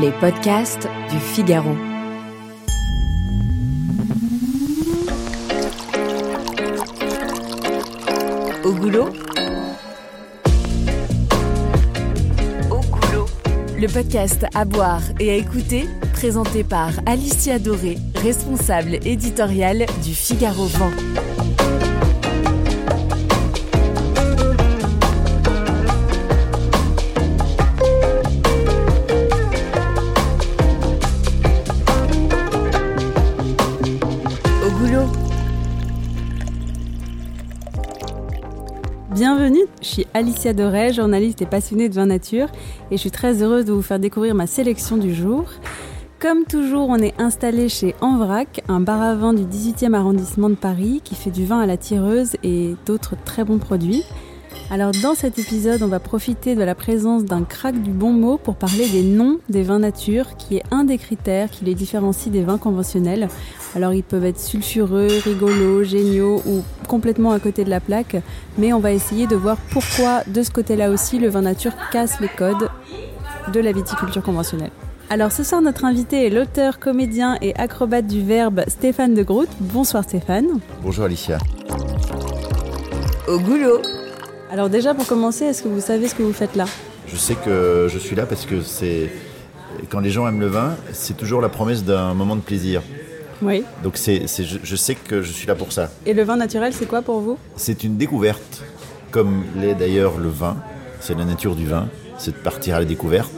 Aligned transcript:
les 0.00 0.10
podcasts 0.12 0.88
du 1.10 1.18
Figaro. 1.18 1.70
Au 8.64 8.72
goulot 8.72 9.08
Au 12.70 12.80
goulot. 12.80 13.26
Le 13.78 13.86
podcast 13.88 14.46
à 14.54 14.64
boire 14.64 15.02
et 15.20 15.30
à 15.30 15.34
écouter, 15.34 15.86
présenté 16.12 16.64
par 16.64 16.90
Alicia 17.06 17.58
Doré, 17.58 17.98
responsable 18.16 18.94
éditoriale 19.04 19.86
du 20.04 20.14
Figaro 20.14 20.66
Vent. 20.66 21.41
Suis 39.92 40.06
Alicia 40.14 40.54
Doré, 40.54 40.92
journaliste 40.92 41.42
et 41.42 41.46
passionnée 41.46 41.88
de 41.88 41.94
vin 41.94 42.06
nature, 42.06 42.48
et 42.90 42.96
je 42.96 43.00
suis 43.00 43.10
très 43.10 43.42
heureuse 43.42 43.66
de 43.66 43.72
vous 43.72 43.82
faire 43.82 43.98
découvrir 43.98 44.34
ma 44.34 44.46
sélection 44.46 44.96
du 44.96 45.14
jour. 45.14 45.44
Comme 46.18 46.44
toujours, 46.44 46.88
on 46.88 46.96
est 46.96 47.20
installé 47.20 47.68
chez 47.68 47.94
Envrac, 48.00 48.62
un 48.68 48.80
bar 48.80 49.02
à 49.02 49.14
vin 49.14 49.34
du 49.34 49.42
18e 49.42 49.92
arrondissement 49.92 50.48
de 50.48 50.54
Paris 50.54 51.02
qui 51.04 51.14
fait 51.14 51.30
du 51.30 51.44
vin 51.44 51.60
à 51.60 51.66
la 51.66 51.76
tireuse 51.76 52.36
et 52.42 52.74
d'autres 52.86 53.16
très 53.24 53.44
bons 53.44 53.58
produits. 53.58 54.04
Alors 54.72 54.92
dans 55.02 55.14
cet 55.14 55.38
épisode, 55.38 55.82
on 55.82 55.86
va 55.86 56.00
profiter 56.00 56.54
de 56.54 56.62
la 56.62 56.74
présence 56.74 57.26
d'un 57.26 57.42
crack 57.42 57.82
du 57.82 57.90
bon 57.90 58.10
mot 58.10 58.38
pour 58.38 58.56
parler 58.56 58.88
des 58.88 59.02
noms 59.02 59.38
des 59.50 59.62
vins 59.62 59.80
nature, 59.80 60.34
qui 60.38 60.56
est 60.56 60.62
un 60.70 60.84
des 60.84 60.96
critères 60.96 61.50
qui 61.50 61.66
les 61.66 61.74
différencie 61.74 62.32
des 62.32 62.40
vins 62.40 62.56
conventionnels. 62.56 63.28
Alors 63.76 63.92
ils 63.92 64.02
peuvent 64.02 64.24
être 64.24 64.40
sulfureux, 64.40 65.08
rigolos, 65.24 65.84
géniaux 65.84 66.40
ou 66.46 66.62
complètement 66.88 67.32
à 67.32 67.38
côté 67.38 67.64
de 67.64 67.68
la 67.68 67.80
plaque, 67.80 68.16
mais 68.56 68.72
on 68.72 68.78
va 68.80 68.92
essayer 68.92 69.26
de 69.26 69.36
voir 69.36 69.58
pourquoi 69.72 70.22
de 70.26 70.42
ce 70.42 70.50
côté-là 70.50 70.90
aussi 70.90 71.18
le 71.18 71.28
vin 71.28 71.42
nature 71.42 71.72
casse 71.90 72.18
les 72.20 72.28
codes 72.28 72.70
de 73.52 73.60
la 73.60 73.72
viticulture 73.72 74.22
conventionnelle. 74.22 74.70
Alors 75.10 75.32
ce 75.32 75.44
soir 75.44 75.60
notre 75.60 75.84
invité 75.84 76.26
est 76.26 76.30
l'auteur, 76.30 76.78
comédien 76.78 77.36
et 77.42 77.54
acrobate 77.56 78.06
du 78.06 78.22
verbe 78.22 78.62
Stéphane 78.68 79.12
de 79.12 79.22
Groot. 79.22 79.50
Bonsoir 79.60 80.02
Stéphane. 80.02 80.60
Bonjour 80.82 81.04
Alicia. 81.04 81.36
Au 83.28 83.38
goulot. 83.38 83.82
Alors 84.52 84.68
déjà 84.68 84.92
pour 84.92 85.06
commencer, 85.06 85.46
est-ce 85.46 85.62
que 85.62 85.68
vous 85.68 85.80
savez 85.80 86.08
ce 86.08 86.14
que 86.14 86.22
vous 86.22 86.34
faites 86.34 86.56
là? 86.56 86.66
Je 87.08 87.16
sais 87.16 87.34
que 87.34 87.88
je 87.90 87.98
suis 87.98 88.14
là 88.14 88.26
parce 88.26 88.44
que 88.44 88.60
c'est 88.60 89.10
quand 89.88 90.00
les 90.00 90.10
gens 90.10 90.28
aiment 90.28 90.40
le 90.40 90.46
vin, 90.46 90.76
c'est 90.92 91.16
toujours 91.16 91.40
la 91.40 91.48
promesse 91.48 91.84
d'un 91.84 92.12
moment 92.12 92.36
de 92.36 92.42
plaisir. 92.42 92.82
Oui. 93.40 93.64
Donc 93.82 93.96
c'est, 93.96 94.26
c'est- 94.26 94.44
je, 94.44 94.58
je 94.62 94.76
sais 94.76 94.94
que 94.94 95.22
je 95.22 95.32
suis 95.32 95.46
là 95.46 95.54
pour 95.54 95.72
ça. 95.72 95.90
Et 96.04 96.12
le 96.12 96.22
vin 96.22 96.36
naturel, 96.36 96.74
c'est 96.74 96.84
quoi 96.86 97.00
pour 97.00 97.20
vous? 97.20 97.38
C'est 97.56 97.82
une 97.82 97.96
découverte, 97.96 98.62
comme 99.10 99.42
l'est 99.56 99.74
d'ailleurs 99.74 100.18
le 100.18 100.28
vin. 100.28 100.56
C'est 101.00 101.16
la 101.16 101.24
nature 101.24 101.56
du 101.56 101.66
vin, 101.66 101.88
c'est 102.18 102.32
de 102.32 102.36
partir 102.42 102.76
à 102.76 102.78
la 102.78 102.84
découverte. 102.84 103.32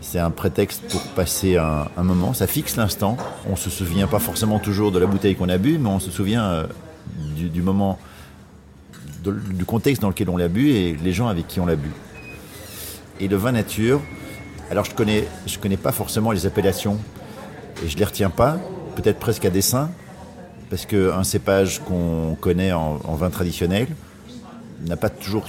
C'est 0.00 0.18
un 0.18 0.30
prétexte 0.30 0.82
pour 0.90 1.02
passer 1.14 1.58
un, 1.58 1.88
un 1.96 2.02
moment. 2.02 2.32
Ça 2.32 2.46
fixe 2.46 2.76
l'instant. 2.76 3.18
On 3.50 3.54
se 3.54 3.68
souvient 3.68 4.06
pas 4.06 4.18
forcément 4.18 4.58
toujours 4.58 4.90
de 4.92 4.98
la 4.98 5.04
bouteille 5.06 5.36
qu'on 5.36 5.50
a 5.50 5.58
bu, 5.58 5.76
mais 5.78 5.90
on 5.90 6.00
se 6.00 6.10
souvient 6.10 6.44
euh, 6.44 6.64
du, 7.36 7.50
du 7.50 7.60
moment, 7.60 7.98
du 9.32 9.64
contexte 9.64 10.02
dans 10.02 10.08
lequel 10.08 10.30
on 10.30 10.36
l'a 10.36 10.48
bu 10.48 10.70
et 10.70 10.96
les 11.02 11.12
gens 11.12 11.28
avec 11.28 11.46
qui 11.46 11.60
on 11.60 11.66
l'a 11.66 11.76
bu. 11.76 11.90
Et 13.20 13.28
le 13.28 13.36
vin 13.36 13.52
nature, 13.52 14.00
alors 14.70 14.84
je 14.84 14.94
connais, 14.94 15.26
je 15.46 15.58
connais 15.58 15.76
pas 15.76 15.92
forcément 15.92 16.30
les 16.30 16.46
appellations 16.46 16.98
et 17.84 17.88
je 17.88 17.96
les 17.96 18.04
retiens 18.04 18.30
pas, 18.30 18.58
peut-être 18.96 19.18
presque 19.18 19.44
à 19.44 19.50
dessein, 19.50 19.90
parce 20.70 20.86
qu'un 20.86 21.24
cépage 21.24 21.80
qu'on 21.80 22.36
connaît 22.40 22.72
en, 22.72 23.00
en 23.04 23.14
vin 23.14 23.30
traditionnel 23.30 23.86
n'a 24.86 24.96
pas 24.96 25.08
toujours 25.08 25.46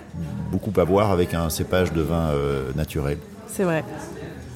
beaucoup 0.51 0.71
à 0.79 0.83
voir 0.83 1.11
avec 1.11 1.33
un 1.33 1.49
cépage 1.49 1.93
de 1.93 2.01
vin 2.01 2.29
euh, 2.29 2.71
naturel. 2.75 3.17
C'est 3.47 3.63
vrai. 3.63 3.83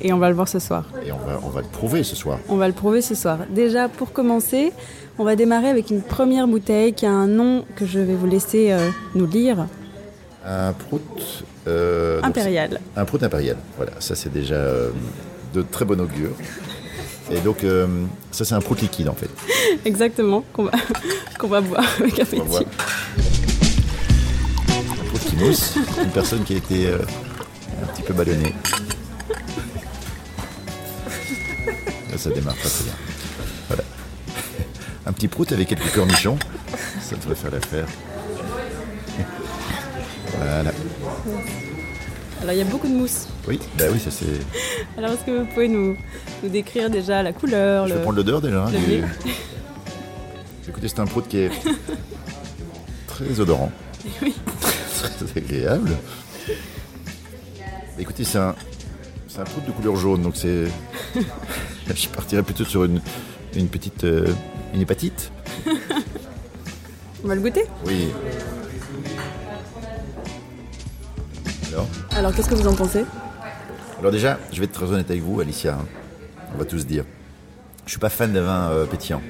Et 0.03 0.12
on 0.12 0.18
va 0.18 0.30
le 0.30 0.36
voir 0.36 0.47
ce 0.50 0.59
soir. 0.59 0.86
Et 1.06 1.12
on 1.12 1.18
va, 1.18 1.40
on 1.44 1.50
va 1.50 1.62
le 1.62 1.68
prouver 1.68 2.03
ce 2.03 2.16
soir. 2.16 2.38
On 2.50 2.58
va 2.58 2.68
le 2.68 2.74
prouver 2.74 3.02
ce 3.02 3.16
soir. 3.16 3.40
Déjà, 3.50 3.88
pour 3.88 4.12
commencer, 4.12 4.74
on 5.18 5.24
va 5.24 5.36
démarrer 5.38 5.69
avec 5.69 5.90
une 5.90 6.02
première 6.02 6.46
bouteille 6.46 6.94
qui 6.94 7.06
a 7.06 7.12
un 7.12 7.28
nom 7.28 7.64
que 7.75 7.86
je 7.86 8.00
vais 8.00 8.16
vous 8.16 8.28
laisser 8.28 8.72
euh, 8.72 8.90
nous 9.16 9.25
lire. 9.25 9.66
Un 10.46 10.74
prout 10.74 11.46
euh, 11.68 12.19
Impérial. 12.22 12.81
Un 12.97 13.06
prout 13.06 13.24
impérial. 13.24 13.56
Voilà, 13.78 13.94
ça 14.00 14.16
c'est 14.16 14.31
déjà 14.31 14.56
euh, 14.56 14.90
de 15.53 15.62
très 15.62 15.86
bon 15.86 16.00
augure. 16.02 16.31
Et 17.31 17.40
donc 17.40 17.63
euh, 17.63 17.88
ça 18.31 18.44
c'est 18.44 18.53
un 18.53 18.59
prout 18.59 18.81
liquide 18.81 19.08
en 19.08 19.13
fait. 19.13 19.30
Exactement, 19.86 20.44
qu'on 20.52 20.66
va, 20.66 20.72
qu'on 21.40 21.47
va 21.47 21.62
boire 21.62 21.86
avec 22.00 22.19
On 22.34 22.40
va 22.40 22.44
voir. 22.44 22.63
Un 24.68 25.06
prout 25.06 25.22
qui 25.22 25.36
mousse. 25.38 25.75
Une 26.03 26.12
personne 26.12 26.44
qui 26.44 26.56
a 26.56 26.58
été 26.58 26.88
un 26.88 27.86
petit 27.94 28.02
peu 28.02 28.13
ballonnée. 28.13 28.53
Ça 32.24 32.30
démarre 32.30 32.56
pas 32.56 32.70
très 32.70 32.84
bien. 32.86 32.94
Voilà. 33.68 33.84
Un 35.06 35.12
petit 35.14 35.28
prout 35.28 35.52
avec 35.52 35.68
quelques 35.68 35.92
cornichons. 35.94 36.38
Ça 37.02 37.16
devrait 37.16 37.36
faire 37.36 37.52
l'affaire. 37.52 37.86
Voilà. 40.38 40.72
Alors, 42.42 42.54
il 42.54 42.58
y 42.58 42.62
a 42.62 42.66
beaucoup 42.66 42.88
de 42.88 42.94
mousse. 42.94 43.28
Oui, 43.48 43.60
bah 43.78 43.86
oui, 43.92 44.00
ça 44.00 44.12
c'est. 44.12 44.26
Alors, 44.98 45.12
est-ce 45.12 45.24
que 45.26 45.40
vous 45.40 45.46
pouvez 45.46 45.68
nous, 45.68 45.96
nous 46.44 46.50
décrire 46.50 46.90
déjà 46.90 47.24
la 47.24 47.32
couleur 47.34 47.88
Je 47.88 47.92
le- 47.94 47.98
vais 47.98 48.04
prendre 48.04 48.18
l'odeur 48.18 48.42
déjà. 48.42 48.64
hein, 48.66 48.70
le 48.72 48.80
du- 48.80 48.86
blé. 48.86 49.04
Écoutez, 50.70 50.88
c'est 50.88 51.00
un 51.00 51.06
prout 51.06 51.28
qui 51.28 51.38
est 51.40 51.52
très 53.08 53.40
odorant. 53.40 53.72
très 54.22 55.38
agréable. 55.38 55.92
Écoutez, 58.00 58.24
c'est 58.24 58.38
un, 58.40 58.56
c'est 59.28 59.40
un 59.40 59.44
prout 59.46 59.66
de 59.66 59.72
couleur 59.72 59.96
jaune, 59.96 60.22
donc 60.24 60.36
c'est. 60.36 60.66
Je 61.94 62.08
partirais 62.10 62.44
plutôt 62.44 62.64
sur 62.66 62.84
une, 62.86 63.02
une 63.56 63.68
petite. 63.68 64.04
euh, 64.04 64.28
une 64.74 64.82
hépatite. 64.82 65.32
On 67.24 67.28
va 67.28 67.36
le 67.36 67.42
goûter 67.42 67.64
Oui. 67.86 68.08
Alors 71.72 71.88
Alors, 72.16 72.34
qu'est-ce 72.36 72.50
que 72.50 72.56
vous 72.56 72.68
en 72.68 72.74
pensez 72.76 73.04
Alors 74.00 74.12
déjà, 74.12 74.40
je 74.52 74.60
vais 74.60 74.66
être 74.66 74.72
très 74.74 74.86
honnête 74.92 75.10
avec 75.10 75.22
vous, 75.24 75.40
Alicia. 75.40 75.74
hein. 75.76 75.86
On 76.56 76.58
va 76.58 76.66
tous 76.66 76.86
dire. 76.86 77.06
Je 77.86 77.92
suis 77.92 78.00
pas 78.00 78.10
fan 78.10 78.32
des 78.32 78.40
vins 78.40 78.70
euh, 78.72 78.86
pétillants, 78.86 79.22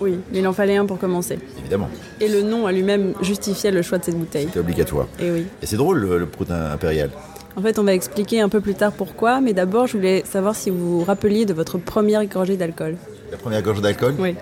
Oui, 0.00 0.18
mais 0.32 0.38
il 0.38 0.46
en 0.46 0.52
fallait 0.52 0.76
un 0.76 0.86
pour 0.86 0.98
commencer. 0.98 1.38
évidemment. 1.58 1.88
Et 2.20 2.28
le 2.28 2.42
nom 2.42 2.66
à 2.66 2.72
lui-même 2.72 3.14
justifiait 3.20 3.70
le 3.72 3.82
choix 3.82 3.98
de 3.98 4.04
cette 4.04 4.16
bouteille. 4.18 4.48
C'est 4.52 4.60
obligatoire. 4.60 5.06
Et 5.18 5.30
oui. 5.30 5.46
Et 5.62 5.66
c'est 5.66 5.76
drôle 5.76 5.98
le, 5.98 6.18
le 6.18 6.26
prout 6.26 6.50
impérial. 6.50 7.10
En 7.56 7.62
fait, 7.62 7.78
on 7.78 7.84
va 7.84 7.94
expliquer 7.94 8.40
un 8.40 8.48
peu 8.50 8.60
plus 8.60 8.74
tard 8.74 8.92
pourquoi, 8.92 9.40
mais 9.40 9.54
d'abord, 9.54 9.86
je 9.86 9.96
voulais 9.96 10.22
savoir 10.26 10.54
si 10.54 10.68
vous 10.70 10.98
vous 10.98 11.04
rappeliez 11.04 11.46
de 11.46 11.54
votre 11.54 11.78
première 11.78 12.24
gorgée 12.26 12.56
d'alcool. 12.56 12.96
La 13.30 13.38
première 13.38 13.62
gorge 13.62 13.80
d'alcool? 13.80 14.14
Oui, 14.18 14.34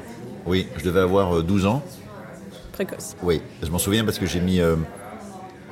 Oui, 0.46 0.66
je 0.76 0.84
devais 0.84 1.00
avoir 1.00 1.36
euh, 1.38 1.42
12 1.42 1.66
ans. 1.66 1.82
précoce. 2.72 3.14
Oui, 3.22 3.40
je 3.62 3.70
m'en 3.70 3.78
souviens 3.78 4.04
parce 4.04 4.18
que 4.18 4.26
j'ai 4.26 4.40
mis 4.40 4.60
euh, 4.60 4.74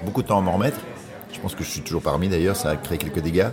beaucoup 0.05 0.23
de 0.23 0.29
temps 0.29 0.39
à 0.39 0.41
m'en 0.41 0.53
remettre. 0.53 0.79
Je 1.33 1.41
pense 1.41 1.55
que 1.57 1.65
je 1.65 1.69
suis 1.71 1.81
toujours 1.81 2.03
parmi 2.03 2.29
d'ailleurs, 2.29 2.55
ça 2.57 2.71
a 2.71 2.77
créé 2.77 2.97
quelques 2.97 3.21
dégâts. 3.21 3.49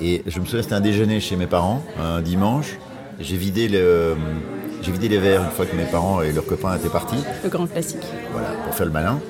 Et 0.00 0.22
je 0.26 0.40
me 0.40 0.44
souviens, 0.44 0.62
c'était 0.62 0.74
un 0.74 0.80
déjeuner 0.80 1.20
chez 1.20 1.36
mes 1.36 1.46
parents, 1.46 1.82
un 2.00 2.20
dimanche. 2.20 2.78
J'ai 3.20 3.36
vidé, 3.36 3.68
le, 3.68 4.16
j'ai 4.82 4.90
vidé 4.90 5.08
les 5.08 5.18
verres 5.18 5.44
une 5.44 5.50
fois 5.50 5.66
que 5.66 5.76
mes 5.76 5.84
parents 5.84 6.22
et 6.22 6.32
leurs 6.32 6.46
copains 6.46 6.74
étaient 6.76 6.88
partis, 6.88 7.22
Le 7.44 7.50
grand 7.50 7.66
classique. 7.66 8.02
voilà, 8.32 8.48
pour 8.64 8.74
faire 8.74 8.86
le 8.86 8.92
malin. 8.92 9.20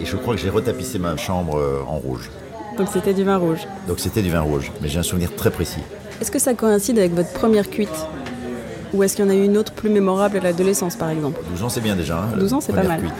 Et 0.00 0.06
je 0.06 0.16
crois 0.16 0.34
que 0.34 0.40
j'ai 0.40 0.48
retapissé 0.50 0.98
ma 0.98 1.16
chambre 1.16 1.58
euh, 1.58 1.82
en 1.86 1.98
rouge. 1.98 2.30
Donc 2.78 2.88
c'était 2.92 3.12
du 3.14 3.24
vin 3.24 3.36
rouge. 3.36 3.60
Donc 3.88 3.98
c'était 4.00 4.22
du 4.22 4.30
vin 4.30 4.40
rouge, 4.40 4.70
mais 4.80 4.88
j'ai 4.88 4.98
un 4.98 5.02
souvenir 5.02 5.34
très 5.34 5.50
précis. 5.50 5.80
Est-ce 6.20 6.30
que 6.30 6.38
ça 6.38 6.54
coïncide 6.54 6.98
avec 6.98 7.12
votre 7.12 7.32
première 7.32 7.68
cuite 7.68 7.88
Ou 8.94 9.02
est-ce 9.02 9.16
qu'il 9.16 9.24
y 9.24 9.28
en 9.28 9.30
a 9.30 9.34
eu 9.34 9.44
une 9.44 9.56
autre 9.58 9.72
plus 9.72 9.90
mémorable 9.90 10.36
à 10.38 10.40
l'adolescence, 10.40 10.96
par 10.96 11.10
exemple 11.10 11.40
12 11.50 11.62
ans, 11.64 11.68
c'est 11.68 11.80
bien 11.80 11.96
déjà. 11.96 12.18
hein, 12.18 12.36
12 12.36 12.50
la 12.52 12.56
ans, 12.56 12.60
c'est 12.60 12.72
pas 12.72 12.82
mal. 12.84 13.00
cuite. 13.00 13.12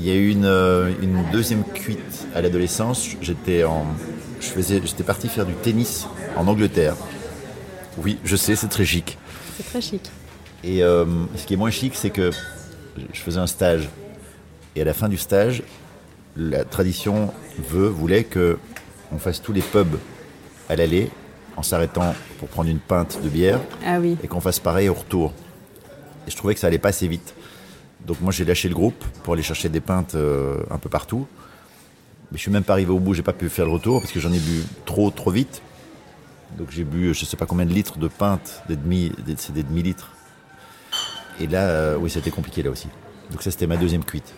Il 0.00 0.06
y 0.06 0.10
a 0.12 0.14
eu 0.14 0.30
une, 0.30 0.44
euh, 0.44 0.92
une 1.02 1.24
deuxième 1.32 1.64
cuite 1.64 2.26
à 2.34 2.40
l'adolescence. 2.40 3.08
J'étais 3.20 3.64
en, 3.64 3.84
je 4.40 4.46
faisais, 4.46 4.80
j'étais 4.84 5.02
parti 5.02 5.28
faire 5.28 5.44
du 5.44 5.54
tennis 5.54 6.06
en 6.36 6.46
Angleterre. 6.46 6.94
Oui, 8.04 8.18
je 8.22 8.36
sais, 8.36 8.54
c'est 8.54 8.68
très 8.68 8.84
chic. 8.84 9.18
C'est 9.56 9.66
très 9.66 9.80
chic. 9.80 10.08
Et 10.62 10.84
euh, 10.84 11.04
ce 11.36 11.44
qui 11.46 11.54
est 11.54 11.56
moins 11.56 11.70
chic, 11.70 11.94
c'est 11.96 12.10
que 12.10 12.30
je 13.12 13.20
faisais 13.20 13.40
un 13.40 13.48
stage. 13.48 13.88
Et 14.76 14.82
à 14.82 14.84
la 14.84 14.94
fin 14.94 15.08
du 15.08 15.16
stage, 15.16 15.64
la 16.38 16.64
tradition 16.64 17.32
veut, 17.58 17.88
voulait 17.88 18.24
que 18.24 18.58
on 19.12 19.18
fasse 19.18 19.42
tous 19.42 19.52
les 19.52 19.60
pubs 19.62 19.96
à 20.68 20.76
l'aller 20.76 21.10
en 21.56 21.62
s'arrêtant 21.62 22.14
pour 22.38 22.48
prendre 22.48 22.70
une 22.70 22.78
pinte 22.78 23.20
de 23.22 23.28
bière 23.28 23.60
Ah 23.84 23.98
oui. 24.00 24.16
et 24.22 24.28
qu'on 24.28 24.40
fasse 24.40 24.60
pareil 24.60 24.88
au 24.88 24.94
retour. 24.94 25.32
Et 26.26 26.30
je 26.30 26.36
trouvais 26.36 26.54
que 26.54 26.60
ça 26.60 26.68
allait 26.68 26.78
pas 26.78 26.90
assez 26.90 27.08
vite. 27.08 27.34
Donc 28.06 28.20
moi 28.20 28.30
j'ai 28.32 28.44
lâché 28.44 28.68
le 28.68 28.74
groupe 28.74 29.04
pour 29.24 29.34
aller 29.34 29.42
chercher 29.42 29.68
des 29.68 29.80
pintes 29.80 30.14
euh, 30.14 30.62
un 30.70 30.78
peu 30.78 30.88
partout. 30.88 31.26
Mais 32.30 32.36
je 32.38 32.42
suis 32.42 32.50
même 32.50 32.62
pas 32.64 32.74
arrivé 32.74 32.90
au 32.92 32.98
bout, 33.00 33.14
j'ai 33.14 33.22
pas 33.22 33.32
pu 33.32 33.48
faire 33.48 33.64
le 33.66 33.72
retour 33.72 34.00
parce 34.00 34.12
que 34.12 34.20
j'en 34.20 34.32
ai 34.32 34.38
bu 34.38 34.62
trop 34.84 35.10
trop 35.10 35.30
vite. 35.30 35.62
Donc 36.56 36.68
j'ai 36.70 36.84
bu 36.84 37.12
je 37.14 37.24
sais 37.24 37.36
pas 37.36 37.46
combien 37.46 37.66
de 37.66 37.72
litres 37.72 37.98
de 37.98 38.06
pinte, 38.08 38.62
des 38.68 38.76
demi, 38.76 39.10
des- 39.26 39.34
c'est 39.36 39.52
des 39.52 39.62
demi-litres. 39.64 40.12
Et 41.40 41.46
là, 41.46 41.62
euh, 41.68 41.96
oui, 41.98 42.10
c'était 42.10 42.30
compliqué 42.30 42.62
là 42.62 42.70
aussi. 42.70 42.88
Donc 43.30 43.42
ça, 43.42 43.50
c'était 43.50 43.66
ma 43.66 43.76
deuxième 43.76 44.04
cuite. 44.04 44.32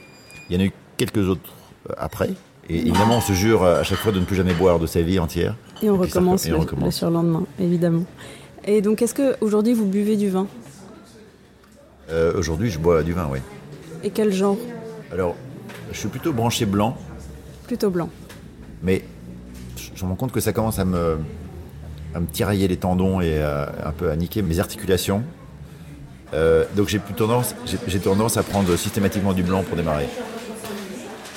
Il 0.48 0.54
y 0.56 0.58
en 0.58 0.60
a 0.62 0.66
eu 0.66 0.72
quelques 0.96 1.28
autres 1.28 1.52
après. 1.98 2.30
Et 2.68 2.78
évidemment, 2.78 3.16
on 3.18 3.20
se 3.20 3.32
jure 3.32 3.62
euh, 3.64 3.80
à 3.80 3.82
chaque 3.82 3.98
fois 3.98 4.12
de 4.12 4.20
ne 4.20 4.24
plus 4.24 4.36
jamais 4.36 4.54
boire 4.54 4.78
de 4.78 4.86
sa 4.86 5.02
vie 5.02 5.18
entière. 5.18 5.56
Et 5.82 5.90
on 5.90 5.94
Et 6.04 6.08
ça 6.08 6.18
recommence, 6.20 6.46
et 6.46 6.50
on 6.52 6.54
le, 6.56 6.60
recommence. 6.60 6.84
le 6.86 6.90
surlendemain, 6.92 7.44
évidemment. 7.58 8.04
Et 8.64 8.80
donc, 8.82 9.02
est-ce 9.02 9.14
que 9.14 9.36
aujourd'hui 9.40 9.72
vous 9.74 9.86
buvez 9.86 10.16
du 10.16 10.28
vin? 10.30 10.46
Euh, 12.10 12.32
Aujourd'hui, 12.36 12.70
je 12.70 12.78
bois 12.78 13.02
du 13.02 13.12
vin, 13.12 13.28
oui. 13.30 13.38
Et 14.04 14.10
quel 14.10 14.32
genre? 14.32 14.56
Alors, 15.12 15.34
je 15.92 15.98
suis 15.98 16.08
plutôt 16.08 16.32
branché 16.32 16.66
blanc, 16.66 16.96
Plutôt 17.66 17.90
blanc. 17.90 18.08
mais 18.82 19.02
je 19.94 20.04
me 20.04 20.10
rends 20.10 20.16
compte 20.16 20.32
que 20.32 20.40
ça 20.40 20.52
commence 20.52 20.78
à 20.78 20.84
me, 20.84 21.18
à 22.14 22.20
me 22.20 22.26
tirailler 22.26 22.66
les 22.68 22.76
tendons 22.76 23.20
et 23.20 23.40
à- 23.42 23.72
un 23.86 23.92
peu 23.92 24.10
à 24.10 24.16
niquer 24.16 24.42
mes 24.42 24.58
articulations. 24.58 25.22
Euh, 26.34 26.64
donc 26.76 26.88
j'ai 26.88 27.00
tendance, 27.00 27.54
j'ai 27.88 27.98
tendance 27.98 28.36
à 28.36 28.42
prendre 28.42 28.74
systématiquement 28.76 29.32
du 29.32 29.42
blanc 29.42 29.62
pour 29.62 29.76
démarrer. 29.76 30.06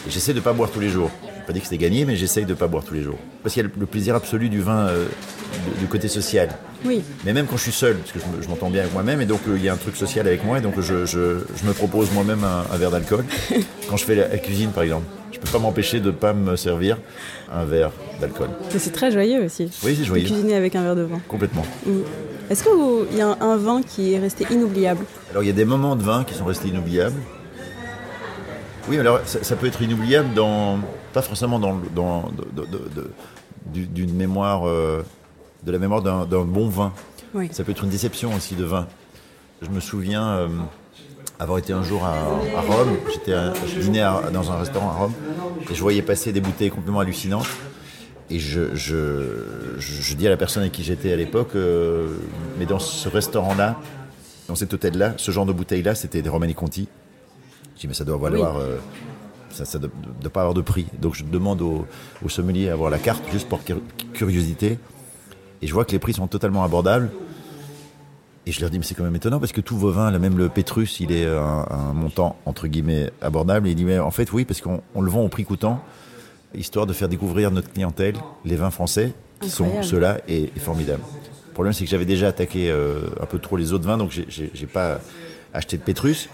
Et 0.07 0.09
j'essaie 0.11 0.33
de 0.33 0.39
ne 0.39 0.43
pas 0.43 0.53
boire 0.53 0.69
tous 0.71 0.79
les 0.79 0.89
jours. 0.89 1.09
Je 1.23 1.27
n'ai 1.39 1.45
pas 1.47 1.53
dit 1.53 1.59
que 1.59 1.65
c'était 1.65 1.77
gagné, 1.77 2.05
mais 2.05 2.15
j'essaye 2.15 2.45
de 2.45 2.49
ne 2.51 2.55
pas 2.55 2.67
boire 2.67 2.83
tous 2.83 2.93
les 2.93 3.03
jours. 3.03 3.17
Parce 3.41 3.53
qu'il 3.53 3.63
y 3.63 3.65
a 3.65 3.69
le, 3.77 3.85
plaisir 3.85 4.15
absolu 4.15 4.49
du 4.49 4.61
vin 4.61 4.87
euh, 4.87 5.05
de- 5.05 5.79
du 5.79 5.87
côté 5.87 6.07
social. 6.07 6.49
Oui, 6.85 7.01
Mais 7.25 7.31
même 7.33 7.45
quand 7.47 7.55
je 7.57 7.63
suis 7.63 7.71
seul, 7.71 7.95
parce 7.97 8.11
que 8.11 8.19
je 8.19 8.25
me- 8.37 8.41
je 8.41 8.47
m'entends 8.49 8.69
bien 8.69 8.81
avec 8.81 8.93
moi-même, 8.93 9.21
et 9.21 9.25
donc 9.25 9.39
euh, 9.47 9.53
il 9.57 9.63
y 9.63 9.69
a 9.69 9.73
un 9.73 9.77
truc 9.77 9.95
social 9.95 10.27
avec 10.27 10.43
moi, 10.43 10.57
et 10.57 10.61
donc 10.61 10.75
je, 10.79 11.05
je- 11.05 11.39
je 11.55 11.65
me 11.67 11.71
propose 11.73 12.11
moi-même 12.11 12.43
un, 12.43 12.65
un 12.73 12.77
verre 12.77 12.91
d'alcool. 12.91 13.23
quand 13.89 13.95
je 13.97 14.03
fais 14.05 14.15
la, 14.15 14.27
la 14.27 14.37
cuisine, 14.37 14.71
par 14.71 14.83
exemple, 14.83 15.05
je 15.31 15.39
peux 15.39 15.49
pas 15.49 15.59
m'empêcher 15.59 15.99
de 16.01 16.07
ne 16.07 16.11
pas 16.11 16.33
me 16.33 16.55
servir 16.57 16.97
un 17.53 17.63
verre 17.65 17.91
d'alcool. 18.19 18.49
mais 18.73 18.79
c'est 18.79 18.91
très 18.91 19.11
joyeux 19.11 19.43
aussi. 19.45 19.69
Oui, 19.83 19.93
c'est 19.95 20.01
De 20.01 20.03
joyeux, 20.05 20.25
cuisiner 20.25 20.55
avec 20.55 20.75
un 20.75 20.83
verre 20.83 20.95
de 20.95 21.03
vin. 21.03 21.19
complètement. 21.29 21.65
Mm. 21.85 21.91
Est-ce 22.49 22.63
qu'il 22.63 23.17
y 23.17 23.21
a 23.21 23.27
un, 23.29 23.37
un 23.39 23.57
vin 23.57 23.81
qui 23.81 24.13
est 24.13 24.19
resté 24.19 24.45
inoubliable? 24.51 25.05
Alors 25.31 25.43
il 25.43 25.47
y 25.47 25.49
a 25.49 25.53
des 25.55 25.65
moments 25.65 25.95
de 25.95 26.03
vin 26.03 26.23
qui 26.25 26.33
sont 26.33 26.45
restés 26.45 26.67
inoubliables. 26.69 27.15
Oui, 28.89 28.99
alors 28.99 29.19
ça, 29.25 29.43
ça 29.43 29.55
peut 29.55 29.67
être 29.67 29.81
inoubliable 29.81 30.33
dans, 30.33 30.79
pas 31.13 31.21
forcément 31.21 31.57
dans, 31.59 31.79
dans 31.95 32.29
d'une 33.73 34.13
mémoire, 34.13 34.67
euh, 34.67 35.03
de 35.63 35.71
la 35.71 35.77
mémoire 35.79 36.01
d'un 36.01 36.25
bon 36.45 36.67
vin. 36.67 36.93
Oui. 37.33 37.49
Ça 37.51 37.63
peut 37.63 37.71
être 37.71 37.83
une 37.83 37.89
déception 37.89 38.33
aussi 38.35 38.55
de 38.55 38.65
vin. 38.65 38.87
Je 39.61 39.69
me 39.69 39.79
souviens 39.79 40.27
euh, 40.27 40.47
avoir 41.39 41.57
été 41.59 41.71
un 41.73 41.81
jour 41.83 42.03
à, 42.03 42.11
à 42.57 42.61
Rome. 42.61 42.97
J'étais, 43.11 43.33
je 43.73 43.79
dînais 43.79 44.01
à- 44.01 44.23
dans 44.31 44.51
un 44.51 44.57
restaurant 44.57 44.89
à 44.89 44.93
Rome 44.93 45.13
et 45.69 45.73
je 45.73 45.81
voyais 45.81 46.01
passer 46.01 46.31
des 46.33 46.41
bouteilles 46.41 46.69
complètement 46.69 46.99
hallucinantes. 46.99 47.47
Et 48.29 48.39
je, 48.39 48.73
je, 48.75 49.43
je, 49.77 50.01
je 50.01 50.13
dis 50.15 50.27
à 50.27 50.29
la 50.29 50.37
personne 50.37 50.61
avec 50.63 50.73
qui 50.73 50.83
j'étais 50.83 51.11
à 51.13 51.15
l'époque, 51.15 51.55
euh, 51.55 52.07
mais 52.59 52.65
dans 52.65 52.79
ce 52.79 53.07
restaurant-là, 53.09 53.77
dans 54.47 54.55
cet 54.55 54.73
hôtel-là, 54.73 55.13
ce 55.17 55.31
genre 55.31 55.45
de 55.45 55.53
bouteilles-là, 55.53 55.95
c'était 55.95 56.21
des 56.21 56.29
Romani 56.29 56.53
Conti. 56.53 56.87
Je 57.75 57.81
dis, 57.81 57.87
mais 57.87 57.93
ça 57.93 58.03
doit 58.05 58.17
valoir. 58.17 58.57
euh, 58.57 58.77
ça 59.51 59.63
ne 59.77 59.87
doit 60.21 60.31
pas 60.31 60.41
avoir 60.41 60.53
de 60.53 60.61
prix. 60.61 60.85
Donc 60.99 61.15
je 61.15 61.23
demande 61.23 61.61
au, 61.61 61.85
au 62.25 62.29
sommelier 62.29 62.69
à 62.69 62.73
avoir 62.73 62.89
la 62.89 62.97
carte, 62.99 63.23
juste 63.31 63.47
pour 63.47 63.63
cur- 63.63 63.81
curiosité. 64.13 64.79
Et 65.61 65.67
je 65.67 65.73
vois 65.73 65.85
que 65.85 65.91
les 65.91 65.99
prix 65.99 66.13
sont 66.13 66.27
totalement 66.27 66.63
abordables. 66.63 67.11
Et 68.45 68.51
je 68.51 68.59
leur 68.59 68.69
dis, 68.69 68.77
mais 68.77 68.83
c'est 68.83 68.95
quand 68.95 69.03
même 69.05 69.15
étonnant 69.15 69.39
parce 69.39 69.53
que 69.53 69.61
tous 69.61 69.77
vos 69.77 69.91
vins, 69.91 70.11
là, 70.11 70.19
même 70.19 70.37
le 70.37 70.49
Pétrus, 70.49 70.99
il 70.99 71.11
est 71.13 71.25
un, 71.25 71.65
un 71.69 71.93
montant 71.93 72.35
entre 72.45 72.67
guillemets 72.67 73.11
abordable. 73.21 73.67
Et 73.67 73.71
il 73.71 73.75
dit, 73.75 73.85
mais 73.85 73.99
en 73.99 74.11
fait, 74.11 74.33
oui, 74.33 74.43
parce 74.43 74.59
qu'on 74.59 74.81
on 74.95 75.01
le 75.01 75.09
vend 75.09 75.21
au 75.21 75.29
prix 75.29 75.45
coûtant, 75.45 75.81
histoire 76.53 76.85
de 76.85 76.93
faire 76.93 77.07
découvrir 77.07 77.51
notre 77.51 77.71
clientèle 77.71 78.15
les 78.43 78.55
vins 78.57 78.69
français, 78.71 79.13
qui 79.39 79.47
Incroyable. 79.47 79.83
sont 79.83 79.89
ceux-là, 79.89 80.17
et, 80.27 80.51
et 80.55 80.59
formidables. 80.59 81.03
Le 81.47 81.53
problème, 81.53 81.73
c'est 81.73 81.85
que 81.85 81.89
j'avais 81.89 82.05
déjà 82.05 82.27
attaqué 82.27 82.69
euh, 82.69 83.01
un 83.21 83.25
peu 83.25 83.39
trop 83.39 83.55
les 83.55 83.71
autres 83.73 83.85
vins, 83.85 83.97
donc 83.97 84.11
j'ai 84.27 84.65
pas 84.67 84.99
acheté 85.53 85.77
de 85.77 85.83
Pétrus. 85.83 86.27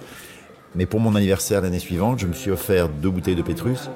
Mais 0.76 0.86
pour 0.86 1.00
mon 1.00 1.16
anniversaire 1.16 1.62
l'année 1.62 1.80
suivante, 1.80 2.20
je 2.20 2.28
me 2.28 2.34
suis 2.34 2.52
offert 2.52 2.90
deux 2.90 3.10
bouteilles 3.10 3.36
de 3.36 3.42
Pétrus 3.42 3.90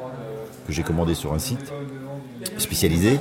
que 0.68 0.74
j'ai 0.74 0.84
commandées 0.84 1.14
sur 1.16 1.34
un 1.34 1.40
site 1.40 1.72
spécialisé. 2.58 3.20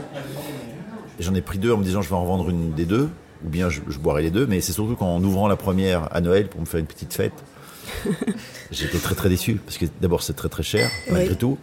J'en 1.20 1.34
ai 1.34 1.42
pris 1.42 1.58
deux 1.58 1.72
en 1.72 1.76
me 1.76 1.84
disant 1.84 2.02
je 2.02 2.08
vais 2.08 2.14
en 2.16 2.24
vendre 2.24 2.48
une 2.48 2.72
des 2.72 2.84
deux, 2.86 3.08
ou 3.44 3.48
bien 3.48 3.68
je, 3.68 3.80
je 3.88 3.98
boirai 3.98 4.22
les 4.22 4.30
deux. 4.30 4.46
Mais 4.46 4.60
c'est 4.60 4.72
surtout 4.72 4.96
qu'en 4.96 5.22
ouvrant 5.22 5.48
la 5.48 5.56
première 5.56 6.08
à 6.14 6.20
Noël 6.20 6.48
pour 6.48 6.60
me 6.60 6.66
faire 6.66 6.80
une 6.80 6.86
petite 6.86 7.12
fête, 7.12 7.32
j'étais 8.70 8.98
très 8.98 9.14
très 9.14 9.28
déçu 9.28 9.54
parce 9.64 9.76
que 9.78 9.86
d'abord 10.00 10.22
c'est 10.22 10.32
très 10.34 10.48
très 10.48 10.62
cher 10.62 10.88
malgré 11.10 11.30
Oui. 11.30 11.36
tout. 11.36 11.58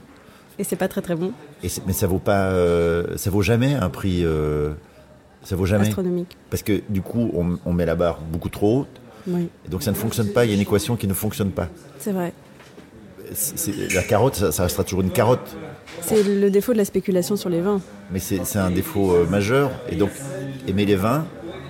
Et 0.60 0.64
c'est 0.66 0.76
pas 0.76 0.90
très 0.90 1.02
très 1.02 1.16
bon, 1.16 1.32
Et 1.64 1.70
mais 1.88 1.94
ça 1.94 2.06
vaut 2.06 2.20
pas, 2.20 2.48
euh, 2.52 3.16
ça 3.18 3.30
vaut 3.30 3.42
jamais 3.42 3.74
un 3.76 3.90
prix, 3.90 4.26
euh, 4.26 4.72
ça 5.42 5.56
vaut 5.56 5.66
jamais 5.66 5.88
astronomique. 5.88 6.36
parce 6.50 6.64
que 6.64 6.82
du 6.90 7.02
coup 7.02 7.32
on, 7.34 7.58
on 7.66 7.72
met 7.72 7.86
la 7.86 7.96
barre 7.96 8.20
beaucoup 8.22 8.50
trop 8.50 8.82
haute. 8.82 9.02
Oui, 9.28 9.50
Et 9.66 9.70
donc 9.70 9.84
ça 9.84 9.92
ne 9.92 9.96
fonctionne 9.96 10.30
pas. 10.30 10.46
Il 10.46 10.50
y 10.50 10.52
a 10.52 10.56
une 10.56 10.62
équation 10.62 10.96
qui 10.96 11.08
ne 11.08 11.14
fonctionne 11.14 11.52
pas. 11.52 11.68
c'est 12.00 12.12
vrai. 12.12 12.34
C'est- 13.34 13.94
la 13.94 14.02
carotte, 14.02 14.36
ça, 14.36 14.52
ça 14.52 14.64
restera 14.64 14.84
toujours 14.84 15.02
une 15.02 15.12
carotte. 15.12 15.56
C'est 16.02 16.24
le 16.24 16.50
défaut 16.50 16.74
de 16.74 16.78
la 16.80 16.86
spéculation 16.86 17.36
sur 17.36 17.50
les 17.50 17.62
vins. 17.62 17.80
Mais 18.12 18.18
c'est 18.20 18.44
c'est 18.44 18.58
un 18.58 18.72
défaut 18.72 19.12
euh, 19.12 19.28
majeur. 19.28 19.70
Et 19.92 19.96
donc, 19.96 20.10
aimer 20.68 20.86
les 20.86 20.96
vins, 20.96 21.26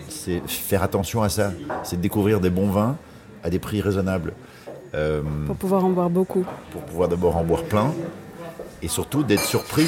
c'est 0.08 0.42
faire 0.48 0.84
attention 0.84 1.22
à 1.22 1.28
ça. 1.28 1.52
C'est 1.84 2.00
découvrir 2.00 2.40
des 2.40 2.50
bons 2.50 2.70
vins 2.70 2.96
à 3.44 3.50
des 3.50 3.60
prix 3.60 3.82
raisonnables. 3.82 4.34
Euh, 4.96 5.22
Pour 5.48 5.56
pouvoir 5.58 5.84
en 5.84 5.90
boire 5.90 6.10
beaucoup. 6.10 6.46
pour 6.72 6.82
pouvoir 6.84 7.10
d'abord 7.10 7.36
en 7.36 7.44
boire 7.44 7.64
plein. 7.64 7.94
Et 8.82 8.88
surtout 8.88 9.24
d'être 9.24 9.44
surpris 9.44 9.88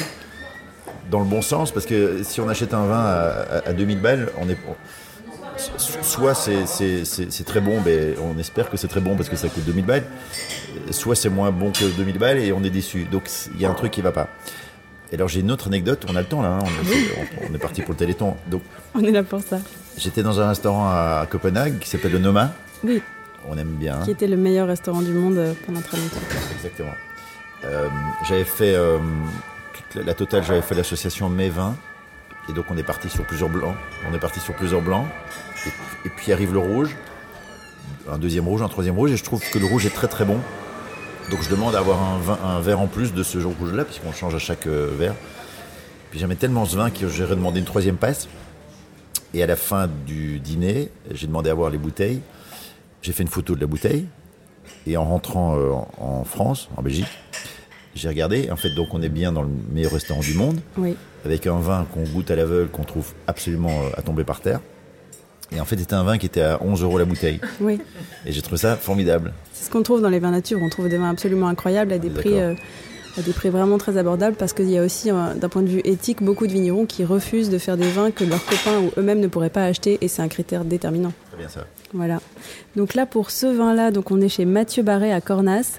dans 1.10 1.20
le 1.20 1.24
bon 1.26 1.40
sens. 1.40 1.70
Parce 1.72 1.86
que 1.86 2.22
si 2.22 2.40
on 2.42 2.48
achète 2.50 2.74
un 2.74 2.84
vin 2.86 3.00
à, 3.00 3.28
à- 3.64 3.68
à 3.68 3.72
2000 3.72 4.00
balles, 4.00 4.28
on 4.38 4.48
est. 4.50 4.58
Soit 6.02 6.34
c'est- 6.34 7.44
très 7.44 7.60
bon, 7.60 7.80
mais 7.84 8.14
on 8.22 8.38
espère 8.38 8.70
que 8.70 8.76
c'est 8.76 8.88
très 8.88 9.00
bon 9.00 9.16
parce 9.16 9.28
que 9.28 9.36
ça 9.36 9.48
coûte 9.48 9.64
2000 9.64 9.84
balles. 9.84 10.04
Soit 10.90 11.14
c'est 11.16 11.28
moins 11.28 11.50
bon 11.50 11.70
que 11.72 11.84
2000 11.96 12.18
balles 12.18 12.38
et 12.38 12.52
on 12.52 12.62
est 12.64 12.70
déçu. 12.70 13.04
Donc 13.04 13.28
il 13.54 13.60
y 13.60 13.64
a 13.66 13.70
un 13.70 13.74
truc 13.74 13.92
qui 13.92 14.00
va 14.02 14.12
pas. 14.12 14.28
Et 15.10 15.16
alors 15.16 15.28
j'ai 15.28 15.40
une 15.40 15.50
autre 15.50 15.66
anecdote, 15.66 16.06
on 16.08 16.16
a 16.16 16.20
le 16.20 16.26
temps 16.26 16.40
là, 16.42 16.52
hein, 16.52 16.58
on, 16.62 16.90
est, 17.46 17.48
on 17.50 17.54
est 17.54 17.58
parti 17.58 17.82
pour 17.82 17.92
le 17.92 17.98
téléthon. 17.98 18.34
Donc 18.48 18.62
On 18.94 19.04
est 19.04 19.10
là 19.10 19.22
pour 19.22 19.40
ça. 19.42 19.58
j'étais 19.98 20.22
dans 20.22 20.40
un 20.40 20.48
restaurant 20.48 20.86
à 20.88 21.26
Copenhague 21.30 21.78
qui 21.80 21.88
s'appelle 21.88 22.12
le 22.12 22.18
Noma. 22.18 22.52
Oui, 22.82 23.02
On 23.46 23.58
aime 23.58 23.74
bien. 23.74 23.96
hein. 24.00 24.04
qui 24.04 24.10
était 24.10 24.26
le 24.26 24.38
meilleur 24.38 24.68
restaurant 24.68 25.02
du 25.02 25.12
monde 25.12 25.36
euh, 25.36 25.52
pendant 25.66 25.82
très 25.82 25.98
longtemps. 25.98 26.16
Exactement. 26.56 26.94
Euh, 27.64 27.88
j'avais 28.26 28.44
fait 28.44 28.74
euh, 28.74 28.98
la, 29.94 30.02
la 30.02 30.14
totale, 30.14 30.42
j'avais 30.44 30.62
fait 30.62 30.74
l'association 30.74 31.28
Mai 31.28 31.50
20. 31.50 31.76
Et 32.48 32.52
donc 32.52 32.66
on 32.70 32.76
est 32.76 32.82
parti 32.82 33.08
sur 33.08 33.24
plusieurs 33.24 33.48
blancs. 33.48 33.74
On 34.10 34.14
est 34.14 34.18
parti 34.18 34.40
sur 34.40 34.54
plusieurs 34.54 34.80
blancs. 34.80 35.06
Et, 36.04 36.08
puis 36.08 36.32
arrive 36.32 36.52
le 36.52 36.58
rouge. 36.58 36.96
Un 38.10 38.18
deuxième 38.18 38.48
rouge, 38.48 38.62
un 38.62 38.68
troisième 38.68 38.96
rouge. 38.96 39.12
Et 39.12 39.16
je 39.16 39.24
trouve 39.24 39.42
que 39.48 39.58
le 39.58 39.66
rouge 39.66 39.86
est 39.86 39.94
très 39.94 40.08
très 40.08 40.24
bon. 40.24 40.38
Donc 41.30 41.42
je 41.42 41.50
demande 41.50 41.74
à 41.74 41.78
avoir 41.78 41.98
un, 42.44 42.60
verre 42.60 42.80
en 42.80 42.88
plus 42.88 43.14
de 43.14 43.22
ce 43.22 43.38
rouge-là, 43.38 43.84
puisqu'on 43.84 44.12
change 44.12 44.34
à 44.34 44.38
chaque 44.38 44.66
euh, 44.66 44.92
verre. 44.98 45.14
Puis 46.10 46.18
j'aimais 46.18 46.34
tellement 46.34 46.66
ce 46.66 46.76
vin 46.76 46.90
que 46.90 47.08
j'ai 47.08 47.24
redemandé 47.24 47.60
une 47.60 47.64
troisième 47.64 47.96
passe. 47.96 48.28
Et 49.34 49.42
à 49.42 49.46
la 49.46 49.56
fin 49.56 49.86
du 49.86 50.40
dîner, 50.40 50.90
j'ai 51.10 51.26
demandé 51.26 51.48
à 51.48 51.54
voir 51.54 51.70
les 51.70 51.78
bouteilles. 51.78 52.20
J'ai 53.02 53.12
fait 53.12 53.22
une 53.22 53.28
photo 53.28 53.54
de 53.54 53.60
la 53.60 53.66
bouteille. 53.66 54.06
Et 54.86 54.96
en 54.96 55.04
rentrant 55.04 55.56
euh, 55.56 55.70
en 55.98 56.24
France, 56.24 56.68
en 56.76 56.82
Belgique, 56.82 57.06
j'ai 57.94 58.08
regardé. 58.08 58.50
En 58.50 58.56
fait, 58.56 58.70
donc 58.70 58.88
on 58.94 59.02
est 59.02 59.08
bien 59.08 59.32
dans 59.32 59.42
le 59.42 59.48
meilleur 59.72 59.92
restaurant 59.92 60.20
du 60.20 60.34
monde, 60.34 60.60
Oui, 60.76 60.96
avec 61.24 61.46
un 61.46 61.58
vin 61.58 61.86
qu'on 61.92 62.02
goûte 62.04 62.30
à 62.30 62.36
l'aveugle, 62.36 62.70
qu'on 62.70 62.84
trouve 62.84 63.12
absolument 63.26 63.70
euh, 63.82 63.90
à 63.96 64.02
tomber 64.02 64.24
par 64.24 64.40
terre. 64.40 64.60
Et 65.54 65.60
en 65.60 65.64
fait, 65.66 65.76
c'était 65.76 65.94
un 65.94 66.02
vin 66.02 66.16
qui 66.16 66.24
était 66.26 66.40
à 66.42 66.62
11 66.62 66.82
euros 66.82 66.98
la 66.98 67.04
bouteille. 67.04 67.38
oui. 67.60 67.78
Et 68.24 68.32
j'ai 68.32 68.40
trouvé 68.40 68.56
ça 68.56 68.76
formidable. 68.76 69.32
C'est 69.52 69.66
ce 69.66 69.70
qu'on 69.70 69.82
trouve 69.82 70.00
dans 70.00 70.08
les 70.08 70.18
vins 70.18 70.30
nature. 70.30 70.58
On 70.62 70.68
trouve 70.70 70.88
des 70.88 70.96
vins 70.96 71.10
absolument 71.10 71.46
incroyables 71.48 71.92
à 71.92 71.98
des 71.98 72.08
D'accord. 72.08 72.22
prix, 72.22 72.40
euh, 72.40 72.54
à 73.18 73.20
des 73.20 73.32
prix 73.32 73.50
vraiment 73.50 73.76
très 73.76 73.98
abordables 73.98 74.34
parce 74.36 74.54
qu'il 74.54 74.70
y 74.70 74.78
a 74.78 74.82
aussi, 74.82 75.10
euh, 75.10 75.34
d'un 75.34 75.50
point 75.50 75.60
de 75.60 75.68
vue 75.68 75.82
éthique, 75.84 76.22
beaucoup 76.22 76.46
de 76.46 76.52
vignerons 76.52 76.86
qui 76.86 77.04
refusent 77.04 77.50
de 77.50 77.58
faire 77.58 77.76
des 77.76 77.90
vins 77.90 78.10
que 78.10 78.24
leurs 78.24 78.42
copains 78.46 78.78
ou 78.80 78.98
eux-mêmes 78.98 79.20
ne 79.20 79.26
pourraient 79.26 79.50
pas 79.50 79.64
acheter 79.66 79.98
et 80.00 80.08
c'est 80.08 80.22
un 80.22 80.28
critère 80.28 80.64
déterminant. 80.64 81.12
Très 81.28 81.36
bien 81.38 81.48
ça. 81.48 81.66
Voilà. 81.92 82.20
Donc 82.74 82.94
là, 82.94 83.04
pour 83.04 83.30
ce 83.30 83.44
vin-là, 83.46 83.90
donc 83.90 84.10
on 84.10 84.22
est 84.22 84.30
chez 84.30 84.46
Mathieu 84.46 84.82
Barret 84.82 85.12
à 85.12 85.20
Cornas. 85.20 85.78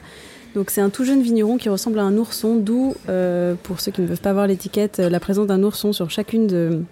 Donc 0.55 0.69
c'est 0.69 0.81
un 0.81 0.89
tout 0.89 1.03
jeune 1.03 1.21
vigneron 1.21 1.57
qui 1.57 1.69
ressemble 1.69 1.99
à 1.99 2.03
un 2.03 2.15
ourson, 2.17 2.55
d'où, 2.55 2.95
euh, 3.09 3.55
pour 3.63 3.79
ceux 3.79 3.91
qui 3.91 4.01
ne 4.01 4.07
peuvent 4.07 4.21
pas 4.21 4.33
voir 4.33 4.47
l'étiquette, 4.47 4.99
euh, 4.99 5.09
la 5.09 5.19
présence 5.19 5.47
d'un 5.47 5.63
ourson 5.63 5.93
sur 5.93 6.09
chacune 6.11 6.47
de, 6.47 6.83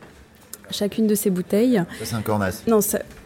chacune 0.72 1.08
de 1.08 1.16
ses 1.16 1.30
bouteilles. 1.30 1.84
Ça, 2.00 2.06
c'est 2.06 2.16
un 2.16 2.22
cornas. 2.22 2.64
Non, 2.68 2.80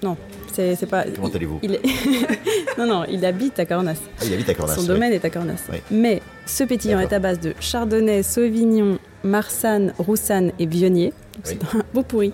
non, 0.03 0.17
c'est 0.53 0.89
pas. 0.89 1.03
Comment 1.03 1.29
allez-vous? 1.29 1.59
il 1.63 1.75
est... 1.75 1.81
Non, 2.77 2.85
non, 2.85 3.05
il 3.09 3.25
habite 3.25 3.57
à 3.59 3.65
Cornas. 3.65 3.95
Ah, 4.19 4.23
il 4.25 4.33
habite 4.33 4.49
à 4.49 4.53
Cornas. 4.53 4.75
Son 4.75 4.81
oui. 4.81 4.87
domaine 4.87 5.13
est 5.13 5.23
à 5.23 5.29
Cornas. 5.29 5.63
Oui. 5.71 5.77
Mais 5.91 6.21
ce 6.45 6.65
pétillant 6.65 6.99
est 6.99 7.13
à 7.13 7.19
base 7.19 7.39
de 7.39 7.53
chardonnay, 7.61 8.21
sauvignon, 8.21 8.99
marsanne, 9.23 9.93
roussanne 9.97 10.51
et 10.59 10.65
vionnier. 10.65 11.13
Oui. 11.37 11.41
C'est 11.43 11.75
un 11.75 11.83
beau 11.93 12.03
pourri. 12.03 12.33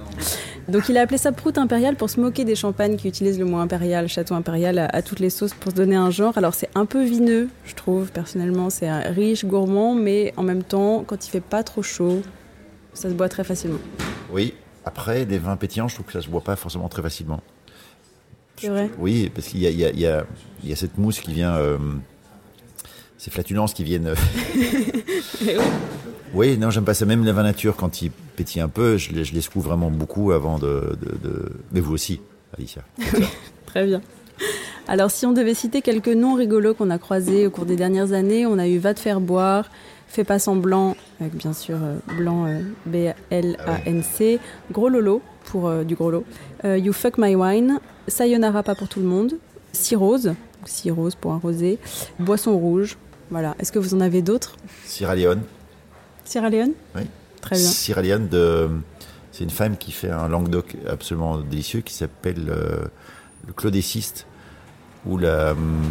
Donc 0.67 0.89
il 0.89 0.97
a 0.97 1.01
appelé 1.01 1.17
ça 1.17 1.31
prout 1.31 1.57
impérial 1.57 1.95
pour 1.95 2.09
se 2.09 2.19
moquer 2.19 2.45
des 2.45 2.55
champagnes 2.55 2.95
qui 2.95 3.07
utilisent 3.07 3.39
le 3.39 3.45
mot 3.45 3.57
impérial, 3.57 4.07
château 4.07 4.35
impérial 4.35 4.79
à, 4.79 4.85
à 4.85 5.01
toutes 5.01 5.19
les 5.19 5.29
sauces 5.29 5.53
pour 5.53 5.71
se 5.71 5.77
donner 5.77 5.95
un 5.95 6.11
genre. 6.11 6.37
Alors 6.37 6.53
c'est 6.53 6.69
un 6.75 6.85
peu 6.85 7.03
vineux, 7.03 7.49
je 7.65 7.75
trouve 7.75 8.11
personnellement. 8.11 8.69
C'est 8.69 8.91
riche, 8.91 9.45
gourmand, 9.45 9.95
mais 9.95 10.33
en 10.37 10.43
même 10.43 10.63
temps, 10.63 11.03
quand 11.05 11.25
il 11.25 11.29
fait 11.29 11.41
pas 11.41 11.63
trop 11.63 11.83
chaud, 11.83 12.21
ça 12.93 13.09
se 13.09 13.13
boit 13.13 13.29
très 13.29 13.43
facilement. 13.43 13.79
Oui. 14.31 14.53
Après, 14.83 15.25
les 15.25 15.37
vins 15.37 15.57
pétillants, 15.57 15.87
je 15.87 15.95
trouve 15.95 16.07
que 16.07 16.13
ça 16.13 16.21
se 16.21 16.27
boit 16.29 16.43
pas 16.43 16.55
forcément 16.55 16.89
très 16.89 17.03
facilement. 17.03 17.41
C'est 18.57 18.69
vrai 18.69 18.89
Oui, 18.97 19.31
parce 19.33 19.47
qu'il 19.47 19.59
y 19.59 19.67
a, 19.67 19.69
y, 19.69 20.03
y, 20.03 20.71
y 20.71 20.75
cette 20.75 20.97
mousse 20.97 21.19
qui 21.19 21.33
vient. 21.33 21.55
Euh, 21.55 21.77
ces 23.17 23.29
flatulences 23.29 23.73
qui 23.73 23.83
viennent. 23.83 24.13
oui, 26.33 26.57
non, 26.57 26.69
j'aime 26.69 26.85
pas 26.85 26.93
ça. 26.93 27.05
Même 27.05 27.23
les 27.25 27.31
vins 27.31 27.43
nature, 27.43 27.75
quand 27.75 28.01
ils 28.01 28.11
pétillent 28.11 28.61
un 28.61 28.69
peu, 28.69 28.97
je 28.97 29.11
les, 29.11 29.23
je 29.23 29.33
les 29.33 29.41
secoue 29.41 29.61
vraiment 29.61 29.89
beaucoup 29.89 30.31
avant 30.31 30.57
de, 30.57 30.97
de, 31.01 31.29
de... 31.29 31.51
Mais 31.71 31.79
vous 31.79 31.93
aussi, 31.93 32.21
Alicia. 32.57 32.83
Très 33.65 33.85
bien. 33.85 34.01
Alors, 34.87 35.11
si 35.11 35.25
on 35.25 35.33
devait 35.33 35.53
citer 35.53 35.81
quelques 35.81 36.07
noms 36.07 36.35
rigolos 36.35 36.73
qu'on 36.73 36.89
a 36.89 36.97
croisés 36.97 37.47
au 37.47 37.51
cours 37.51 37.65
des 37.65 37.75
dernières 37.75 38.13
années, 38.13 38.45
on 38.45 38.57
a 38.57 38.67
eu 38.67 38.77
Va 38.77 38.93
te 38.93 38.99
faire 38.99 39.19
boire, 39.21 39.69
Fais 40.07 40.25
pas 40.25 40.39
semblant, 40.39 40.97
avec 41.21 41.35
bien 41.35 41.53
sûr 41.53 41.77
euh, 41.81 41.95
blanc 42.17 42.45
euh, 42.45 42.59
B-L-A-N-C, 42.85 44.39
Gros 44.69 44.89
Lolo 44.89 45.21
pour 45.45 45.67
euh, 45.67 45.85
du 45.85 45.95
gros 45.95 46.11
lot, 46.11 46.25
euh, 46.65 46.77
You 46.77 46.91
Fuck 46.91 47.17
My 47.17 47.35
Wine, 47.35 47.79
Sayonara 48.09 48.61
pas 48.63 48.75
pour 48.75 48.89
tout 48.89 48.99
le 48.99 49.05
monde, 49.05 49.35
Rose, 49.93 50.33
Six 50.65 50.91
Rose 50.91 51.15
pour 51.15 51.31
un 51.31 51.37
rosé, 51.37 51.79
Boisson 52.19 52.57
rouge. 52.57 52.97
Voilà. 53.29 53.55
Est-ce 53.59 53.71
que 53.71 53.79
vous 53.79 53.93
en 53.93 54.01
avez 54.01 54.21
d'autres? 54.21 54.57
Sierra 54.85 55.15
Leone. 55.15 55.41
Sierra 56.31 56.49
Leone 56.49 56.71
Oui. 56.95 57.01
Très 57.41 57.57
bien. 57.57 57.65
Sierra 57.67 58.01
Leone, 58.01 58.29
de... 58.29 58.69
c'est 59.33 59.43
une 59.43 59.49
femme 59.49 59.75
qui 59.75 59.91
fait 59.91 60.09
un 60.09 60.29
Languedoc 60.29 60.77
absolument 60.89 61.39
délicieux 61.39 61.81
qui 61.81 61.93
s'appelle 61.93 62.47
euh, 62.47 62.85
le 63.47 63.51
Claudéciste 63.51 64.27
ou 65.05 65.17
la. 65.17 65.51
hum, 65.51 65.81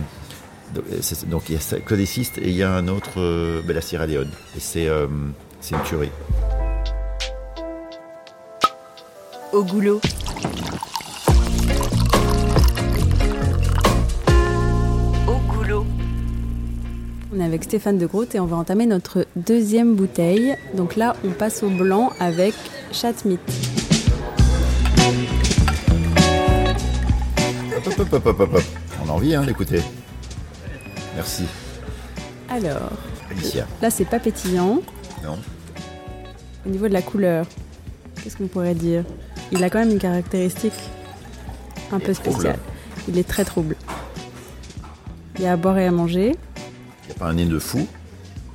donc 1.26 1.50
il 1.50 1.56
y 1.56 1.58
a 1.58 1.80
Claudéciste 1.80 2.38
et 2.38 2.48
il 2.48 2.56
y 2.56 2.62
a 2.62 2.72
un 2.72 2.88
autre, 2.88 3.18
euh, 3.20 3.60
ben, 3.66 3.74
la 3.74 3.82
Sierra 3.82 4.06
Leone. 4.06 4.30
Et 4.56 4.60
c'est 4.60 4.88
euh, 4.88 5.08
c'est 5.60 5.74
une 5.74 5.82
tuerie. 5.82 6.10
Au 9.52 9.62
goulot. 9.62 10.00
On 17.40 17.42
est 17.42 17.46
avec 17.46 17.64
Stéphane 17.64 17.96
de 17.96 18.04
Groot 18.04 18.34
et 18.34 18.40
on 18.40 18.44
va 18.44 18.56
entamer 18.56 18.84
notre 18.84 19.26
deuxième 19.34 19.94
bouteille. 19.94 20.56
Donc 20.74 20.96
là, 20.96 21.16
on 21.24 21.30
passe 21.30 21.62
au 21.62 21.70
blanc 21.70 22.12
avec 22.20 22.52
Chatmit. 22.92 23.38
Hop, 27.78 27.86
hop, 27.86 27.98
hop, 28.12 28.26
hop, 28.26 28.40
hop, 28.40 28.54
hop. 28.54 28.62
On 29.02 29.08
a 29.08 29.12
envie 29.12 29.34
hein, 29.34 29.42
d'écouter. 29.44 29.80
Merci, 31.14 31.44
Alors, 32.50 32.90
Alicia. 33.30 33.66
là, 33.80 33.88
c'est 33.88 34.04
pas 34.04 34.18
pétillant. 34.18 34.82
Non 35.24 35.38
Au 36.66 36.68
niveau 36.68 36.88
de 36.88 36.92
la 36.92 37.00
couleur, 37.02 37.46
qu'est-ce 38.22 38.36
qu'on 38.36 38.48
pourrait 38.48 38.74
dire? 38.74 39.04
Il 39.50 39.64
a 39.64 39.70
quand 39.70 39.78
même 39.78 39.92
une 39.92 39.98
caractéristique 39.98 40.74
un 41.90 42.00
peu 42.00 42.12
trouble. 42.12 42.32
spéciale. 42.32 42.58
Il 43.08 43.16
est 43.16 43.26
très 43.26 43.46
trouble. 43.46 43.76
Il 45.38 45.44
y 45.44 45.46
a 45.46 45.52
à 45.52 45.56
boire 45.56 45.78
et 45.78 45.86
à 45.86 45.90
manger. 45.90 46.36
Il 47.10 47.16
a 47.16 47.18
pas 47.18 47.26
un 47.26 47.34
nez 47.34 47.44
de 47.44 47.58
fou. 47.58 47.88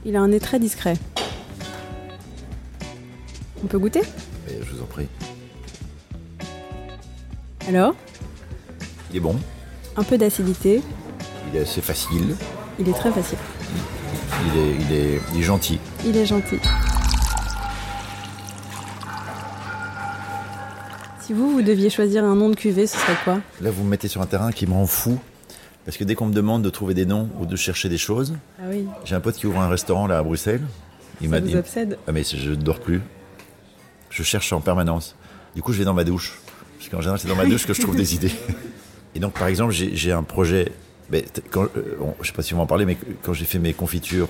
Il 0.06 0.16
a 0.16 0.22
un 0.22 0.30
nez 0.30 0.40
très 0.40 0.60
discret. 0.60 0.94
On 3.62 3.68
peut 3.68 3.78
goûter? 3.78 4.02
Mais 4.48 4.54
je 4.64 4.72
vous 4.74 4.82
en 4.82 4.86
prie. 4.86 5.08
Alors? 7.68 7.96
Il 9.12 9.18
est 9.18 9.20
bon. 9.20 9.36
Un 9.98 10.04
peu 10.04 10.18
d'acidité. 10.18 10.82
Il 11.52 11.58
est 11.58 11.64
assez 11.64 11.82
facile. 11.82 12.38
Il 12.80 12.88
est 12.88 12.94
très 12.94 13.12
facile. 13.12 13.38
Il 14.46 14.58
est, 14.58 14.76
il 14.80 14.94
est, 14.94 15.22
il 15.34 15.40
est 15.42 15.44
gentil. 15.44 15.80
Il 16.06 16.16
est 16.16 16.26
gentil. 16.26 16.60
Si 21.20 21.34
vous, 21.34 21.52
vous 21.52 21.62
deviez 21.62 21.90
choisir 21.90 22.24
un 22.24 22.36
nom 22.36 22.48
de 22.50 22.56
cuvée, 22.56 22.88
ce 22.88 22.98
serait 22.98 23.18
quoi? 23.26 23.40
Là, 23.60 23.70
vous 23.70 23.84
me 23.84 23.90
mettez 23.90 24.08
sur 24.08 24.22
un 24.22 24.28
terrain 24.28 24.54
qui 24.54 24.66
me 24.66 24.74
rend 24.74 24.88
fou. 24.88 25.20
Parce 25.86 25.98
que 25.98 26.04
dès 26.04 26.16
qu'on 26.16 26.26
me 26.28 26.34
demande 26.34 26.64
de 26.64 26.70
trouver 26.70 26.94
des 26.94 27.06
noms 27.06 27.30
ou 27.40 27.46
de 27.46 27.56
chercher 27.56 27.90
des 27.90 27.98
choses, 27.98 28.34
Ah 28.60 28.64
oui, 28.70 28.86
j'ai 29.06 29.16
un 29.16 29.20
pote 29.20 29.36
qui 29.36 29.46
ouvre 29.46 29.60
un 29.62 29.70
restaurant 29.70 30.08
là 30.08 30.18
à 30.18 30.24
Bruxelles. 30.24 30.62
Il 31.22 31.30
m'a 31.30 31.40
vous 31.40 31.48
dit 31.48 31.56
obsède? 31.56 31.98
Ah, 32.08 32.12
mais 32.12 32.24
je 32.24 32.50
ne 32.50 32.56
dors 32.56 32.80
plus. 32.80 33.02
Je 34.10 34.24
cherche 34.24 34.52
en 34.52 34.62
permanence. 34.62 35.16
Du 35.56 35.62
coup, 35.62 35.74
je 35.74 35.78
vais 35.80 35.86
dans 35.86 35.94
ma 35.94 36.04
douche. 36.04 36.40
Parce 36.78 36.90
qu'en 36.90 37.00
général, 37.02 37.20
c'est 37.20 37.28
dans 37.28 37.36
ma 37.36 37.46
douche 37.46 37.66
que 37.66 37.74
je 37.74 37.82
trouve 37.82 37.96
des 37.96 38.16
idées. 38.16 38.32
Et 39.14 39.20
donc, 39.20 39.34
par 39.34 39.48
exemple, 39.48 39.72
j'ai 39.74 40.12
un 40.12 40.24
projet. 40.24 40.72
Mais 41.12 41.24
quand, 41.52 41.64
euh, 41.78 41.96
bon, 42.00 42.16
je 42.22 42.28
sais 42.28 42.34
pas 42.34 42.42
si 42.42 42.54
va 42.56 42.62
en 42.62 42.66
parler, 42.66 42.86
mais 42.86 42.98
quand 43.24 43.34
j'ai 43.34 43.46
fait 43.46 43.60
mes 43.60 43.74
confitures. 43.74 44.28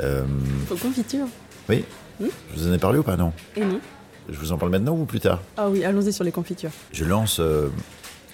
euh, 0.00 0.24
Faut 0.68 0.76
confiture. 0.76 1.26
oui 1.68 1.84
Hmm? 2.20 2.26
Je 2.54 2.60
vous 2.60 2.68
en 2.68 2.72
ai 2.72 2.78
parlé 2.78 2.98
ou 3.00 3.02
pas? 3.02 3.16
Non. 3.16 3.32
Et 3.56 3.64
non 3.64 3.80
Je 4.28 4.38
vous 4.38 4.52
en 4.52 4.56
parle 4.56 4.70
maintenant 4.70 4.94
ou 4.96 5.04
plus 5.04 5.18
tard? 5.18 5.40
Ah 5.56 5.68
oui, 5.68 5.84
allons-y 5.84 6.12
sur 6.12 6.22
les 6.22 6.30
confitures. 6.30 6.70
Je 6.92 7.04
lance 7.04 7.40
euh, 7.40 7.70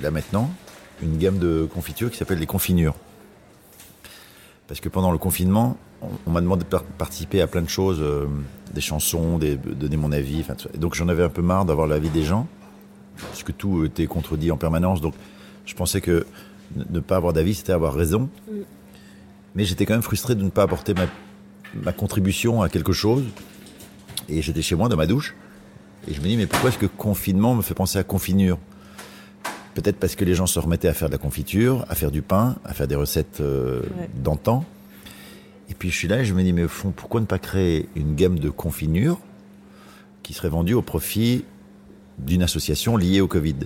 là 0.02 0.11
maintenant 0.11 0.50
une 1.02 1.19
gamme 1.19 1.38
de 1.38 1.69
confitures 1.73 2.11
qui 2.11 2.16
s'appelle 2.16 2.38
les 2.38 2.47
confinures. 2.47 2.95
Parce 4.69 4.80
que 4.80 4.88
pendant 4.88 5.12
le 5.12 5.19
confinement, 5.19 5.76
on, 6.02 6.09
on 6.26 6.30
m'a 6.30 6.40
demandé 6.40 6.64
de 6.64 6.69
par- 6.69 6.85
participer 6.85 7.40
à 7.40 7.47
plein 7.47 7.62
de 7.62 7.69
choses, 7.69 7.99
euh, 8.00 8.26
des 8.73 8.80
chansons, 8.80 9.38
des, 9.38 9.57
de 9.57 9.75
donner 9.75 9.97
mon 9.97 10.12
avis. 10.12 10.40
enfin, 10.40 10.54
tout 10.54 10.64
ça. 10.64 10.71
Et 10.75 10.78
donc 10.78 10.95
j'en 10.95 11.09
avais 11.09 11.25
un 11.25 11.28
peu 11.28 11.42
marre 11.42 11.64
d'avoir 11.64 11.87
l'avis 11.87 12.11
des 12.11 12.23
gens, 12.23 12.47
parce 13.16 13.42
que 13.42 13.52
tout 13.52 13.85
était 13.85 14.07
contredit 14.07 14.50
en 14.50 14.57
permanence. 14.57 15.00
Donc 15.00 15.14
je 15.66 15.75
pensais 15.75 16.00
que 16.00 16.26
ne, 16.76 17.00
pas 17.00 17.16
avoir 17.16 17.33
d'avis, 17.33 17.54
c'était 17.54 17.73
avoir 17.73 17.95
raison. 17.95 18.28
Mm. 18.49 18.52
Mais 19.57 19.64
j'étais 19.64 19.87
quand 19.87 19.95
même 19.95 20.02
frustré 20.02 20.37
de 20.37 20.42
ne 20.42 20.50
pas 20.50 20.62
apporter 20.62 20.95
ma, 20.95 21.07
ma 21.75 21.92
contribution 21.92 22.62
à 22.62 22.69
quelque 22.69 22.92
chose. 22.92 23.25
Et 24.28 24.42
j'étais 24.42 24.62
chez 24.62 24.76
moi 24.76 24.88
dans 24.88 24.97
ma 24.97 25.07
douche. 25.07 25.35
Et 26.07 26.14
je 26.14 26.21
me 26.21 26.26
dis, 26.26 26.37
mais 26.37 26.47
pourquoi 26.47 26.71
est-ce 26.71 26.78
que 26.78 26.87
confinement 26.87 27.54
me 27.57 27.62
fait 27.62 27.75
penser 27.75 27.99
à 27.99 28.04
confinure 28.04 28.59
Peut-être 29.82 29.96
parce 29.96 30.14
que 30.14 30.26
les 30.26 30.34
gens 30.34 30.46
se 30.46 30.58
remettaient 30.58 30.88
à 30.88 30.92
faire 30.92 31.08
de 31.08 31.12
la 31.14 31.18
confiture, 31.18 31.87
à 31.88 31.94
faire 31.94 32.10
du 32.10 32.20
pain, 32.20 32.56
à 32.66 32.75
faire 32.75 32.87
des 32.87 32.96
recettes 32.96 33.40
euh, 33.40 33.80
Ouais. 33.80 34.10
d'antan. 34.14 34.66
Et 35.70 35.75
puis 35.75 35.88
je 35.90 35.96
suis 35.96 36.06
là 36.08 36.20
et 36.20 36.25
je 36.26 36.34
me 36.34 36.42
dis, 36.42 36.52
mais 36.52 36.64
au 36.64 36.68
fond, 36.68 36.92
pourquoi 36.94 37.18
ne 37.22 37.25
pas 37.26 37.38
créer 37.38 37.88
une 37.96 38.14
gamme 38.14 38.38
de 38.38 38.50
confinures 38.50 39.18
qui 40.22 40.34
serait 40.34 40.50
vendue 40.50 40.75
au 40.75 40.82
profit 40.82 41.44
d'une 42.18 42.42
association 42.42 42.99
liée 42.99 43.22
au 43.22 43.26
Covid? 43.26 43.56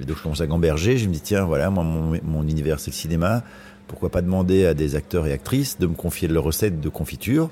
Et 0.00 0.06
donc 0.06 0.16
je 0.16 0.22
commence 0.22 0.40
à 0.40 0.46
gamberger, 0.46 0.96
je 0.96 1.06
me 1.06 1.12
dis, 1.12 1.20
tiens, 1.20 1.44
voilà, 1.44 1.68
moi, 1.68 1.84
mon, 1.84 2.18
mon 2.22 2.42
univers, 2.48 2.80
c'est 2.80 2.90
le 2.90 2.96
cinéma. 2.96 3.42
Pourquoi 3.88 4.08
pas 4.08 4.22
demander 4.22 4.64
à 4.64 4.72
des 4.72 4.94
acteurs 4.94 5.26
et 5.26 5.32
actrices 5.34 5.78
de 5.78 5.86
me 5.86 5.94
confier 5.94 6.28
leurs 6.28 6.44
recettes 6.44 6.80
de 6.80 6.88
confiture? 6.88 7.50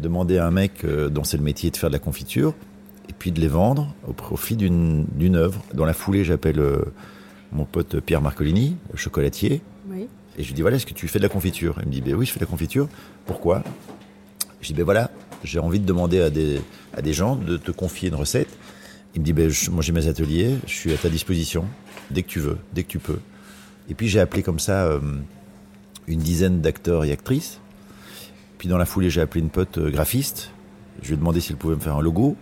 Demander 0.00 0.38
à 0.38 0.46
un 0.48 0.50
mec 0.50 0.84
euh, 0.84 1.08
dont 1.08 1.22
c'est 1.22 1.36
le 1.36 1.44
métier 1.44 1.70
de 1.70 1.76
faire 1.76 1.90
de 1.90 1.94
la 1.94 2.00
confiture 2.00 2.52
et 3.08 3.12
puis 3.12 3.32
de 3.32 3.40
les 3.40 3.48
vendre 3.48 3.94
au 4.08 4.12
profit 4.12 4.56
d'une 4.56 5.36
œuvre. 5.36 5.62
Dans 5.74 5.84
la 5.84 5.92
foulée, 5.92 6.24
j'appelle 6.24 6.58
euh, 6.60 6.78
mon 7.52 7.64
pote 7.64 8.00
Pierre 8.00 8.20
Marcolini, 8.22 8.76
le 8.92 8.96
chocolatier, 8.98 9.62
Oui. 9.90 10.08
et 10.36 10.42
je 10.42 10.48
lui 10.48 10.54
dis 10.54 10.62
voilà, 10.62 10.76
est-ce 10.76 10.86
que 10.86 10.94
tu 10.94 11.08
fais 11.08 11.18
de 11.18 11.22
la 11.24 11.28
confiture? 11.28 11.76
Il 11.82 11.88
me 11.88 11.92
dit 11.92 12.00
ben 12.00 12.14
oui, 12.14 12.26
je 12.26 12.32
fais 12.32 12.40
de 12.40 12.44
la 12.44 12.50
confiture. 12.50 12.88
Pourquoi? 13.26 13.62
Je 14.60 14.68
dis 14.68 14.74
ben 14.74 14.84
voilà, 14.84 15.10
j'ai 15.44 15.58
envie 15.58 15.78
de 15.80 15.86
demander 15.86 16.20
à 16.20 16.30
des, 16.30 16.60
à 16.96 17.02
des 17.02 17.12
gens 17.12 17.36
de 17.36 17.56
te 17.56 17.70
confier 17.70 18.08
une 18.08 18.14
recette. 18.16 18.48
Il 19.14 19.20
me 19.20 19.24
dit 19.24 19.32
ben 19.32 19.48
je- 19.48 19.70
moi 19.70 19.82
j'ai 19.82 19.92
mes 19.92 20.08
ateliers, 20.08 20.56
je 20.66 20.72
suis 20.74 20.92
à 20.92 20.96
ta 20.96 21.08
disposition 21.08 21.64
dès 22.10 22.22
que 22.22 22.28
tu 22.28 22.40
veux, 22.40 22.58
dès 22.74 22.82
que 22.82 22.88
tu 22.88 22.98
peux. 22.98 23.18
Et 23.88 23.94
puis 23.94 24.08
j'ai 24.08 24.20
appelé 24.20 24.42
comme 24.42 24.58
ça 24.58 24.84
euh, 24.86 25.00
une 26.08 26.18
dizaine 26.20 26.60
d'acteurs 26.60 27.04
et 27.04 27.12
actrices. 27.12 27.60
Puis 28.58 28.68
dans 28.68 28.78
la 28.78 28.86
foulée, 28.86 29.10
j'ai 29.10 29.20
appelé 29.20 29.40
une 29.42 29.50
pote 29.50 29.78
euh, 29.78 29.90
graphiste. 29.90 30.50
Je 31.02 31.08
lui 31.08 31.14
ai 31.14 31.16
demandé 31.18 31.40
s'il 31.40 31.56
pouvait 31.56 31.74
me 31.76 31.80
faire 31.80 31.96
un 31.96 32.02
logo. 32.02 32.36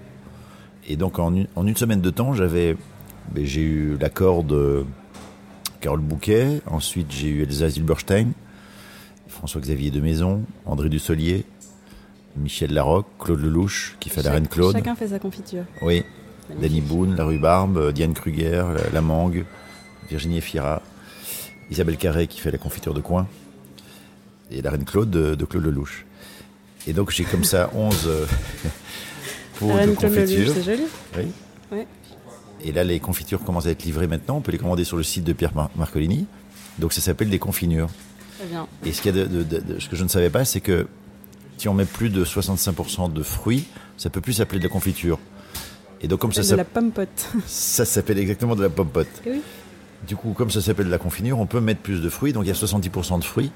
Et 0.86 0.96
donc 0.96 1.18
en 1.18 1.34
une, 1.34 1.46
en 1.56 1.66
une 1.66 1.76
semaine 1.76 2.00
de 2.00 2.10
temps, 2.10 2.34
j'avais, 2.34 2.76
ben, 3.32 3.44
j'ai 3.44 3.62
eu 3.62 3.96
l'accord 3.98 4.44
de 4.44 4.84
Carole 5.80 6.00
Bouquet. 6.00 6.60
Ensuite, 6.66 7.10
j'ai 7.10 7.28
eu 7.28 7.42
Elsa 7.42 7.68
Zilberstein, 7.68 8.32
François-Xavier 9.28 9.90
de 9.90 10.00
Maison, 10.00 10.42
André 10.66 10.88
Dussolier, 10.88 11.44
Michel 12.36 12.72
Larocque, 12.72 13.06
Claude 13.18 13.40
Lelouch, 13.40 13.96
qui 14.00 14.10
fait 14.10 14.22
la 14.22 14.32
Reine 14.32 14.48
Claude. 14.48 14.72
Chacun 14.72 14.94
fait 14.94 15.08
sa 15.08 15.18
confiture. 15.18 15.64
Oui. 15.82 16.04
Danny 16.60 16.82
Boone, 16.82 17.16
La 17.16 17.24
Rhubarbe, 17.24 17.92
Diane 17.92 18.12
Kruger, 18.12 18.64
la, 18.74 18.90
la 18.92 19.00
Mangue, 19.00 19.46
Virginie 20.10 20.38
Efira, 20.38 20.82
Isabelle 21.70 21.96
Carré 21.96 22.26
qui 22.26 22.40
fait 22.40 22.50
la 22.50 22.58
confiture 22.58 22.92
de 22.92 23.00
coin, 23.00 23.26
et 24.50 24.60
la 24.60 24.70
Reine 24.70 24.84
Claude 24.84 25.10
de, 25.10 25.34
de 25.34 25.44
Claude 25.46 25.64
Lelouch. 25.64 26.04
Et 26.86 26.92
donc 26.92 27.10
j'ai 27.10 27.24
comme 27.24 27.44
ça 27.44 27.70
11 27.74 28.08
La 29.62 29.86
de 29.86 29.92
confiture. 29.92 30.52
c'est 30.54 30.62
joli. 30.62 30.82
Oui. 31.16 31.24
Ouais. 31.72 31.86
Et 32.62 32.72
là, 32.72 32.84
les 32.84 32.98
confitures 33.00 33.42
commencent 33.44 33.66
à 33.66 33.70
être 33.70 33.84
livrées 33.84 34.06
maintenant. 34.06 34.36
On 34.36 34.40
peut 34.40 34.52
les 34.52 34.58
commander 34.58 34.84
sur 34.84 34.96
le 34.96 35.02
site 35.02 35.24
de 35.24 35.32
Pierre 35.32 35.54
Mar- 35.54 35.70
Marcolini. 35.76 36.26
Donc 36.78 36.92
ça 36.92 37.00
s'appelle 37.00 37.30
des 37.30 37.38
confinures. 37.38 37.88
Très 38.38 38.48
bien. 38.48 38.66
Et 38.84 38.92
ce, 38.92 39.02
qu'il 39.02 39.14
y 39.14 39.20
a 39.20 39.24
de, 39.24 39.28
de- 39.28 39.42
de- 39.42 39.74
de- 39.74 39.78
ce 39.80 39.88
que 39.88 39.96
je 39.96 40.02
ne 40.02 40.08
savais 40.08 40.30
pas, 40.30 40.44
c'est 40.44 40.60
que 40.60 40.86
si 41.58 41.68
on 41.68 41.74
met 41.74 41.84
plus 41.84 42.08
de 42.10 42.24
65% 42.24 43.12
de 43.12 43.22
fruits, 43.22 43.64
ça 43.96 44.10
peut 44.10 44.20
plus 44.20 44.32
s'appeler 44.34 44.58
de 44.58 44.64
la 44.64 44.70
confiture. 44.70 45.18
Et 46.00 46.08
donc 46.08 46.20
comme 46.20 46.32
ça, 46.32 46.40
de 46.42 46.46
ça, 46.46 46.56
la 46.56 46.64
pomme 46.64 46.90
pote. 46.90 47.28
ça 47.46 47.84
s'appelle 47.84 48.18
exactement 48.18 48.56
de 48.56 48.62
la 48.62 48.70
pomme 48.70 48.88
pote. 48.88 49.06
Eh 49.26 49.30
oui. 49.30 49.42
Du 50.06 50.16
coup, 50.16 50.32
comme 50.32 50.50
ça 50.50 50.60
s'appelle 50.60 50.86
de 50.86 50.90
la 50.90 50.98
confinure, 50.98 51.38
on 51.38 51.46
peut 51.46 51.60
mettre 51.60 51.80
plus 51.80 52.00
de 52.02 52.08
fruits. 52.08 52.32
Donc 52.32 52.44
il 52.44 52.48
y 52.48 52.50
a 52.50 52.54
70% 52.54 53.18
de 53.20 53.24
fruits. 53.24 53.50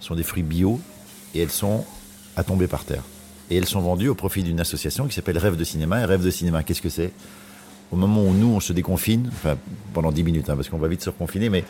Ce 0.00 0.08
sont 0.08 0.14
des 0.14 0.22
fruits 0.22 0.42
bio 0.42 0.80
et 1.34 1.40
elles 1.40 1.50
sont 1.50 1.84
à 2.36 2.44
tomber 2.44 2.66
par 2.66 2.84
terre. 2.84 3.02
Et 3.50 3.56
elles 3.56 3.66
sont 3.66 3.80
vendues 3.80 4.08
au 4.08 4.14
profit 4.14 4.42
d'une 4.42 4.60
association 4.60 5.06
qui 5.06 5.14
s'appelle 5.14 5.38
Rêve 5.38 5.56
de 5.56 5.64
cinéma. 5.64 6.00
Et 6.00 6.04
Rêve 6.04 6.24
de 6.24 6.30
cinéma, 6.30 6.62
qu'est-ce 6.62 6.82
que 6.82 6.88
c'est? 6.88 7.12
Au 7.90 7.96
moment 7.96 8.22
où 8.22 8.32
nous, 8.32 8.48
on 8.48 8.60
se 8.60 8.72
déconfine, 8.72 9.28
enfin 9.32 9.56
pendant 9.92 10.12
10 10.12 10.22
minutes, 10.22 10.48
hein, 10.48 10.54
parce 10.54 10.68
qu'on 10.68 10.78
va 10.78 10.86
vite 10.86 11.02
se 11.02 11.10
reconfiner, 11.10 11.50
mais 11.50 11.64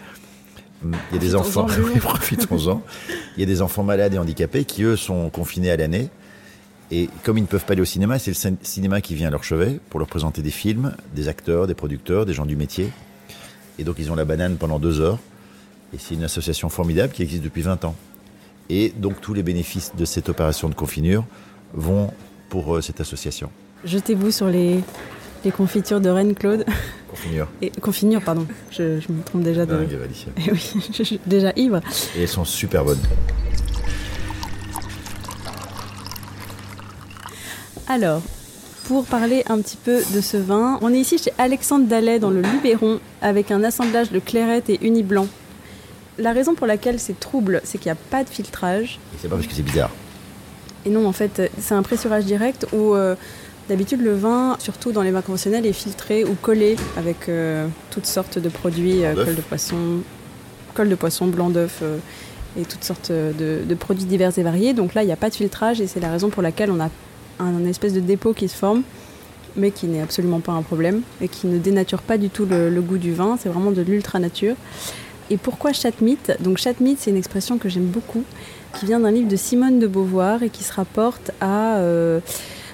hum, 0.84 0.94
il 1.10 1.14
y 1.14 1.18
a 1.18 1.20
des 1.20 1.34
enfants, 1.34 1.66
profitons-en, 2.00 2.82
il 3.36 3.40
y 3.40 3.42
a 3.42 3.46
des 3.46 3.62
enfants 3.62 3.82
malades 3.82 4.12
et 4.12 4.18
handicapés 4.18 4.64
qui, 4.64 4.82
eux, 4.82 4.96
sont 4.96 5.30
confinés 5.30 5.70
à 5.70 5.76
l'année. 5.76 6.10
Et 6.90 7.08
comme 7.22 7.38
ils 7.38 7.42
ne 7.42 7.46
peuvent 7.46 7.64
pas 7.64 7.72
aller 7.72 7.82
au 7.82 7.86
cinéma, 7.86 8.18
c'est 8.18 8.32
le 8.32 8.56
cinéma 8.62 9.00
qui 9.00 9.14
vient 9.14 9.28
à 9.28 9.30
leur 9.30 9.44
chevet 9.44 9.78
pour 9.88 10.00
leur 10.00 10.08
présenter 10.08 10.42
des 10.42 10.50
films, 10.50 10.94
des 11.14 11.28
acteurs, 11.28 11.66
des 11.66 11.74
producteurs, 11.74 12.26
des 12.26 12.34
gens 12.34 12.46
du 12.46 12.56
métier. 12.56 12.90
Et 13.78 13.84
donc 13.84 13.96
ils 13.98 14.10
ont 14.10 14.16
la 14.16 14.24
banane 14.24 14.56
pendant 14.56 14.78
deux 14.78 15.00
heures. 15.00 15.18
Et 15.94 15.98
c'est 15.98 16.14
une 16.14 16.24
association 16.24 16.68
formidable 16.68 17.12
qui 17.12 17.22
existe 17.22 17.42
depuis 17.42 17.62
20 17.62 17.84
ans. 17.84 17.94
Et 18.68 18.92
donc 18.96 19.20
tous 19.20 19.34
les 19.34 19.42
bénéfices 19.42 19.92
de 19.96 20.04
cette 20.04 20.28
opération 20.28 20.68
de 20.68 20.74
confinure 20.74 21.24
vont 21.74 22.12
pour 22.48 22.76
euh, 22.76 22.80
cette 22.80 23.00
association. 23.00 23.50
Jetez-vous 23.84 24.30
sur 24.30 24.48
les, 24.48 24.80
les 25.44 25.50
confitures 25.50 26.00
de 26.00 26.10
Reine 26.10 26.34
Claude. 26.34 26.64
Confinure. 27.08 27.48
Et, 27.62 27.70
confinure, 27.70 28.22
pardon. 28.22 28.46
Je, 28.70 28.82
me 29.10 29.22
trompe 29.24 29.42
déjà 29.42 29.66
de. 29.66 29.74
Eh 30.46 30.52
oui, 30.52 30.72
je 30.92 31.02
suis 31.02 31.20
déjà 31.26 31.52
ivre. 31.56 31.80
Et 32.16 32.22
elles 32.22 32.28
sont 32.28 32.44
super 32.44 32.84
bonnes. 32.84 33.00
Alors, 37.88 38.22
pour 38.84 39.04
parler 39.04 39.42
un 39.48 39.60
petit 39.60 39.76
peu 39.76 40.02
de 40.14 40.20
ce 40.20 40.36
vin, 40.36 40.78
on 40.82 40.92
est 40.92 40.98
ici 40.98 41.18
chez 41.18 41.32
Alexandre 41.38 41.86
Dallet 41.86 42.18
dans 42.18 42.30
le 42.30 42.42
Luberon 42.42 43.00
avec 43.20 43.50
un 43.50 43.64
assemblage 43.64 44.12
de 44.12 44.18
clairette 44.18 44.70
et 44.70 44.84
uni 44.84 45.02
blanc. 45.02 45.26
La 46.18 46.32
raison 46.32 46.54
pour 46.54 46.66
laquelle 46.66 47.00
c'est 47.00 47.18
trouble, 47.18 47.60
c'est 47.64 47.78
qu'il 47.78 47.86
n'y 47.90 47.98
a 47.98 48.00
pas 48.10 48.24
de 48.24 48.28
filtrage. 48.28 49.00
C'est 49.18 49.28
pas 49.28 49.36
parce 49.36 49.48
que 49.48 49.54
c'est 49.54 49.62
bizarre. 49.62 49.90
Et 50.86 50.90
non, 50.90 51.06
en 51.06 51.12
fait, 51.12 51.50
c'est 51.58 51.74
un 51.74 51.82
pressurage 51.82 52.24
direct 52.24 52.66
où 52.72 52.94
euh, 52.94 53.14
d'habitude 53.68 54.00
le 54.00 54.14
vin, 54.14 54.56
surtout 54.58 54.92
dans 54.92 55.02
les 55.02 55.10
vins 55.10 55.22
conventionnels, 55.22 55.66
est 55.66 55.72
filtré 55.72 56.24
ou 56.24 56.34
collé 56.34 56.76
avec 56.96 57.28
euh, 57.28 57.66
toutes 57.90 58.06
sortes 58.06 58.38
de 58.38 58.48
produits, 58.48 59.04
euh, 59.04 59.14
colle 59.14 59.34
de 59.34 59.42
poisson, 59.42 59.76
colle 60.74 60.88
de 60.88 60.94
poisson, 60.94 61.26
blanc 61.26 61.50
d'œuf 61.50 61.82
et 62.58 62.62
toutes 62.62 62.82
sortes 62.82 63.12
de, 63.12 63.60
de, 63.64 63.74
produits 63.74 64.06
divers 64.06 64.36
et 64.38 64.42
variés. 64.42 64.72
Donc 64.72 64.94
là, 64.94 65.02
il 65.02 65.06
n'y 65.06 65.12
a 65.12 65.16
pas 65.16 65.30
de 65.30 65.34
filtrage 65.34 65.80
et 65.80 65.86
c'est 65.86 66.00
la 66.00 66.10
raison 66.10 66.30
pour 66.30 66.42
laquelle 66.42 66.70
on 66.70 66.80
a 66.80 66.88
un 67.38 67.64
espèce 67.64 67.92
de 67.92 68.00
dépôt 68.00 68.32
qui 68.32 68.48
se 68.48 68.56
forme, 68.56 68.82
mais 69.56 69.70
qui 69.70 69.86
n'est 69.86 70.02
absolument 70.02 70.40
pas 70.40 70.52
un 70.52 70.62
problème 70.62 71.02
et 71.20 71.28
qui 71.28 71.46
ne 71.46 71.58
dénature 71.58 72.02
pas 72.02 72.18
du 72.18 72.30
tout 72.30 72.46
le, 72.46 72.80
goût 72.80 72.98
du 72.98 73.12
vin. 73.12 73.38
C'est 73.40 73.48
vraiment 73.48 73.70
de 73.70 73.82
l'ultra 73.82 74.18
nature. 74.18 74.56
Et 75.30 75.36
pourquoi 75.36 75.72
chatmite 75.72 76.32
Donc 76.40 76.58
chatmite, 76.58 76.98
c'est 77.00 77.10
une 77.10 77.16
expression 77.16 77.56
que 77.56 77.68
j'aime 77.68 77.86
beaucoup, 77.86 78.24
qui 78.78 78.86
vient 78.86 78.98
d'un 78.98 79.12
livre 79.12 79.28
de 79.28 79.36
Simone 79.36 79.78
de 79.78 79.86
Beauvoir 79.86 80.42
et 80.42 80.50
qui 80.50 80.64
se 80.64 80.72
rapporte 80.72 81.30
à 81.40 81.76
euh, 81.76 82.18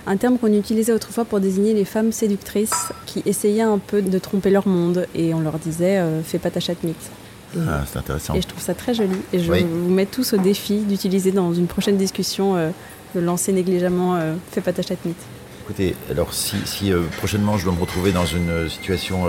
un 0.07 0.17
terme 0.17 0.39
qu'on 0.39 0.53
utilisait 0.53 0.93
autrefois 0.93 1.27
pour 1.27 1.39
désigner 1.39 1.75
les 1.75 1.85
femmes 1.85 2.13
séductrices 2.13 2.93
qui 3.05 3.23
essayaient 3.27 3.61
un 3.61 3.79
peu 3.79 4.01
de 4.01 4.19
tromper 4.19 4.49
leur 4.49 4.67
monde 4.67 5.07
et 5.15 5.35
on 5.35 5.41
leur 5.41 5.59
disait 5.59 5.99
euh, 5.99 6.23
fais 6.23 6.39
pas 6.39 6.51
ta 6.51 6.61
chatmite. 6.61 7.11
Ah, 7.59 7.85
c'est 7.87 7.99
intéressant. 7.99 8.35
Et 8.35 8.41
je 8.41 8.47
trouve 8.47 8.63
ça 8.63 8.75
très 8.75 8.95
joli. 8.95 9.17
Et 9.35 9.39
je 9.39 9.53
vous 9.53 9.91
mets 9.91 10.07
tous 10.07 10.33
au 10.33 10.39
défi 10.39 10.79
d'utiliser 10.79 11.33
dans 11.33 11.53
une 11.53 11.67
prochaine 11.67 11.99
discussion 11.99 12.57
euh, 12.57 12.71
de 13.15 13.21
lancer 13.21 13.53
négligemment 13.53 14.19
Fais 14.51 14.61
pas 14.63 14.73
ta 14.73 14.83
chatmite 14.83 15.17
Écoutez, 15.65 15.95
alors 16.11 16.33
si, 16.33 16.93
prochainement 17.19 17.59
je 17.59 17.65
dois 17.65 17.75
me 17.75 17.81
retrouver 17.81 18.13
dans 18.13 18.27
une 18.27 18.69
situation 18.69 19.25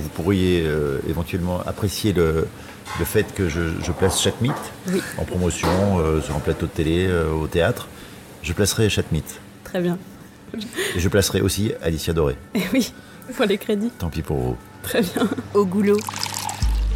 vous 0.00 0.08
pourriez 0.08 0.66
éventuellement 1.08 1.60
apprécier 1.66 2.12
le, 2.12 2.46
le 2.98 3.04
fait 3.04 3.32
que 3.34 3.48
je, 3.48 3.92
place 3.92 4.20
Chatmite 4.20 4.52
en 5.18 5.24
promotion 5.24 5.68
sur 6.22 6.36
un 6.36 6.40
plateau 6.40 6.66
de 6.66 6.70
télé, 6.70 7.08
au 7.10 7.46
théâtre, 7.46 7.88
je 8.42 8.52
placerai 8.52 8.88
Chatmite. 8.88 9.40
Très 9.64 9.80
bien. 9.80 9.98
Et 10.94 11.00
je 11.00 11.08
placerai 11.08 11.40
aussi 11.40 11.72
Alicia 11.82 12.12
Doré. 12.12 12.36
Et 12.54 12.62
oui, 12.72 12.92
pour 13.34 13.46
les 13.46 13.58
crédits. 13.58 13.90
Tant 13.98 14.10
pis 14.10 14.22
pour 14.22 14.38
vous. 14.38 14.56
Très 14.82 15.00
bien. 15.02 15.28
Au 15.54 15.64
goulot, 15.64 15.98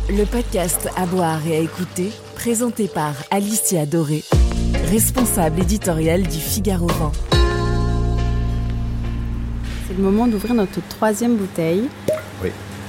le 0.08 0.24
podcast 0.24 0.88
à 0.96 1.06
boire 1.06 1.40
et 1.46 1.56
à 1.56 1.60
écouter, 1.60 2.12
présenté 2.34 2.86
par 2.88 3.14
Alicia 3.30 3.86
Doré 3.86 4.22
responsable 4.90 5.60
éditorial 5.60 6.22
du 6.22 6.38
Figaro 6.38 6.86
Vent. 6.86 7.12
C'est 9.86 9.94
le 9.94 10.02
moment 10.02 10.26
d'ouvrir 10.26 10.54
notre 10.54 10.80
troisième 10.88 11.36
bouteille. 11.36 11.88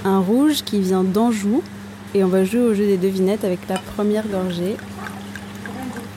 Un 0.06 0.20
rouge 0.20 0.64
qui 0.64 0.80
vient 0.80 1.04
d'Anjou. 1.04 1.62
Et 2.16 2.24
on 2.24 2.28
va 2.28 2.44
jouer 2.44 2.62
au 2.62 2.74
jeu 2.74 2.88
des 2.88 2.98
devinettes 2.98 3.44
avec 3.44 3.60
la 3.70 3.78
première 3.78 4.28
gorgée. 4.28 4.78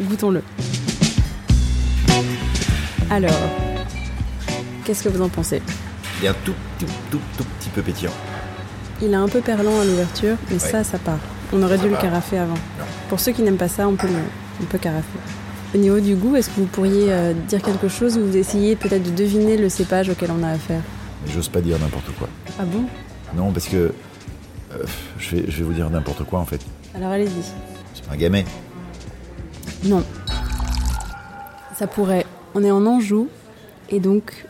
Goûtons-le. 0.01 0.43
Alors, 3.11 3.31
qu'est-ce 4.85 5.05
que 5.05 5.11
vous 5.11 5.21
en 5.21 5.29
pensez? 5.29 5.61
Il 6.21 6.25
est 6.25 6.29
un 6.29 6.35
tout, 6.45 6.55
tout, 6.79 6.87
tout, 7.11 7.21
tout 7.37 7.45
petit 7.59 7.69
peu 7.69 7.83
pétillant. 7.83 8.13
Il 9.03 9.13
est 9.13 9.17
un 9.17 9.29
peu 9.29 9.41
perlant 9.41 9.81
à 9.81 9.85
l'ouverture, 9.85 10.37
mais 10.51 10.59
ça, 10.59 10.83
ça 10.83 10.97
part. 10.97 11.19
On 11.53 11.63
aurait 11.63 11.77
dû 11.77 11.91
le 11.91 11.97
carafer 11.97 12.39
avant. 12.39 12.59
Pour 13.11 13.21
ceux 13.21 13.33
qui 13.33 13.43
n'aiment 13.43 13.59
pas 13.59 13.69
ça, 13.69 13.87
on 13.87 13.97
peut, 13.97 14.09
on 14.63 14.65
peut 14.65 14.79
carafer. 14.79 15.19
Au 15.75 15.79
niveau 15.79 16.01
du 16.01 16.15
goût, 16.15 16.37
est-ce 16.37 16.49
que 16.49 16.61
vous 16.61 16.67
pourriez 16.67 17.13
euh, 17.13 17.35
dire 17.49 17.61
quelque 17.61 17.89
chose 17.89 18.17
ou 18.17 18.27
vous 18.27 18.37
essayez 18.37 18.77
peut-être 18.77 19.03
de 19.03 19.11
deviner 19.11 19.59
le 19.59 19.69
cépage 19.69 20.09
auquel 20.09 20.31
on 20.31 20.43
a 20.43 20.53
affaire? 20.53 20.81
J'ose 21.27 21.49
pas 21.49 21.61
dire 21.61 21.79
n'importe 21.79 22.15
quoi. 22.19 22.29
Ah 22.59 22.65
bon? 22.65 22.85
Non, 23.35 23.53
parce 23.53 23.69
que 23.69 23.77
euh, 23.77 24.85
je, 25.19 25.37
vais, 25.37 25.45
je 25.49 25.59
vais 25.59 25.65
vous 25.65 25.73
dire 25.73 25.89
n'importe 25.91 26.25
quoi 26.25 26.41
en 26.41 26.45
fait. 26.45 26.61
Alors 26.95 27.11
allez-y. 27.11 27.43
C'est 27.95 28.11
un 28.11 28.17
gamet 28.17 28.45
Non. 29.85 30.03
Ça 31.77 31.87
pourrait. 31.87 32.27
On 32.55 32.63
est 32.63 32.71
en 32.71 32.85
Anjou 32.87 33.29
et 33.89 34.01
donc 34.01 34.47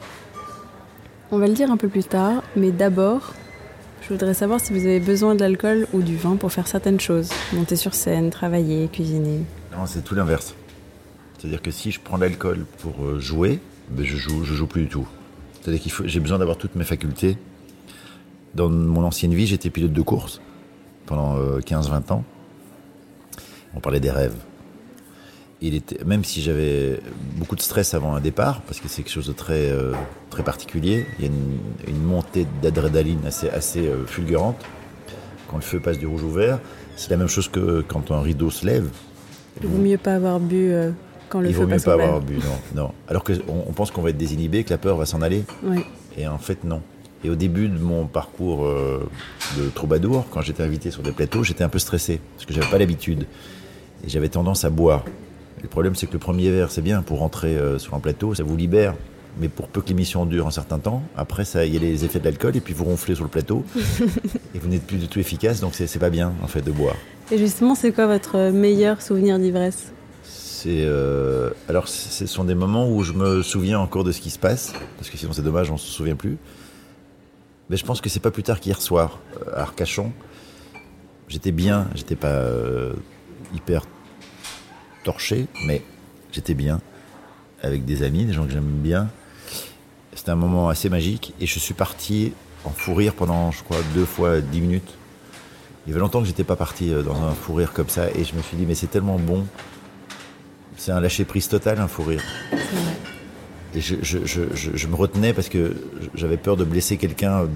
on 1.30 1.38
va 1.38 1.46
le 1.46 1.54
dire 1.54 1.70
un 1.70 1.76
peu 1.76 1.88
plus 1.88 2.04
tard, 2.04 2.42
mais 2.56 2.72
d'abord, 2.72 3.32
je 4.02 4.08
voudrais 4.08 4.34
savoir 4.34 4.60
si 4.60 4.72
vous 4.72 4.84
avez 4.84 5.00
besoin 5.00 5.34
de 5.34 5.40
l'alcool 5.40 5.86
ou 5.92 6.02
du 6.02 6.16
vin 6.16 6.36
pour 6.36 6.52
faire 6.52 6.66
certaines 6.66 7.00
choses. 7.00 7.30
Monter 7.52 7.76
sur 7.76 7.94
scène, 7.94 8.30
travailler, 8.30 8.88
cuisiner. 8.92 9.40
Non, 9.72 9.86
c'est 9.86 10.02
tout 10.02 10.14
l'inverse. 10.14 10.54
C'est-à-dire 11.38 11.62
que 11.62 11.70
si 11.70 11.90
je 11.90 12.00
prends 12.00 12.18
l'alcool 12.18 12.66
pour 12.78 13.04
euh, 13.04 13.18
jouer, 13.18 13.60
ben 13.88 14.04
je 14.04 14.16
joue, 14.16 14.44
je 14.44 14.54
joue 14.54 14.66
plus 14.66 14.82
du 14.82 14.88
tout. 14.88 15.08
C'est-à-dire 15.60 15.92
faut, 15.92 16.04
j'ai 16.06 16.20
besoin 16.20 16.38
d'avoir 16.38 16.56
toutes 16.58 16.74
mes 16.74 16.84
facultés. 16.84 17.38
Dans 18.54 18.68
mon 18.68 19.04
ancienne 19.04 19.34
vie, 19.34 19.46
j'étais 19.46 19.70
pilote 19.70 19.92
de 19.92 20.02
course 20.02 20.40
pendant 21.06 21.36
15-20 21.36 21.92
euh, 22.10 22.14
ans. 22.14 22.24
On 23.74 23.80
parlait 23.80 24.00
des 24.00 24.10
rêves. 24.10 24.36
Il 25.60 25.74
était, 25.74 26.02
même 26.04 26.24
si 26.24 26.42
j'avais 26.42 27.00
beaucoup 27.36 27.54
de 27.54 27.60
stress 27.60 27.94
avant 27.94 28.14
un 28.14 28.20
départ, 28.20 28.62
parce 28.62 28.80
que 28.80 28.88
c'est 28.88 29.02
quelque 29.02 29.12
chose 29.12 29.28
de 29.28 29.32
très, 29.32 29.70
euh, 29.70 29.92
très 30.28 30.42
particulier, 30.42 31.06
il 31.18 31.24
y 31.24 31.28
a 31.28 31.30
une, 31.88 32.02
montée 32.02 32.46
d'adrénaline 32.60 33.24
assez, 33.24 33.48
assez 33.48 33.90
fulgurante 34.06 34.56
quand 35.48 35.56
le 35.56 35.62
feu 35.62 35.78
passe 35.78 35.98
du 35.98 36.06
rouge 36.06 36.24
au 36.24 36.30
vert. 36.30 36.58
C'est 36.96 37.10
la 37.10 37.16
même 37.16 37.28
chose 37.28 37.48
que 37.48 37.82
quand 37.86 38.10
un 38.10 38.20
rideau 38.20 38.50
se 38.50 38.66
lève. 38.66 38.88
Il 39.62 39.68
vaut 39.68 39.78
mieux 39.78 39.98
pas 39.98 40.14
avoir 40.14 40.40
bu 40.40 40.72
il 41.40 41.54
vaut 41.54 41.66
mieux 41.66 41.78
pas 41.78 41.94
avoir 41.94 42.20
bu, 42.20 42.34
non, 42.34 42.82
non. 42.82 42.92
Alors 43.08 43.24
qu'on 43.24 43.34
on 43.48 43.72
pense 43.72 43.90
qu'on 43.90 44.02
va 44.02 44.10
être 44.10 44.18
désinhibé, 44.18 44.64
que 44.64 44.70
la 44.70 44.78
peur 44.78 44.96
va 44.96 45.06
s'en 45.06 45.22
aller. 45.22 45.44
Et 46.16 46.26
en 46.26 46.38
fait, 46.38 46.64
non. 46.64 46.82
Et 47.24 47.30
au 47.30 47.34
début 47.34 47.68
de 47.68 47.78
mon 47.78 48.06
parcours 48.06 48.64
euh, 48.64 49.08
de 49.56 49.68
troubadour, 49.68 50.26
quand 50.30 50.40
j'étais 50.42 50.62
invité 50.62 50.90
sur 50.90 51.02
des 51.02 51.12
plateaux, 51.12 51.44
j'étais 51.44 51.64
un 51.64 51.68
peu 51.68 51.78
stressé 51.78 52.20
parce 52.34 52.46
que 52.46 52.52
j'avais 52.52 52.70
pas 52.70 52.78
l'habitude 52.78 53.26
et 54.04 54.08
j'avais 54.08 54.28
tendance 54.28 54.64
à 54.64 54.70
boire. 54.70 55.04
le 55.62 55.68
problème, 55.68 55.94
c'est 55.94 56.06
que 56.06 56.12
le 56.12 56.18
premier 56.18 56.50
verre, 56.50 56.70
c'est 56.70 56.82
bien 56.82 57.02
pour 57.02 57.20
rentrer 57.20 57.56
euh, 57.56 57.78
sur 57.78 57.94
un 57.94 58.00
plateau, 58.00 58.34
ça 58.34 58.42
vous 58.42 58.56
libère. 58.56 58.94
Mais 59.40 59.48
pour 59.48 59.68
peu 59.68 59.80
que 59.80 59.88
l'émission 59.88 60.26
dure 60.26 60.46
un 60.46 60.50
certain 60.50 60.78
temps, 60.78 61.02
après, 61.16 61.44
il 61.66 61.72
y 61.72 61.76
a 61.78 61.80
les 61.80 62.04
effets 62.04 62.18
de 62.18 62.24
l'alcool 62.24 62.54
et 62.54 62.60
puis 62.60 62.74
vous 62.74 62.84
ronflez 62.84 63.14
sur 63.14 63.24
le 63.24 63.30
plateau 63.30 63.64
et 64.54 64.58
vous 64.58 64.68
n'êtes 64.68 64.86
plus 64.86 64.98
du 64.98 65.08
tout 65.08 65.20
efficace, 65.20 65.60
donc 65.60 65.74
c'est 65.74 65.98
pas 65.98 66.10
bien 66.10 66.34
en 66.42 66.48
fait 66.48 66.60
de 66.60 66.70
boire. 66.70 66.96
Et 67.30 67.38
justement, 67.38 67.74
c'est 67.74 67.92
quoi 67.92 68.06
votre 68.06 68.50
meilleur 68.50 69.00
souvenir 69.00 69.38
d'ivresse? 69.38 69.92
Euh, 70.66 71.50
alors, 71.68 71.88
ce 71.88 72.26
sont 72.26 72.44
des 72.44 72.54
moments 72.54 72.88
où 72.88 73.02
je 73.02 73.12
me 73.12 73.42
souviens 73.42 73.78
encore 73.78 74.04
de 74.04 74.12
ce 74.12 74.20
qui 74.20 74.30
se 74.30 74.38
passe, 74.38 74.72
parce 74.96 75.10
que 75.10 75.16
sinon 75.16 75.32
c'est 75.32 75.42
dommage, 75.42 75.70
on 75.70 75.76
se 75.76 75.90
souvient 75.90 76.16
plus. 76.16 76.36
Mais 77.70 77.76
je 77.76 77.84
pense 77.84 78.00
que 78.00 78.08
c'est 78.08 78.20
pas 78.20 78.30
plus 78.30 78.42
tard 78.42 78.60
qu'hier 78.60 78.80
soir, 78.80 79.20
euh, 79.46 79.56
à 79.56 79.62
Arcachon. 79.62 80.12
J'étais 81.28 81.52
bien, 81.52 81.88
j'étais 81.94 82.16
pas 82.16 82.28
euh, 82.28 82.92
hyper 83.54 83.86
torché, 85.04 85.46
mais 85.66 85.82
j'étais 86.32 86.54
bien 86.54 86.80
avec 87.62 87.84
des 87.84 88.02
amis, 88.02 88.24
des 88.24 88.32
gens 88.32 88.44
que 88.44 88.52
j'aime 88.52 88.64
bien. 88.64 89.08
C'était 90.14 90.30
un 90.30 90.36
moment 90.36 90.68
assez 90.68 90.88
magique 90.88 91.32
et 91.40 91.46
je 91.46 91.58
suis 91.58 91.74
parti 91.74 92.32
en 92.64 92.70
fou 92.70 92.94
rire 92.94 93.14
pendant, 93.14 93.50
je 93.50 93.62
crois, 93.62 93.78
deux 93.94 94.04
fois 94.04 94.40
dix 94.40 94.60
minutes. 94.60 94.94
Il 95.86 95.90
y 95.90 95.92
avait 95.92 96.00
longtemps 96.00 96.20
que 96.20 96.26
j'étais 96.26 96.44
pas 96.44 96.56
parti 96.56 96.90
dans 96.90 97.22
un 97.22 97.32
fou 97.32 97.54
rire 97.54 97.72
comme 97.72 97.88
ça 97.88 98.10
et 98.10 98.24
je 98.24 98.34
me 98.34 98.42
suis 98.42 98.56
dit 98.56 98.66
mais 98.66 98.74
c'est 98.74 98.88
tellement 98.88 99.18
bon 99.18 99.46
c'est 100.76 100.90
un 100.90 101.00
lâcher 101.00 101.24
prise 101.24 101.48
total, 101.48 101.78
un 101.78 101.86
fou 101.86 102.02
rire. 102.02 102.22
Et 103.74 103.80
je, 103.80 103.96
je, 104.02 104.86
me 104.86 104.94
retenais 104.94 105.32
parce 105.32 105.48
que 105.48 105.74
j'avais 106.14 106.36
peur 106.36 106.56
de 106.56 106.64
blesser 106.64 106.98
quelqu'un 106.98 107.46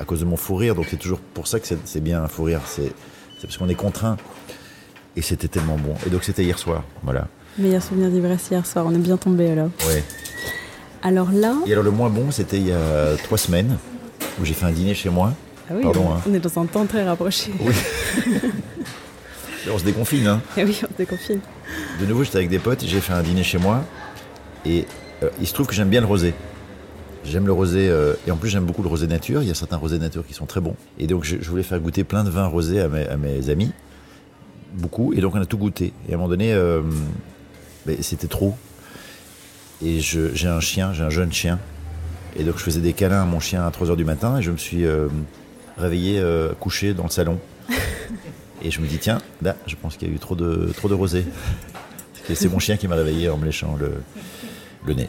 à 0.00 0.04
cause 0.04 0.20
de 0.20 0.24
mon 0.24 0.36
fou 0.36 0.56
rire. 0.56 0.74
Donc 0.74 0.86
c'est 0.90 0.96
toujours 0.96 1.20
pour 1.20 1.46
ça 1.46 1.60
que 1.60 1.66
c'est 1.66 2.00
bien 2.02 2.22
un 2.22 2.28
fou 2.28 2.44
rire. 2.44 2.60
C'est 2.66 2.92
parce 3.42 3.56
qu'on 3.56 3.68
est 3.68 3.74
contraint. 3.74 4.16
Et 5.16 5.22
c'était 5.22 5.48
tellement 5.48 5.76
bon. 5.76 5.94
Et 6.06 6.10
donc 6.10 6.24
c'était 6.24 6.42
hier 6.42 6.58
soir. 6.58 6.82
Voilà. 7.02 7.28
Meilleur 7.58 7.82
souvenir 7.82 8.10
d'ivresse 8.10 8.48
hier 8.50 8.66
soir. 8.66 8.84
On 8.86 8.94
est 8.94 8.98
bien 8.98 9.16
tombé 9.16 9.50
alors. 9.50 9.70
Ouais. 9.86 10.02
Alors 11.02 11.30
là. 11.30 11.54
Et 11.66 11.72
alors 11.72 11.84
le 11.84 11.92
moins 11.92 12.10
bon, 12.10 12.30
c'était 12.32 12.56
il 12.56 12.66
y 12.66 12.72
a 12.72 13.16
trois 13.22 13.38
semaines. 13.38 13.76
où 14.40 14.44
j'ai 14.44 14.54
fait 14.54 14.66
un 14.66 14.72
dîner 14.72 14.94
chez 14.94 15.10
moi. 15.10 15.32
Ah 15.70 15.74
oui, 15.76 15.82
Pardon, 15.82 16.08
on, 16.08 16.14
hein. 16.14 16.20
on 16.28 16.34
est 16.34 16.40
dans 16.40 16.58
un 16.60 16.66
temps 16.66 16.84
très 16.84 17.04
rapproché. 17.04 17.52
Oui. 17.60 17.74
Et 19.66 19.70
on 19.72 19.78
se 19.78 19.84
déconfine, 19.84 20.26
hein. 20.26 20.40
Eh 20.56 20.64
oui, 20.64 20.78
on 20.82 20.92
se 20.92 20.98
déconfine. 20.98 21.40
De 22.00 22.06
nouveau, 22.06 22.24
j'étais 22.24 22.38
avec 22.38 22.50
des 22.50 22.58
potes 22.58 22.82
et 22.82 22.86
j'ai 22.86 23.00
fait 23.00 23.12
un 23.12 23.22
dîner 23.22 23.44
chez 23.44 23.58
moi. 23.58 23.84
Et 24.66 24.84
euh, 25.24 25.30
il 25.40 25.46
se 25.46 25.54
trouve 25.54 25.66
que 25.66 25.74
j'aime 25.74 25.88
bien 25.88 26.00
le 26.00 26.06
rosé. 26.06 26.34
J'aime 27.24 27.46
le 27.46 27.52
rosé, 27.52 27.88
euh, 27.88 28.14
et 28.26 28.30
en 28.30 28.36
plus 28.36 28.50
j'aime 28.50 28.64
beaucoup 28.64 28.82
le 28.82 28.88
rosé 28.88 29.06
nature. 29.06 29.42
Il 29.42 29.48
y 29.48 29.50
a 29.50 29.54
certains 29.54 29.76
rosés 29.76 29.98
nature 29.98 30.26
qui 30.26 30.34
sont 30.34 30.46
très 30.46 30.60
bons. 30.60 30.76
Et 30.98 31.06
donc 31.06 31.24
je, 31.24 31.36
voulais 31.48 31.62
faire 31.62 31.80
goûter 31.80 32.04
plein 32.04 32.24
de 32.24 32.30
vins 32.30 32.46
rosés 32.46 32.80
à 32.80 32.88
mes, 32.88 33.48
amis. 33.48 33.72
Beaucoup. 34.74 35.12
Et 35.14 35.20
donc 35.20 35.34
on 35.34 35.40
a 35.40 35.46
tout 35.46 35.58
goûté. 35.58 35.92
Et 36.08 36.12
à 36.12 36.14
un 36.14 36.16
moment 36.18 36.28
donné, 36.28 36.52
euh, 36.52 36.82
ben, 37.86 37.96
c'était 38.00 38.26
trop. 38.26 38.56
Et 39.82 40.00
j'ai 40.00 40.48
un 40.48 40.60
chien, 40.60 40.92
j'ai 40.92 41.02
un 41.02 41.10
jeune 41.10 41.32
chien. 41.32 41.58
Et 42.36 42.44
donc 42.44 42.58
je 42.58 42.62
faisais 42.62 42.80
des 42.80 42.92
câlins 42.92 43.22
à 43.22 43.26
mon 43.26 43.40
chien 43.40 43.64
à 43.64 43.70
3h 43.70 43.96
du 43.96 44.04
matin 44.04 44.38
et 44.38 44.42
je 44.42 44.50
me 44.50 44.56
suis 44.56 44.84
réveillé 45.76 46.22
couché 46.60 46.94
dans 46.94 47.04
le 47.04 47.10
salon. 47.10 47.38
et 48.62 48.70
je 48.70 48.80
me 48.80 48.86
dis, 48.86 48.98
tiens, 48.98 49.18
là, 49.42 49.56
je 49.66 49.76
pense 49.76 49.96
qu'il 49.96 50.08
y 50.08 50.10
a 50.10 50.14
eu 50.14 50.18
trop 50.18 50.34
de, 50.34 50.70
trop 50.76 50.88
de 50.88 50.94
rosé. 50.94 51.24
C'est 52.32 52.48
mon 52.48 52.58
chien 52.58 52.76
qui 52.76 52.88
m'a 52.88 52.94
réveillé 52.94 53.28
en 53.28 53.36
me 53.36 53.44
léchant 53.44 53.76
le, 53.78 53.92
le 54.86 54.94
nez. 54.94 55.08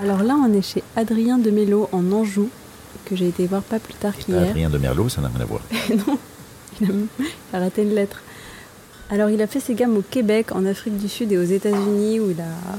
Alors 0.00 0.22
là, 0.22 0.36
on 0.36 0.52
est 0.52 0.62
chez 0.62 0.82
Adrien 0.94 1.38
de 1.38 1.50
Mello 1.50 1.88
en 1.92 2.12
Anjou, 2.12 2.50
que 3.06 3.16
j'ai 3.16 3.28
été 3.28 3.46
voir 3.46 3.62
pas 3.62 3.78
plus 3.78 3.94
tard 3.94 4.14
qu'hier. 4.16 4.42
Adrien 4.42 4.68
de 4.68 4.78
Merlot, 4.78 5.08
ça 5.08 5.22
n'a 5.22 5.28
rien 5.28 5.40
à 5.40 5.44
voir. 5.46 5.62
non, 5.90 6.18
il 6.80 6.90
a, 6.90 6.94
il 7.20 7.56
a 7.56 7.60
raté 7.60 7.82
une 7.82 7.94
lettre. 7.94 8.22
Alors, 9.08 9.30
il 9.30 9.40
a 9.40 9.46
fait 9.46 9.60
ses 9.60 9.74
gammes 9.74 9.96
au 9.96 10.02
Québec, 10.02 10.52
en 10.52 10.66
Afrique 10.66 10.98
du 10.98 11.08
Sud 11.08 11.32
et 11.32 11.38
aux 11.38 11.44
États-Unis, 11.44 12.20
où 12.20 12.30
il 12.30 12.40
a 12.40 12.78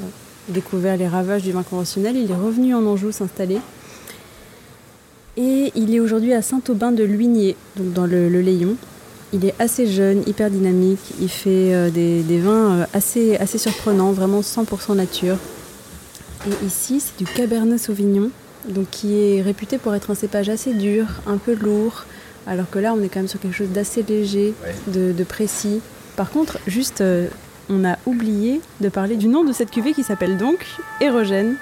découvert 0.49 0.97
les 0.97 1.07
ravages 1.07 1.41
du 1.43 1.51
vin 1.51 1.63
conventionnel. 1.63 2.15
Il 2.15 2.29
est 2.29 2.35
revenu 2.35 2.75
en 2.75 2.85
Anjou 2.85 3.11
s'installer. 3.11 3.59
Et 5.37 5.71
il 5.75 5.95
est 5.95 5.99
aujourd'hui 5.99 6.33
à 6.33 6.41
Saint-Aubin 6.41 6.91
de 6.91 7.03
Luigné, 7.03 7.55
donc 7.77 7.93
dans 7.93 8.05
le, 8.05 8.27
le 8.29 8.41
Layon. 8.41 8.75
Il 9.33 9.45
est 9.45 9.53
assez 9.59 9.87
jeune, 9.87 10.23
hyper 10.25 10.49
dynamique. 10.49 11.13
Il 11.19 11.29
fait 11.29 11.73
euh, 11.73 11.89
des, 11.89 12.21
des 12.21 12.39
vins 12.39 12.71
euh, 12.71 12.85
assez, 12.93 13.35
assez 13.37 13.57
surprenants, 13.57 14.11
vraiment 14.13 14.41
100% 14.41 14.95
nature. 14.95 15.37
Et 16.47 16.65
ici, 16.65 17.01
c'est 17.01 17.17
du 17.17 17.29
Cabernet 17.29 17.79
Sauvignon, 17.79 18.29
donc 18.69 18.89
qui 18.89 19.19
est 19.19 19.41
réputé 19.41 19.77
pour 19.77 19.93
être 19.95 20.11
un 20.11 20.15
cépage 20.15 20.47
assez 20.49 20.73
dur, 20.73 21.05
un 21.25 21.37
peu 21.37 21.53
lourd, 21.55 22.05
alors 22.45 22.69
que 22.69 22.79
là, 22.79 22.93
on 22.93 23.01
est 23.03 23.09
quand 23.09 23.19
même 23.19 23.27
sur 23.27 23.39
quelque 23.39 23.55
chose 23.55 23.69
d'assez 23.69 24.03
léger, 24.07 24.53
de, 24.87 25.11
de 25.11 25.23
précis. 25.25 25.81
Par 26.15 26.29
contre, 26.29 26.57
juste, 26.67 27.01
euh, 27.01 27.27
on 27.69 27.83
a 27.83 27.97
oublié 28.05 28.61
de 28.79 28.87
parler 28.87 29.17
du 29.17 29.27
nom 29.27 29.43
de 29.43 29.51
cette 29.51 29.71
cuvée 29.71 29.93
qui 29.93 30.03
s'appelle 30.03 30.37
donc 30.37 30.65
Érogène, 31.01 31.55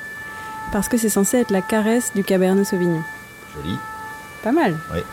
parce 0.71 0.87
que 0.87 0.97
c'est 0.97 1.09
censé 1.09 1.37
être 1.37 1.51
la 1.51 1.61
caresse 1.61 2.11
du 2.13 2.23
Cabernet 2.23 2.65
Sauvignon. 2.65 3.01
Joli. 3.55 3.75
Pas 4.43 4.51
mal. 4.51 4.77
Ouais. 4.93 5.03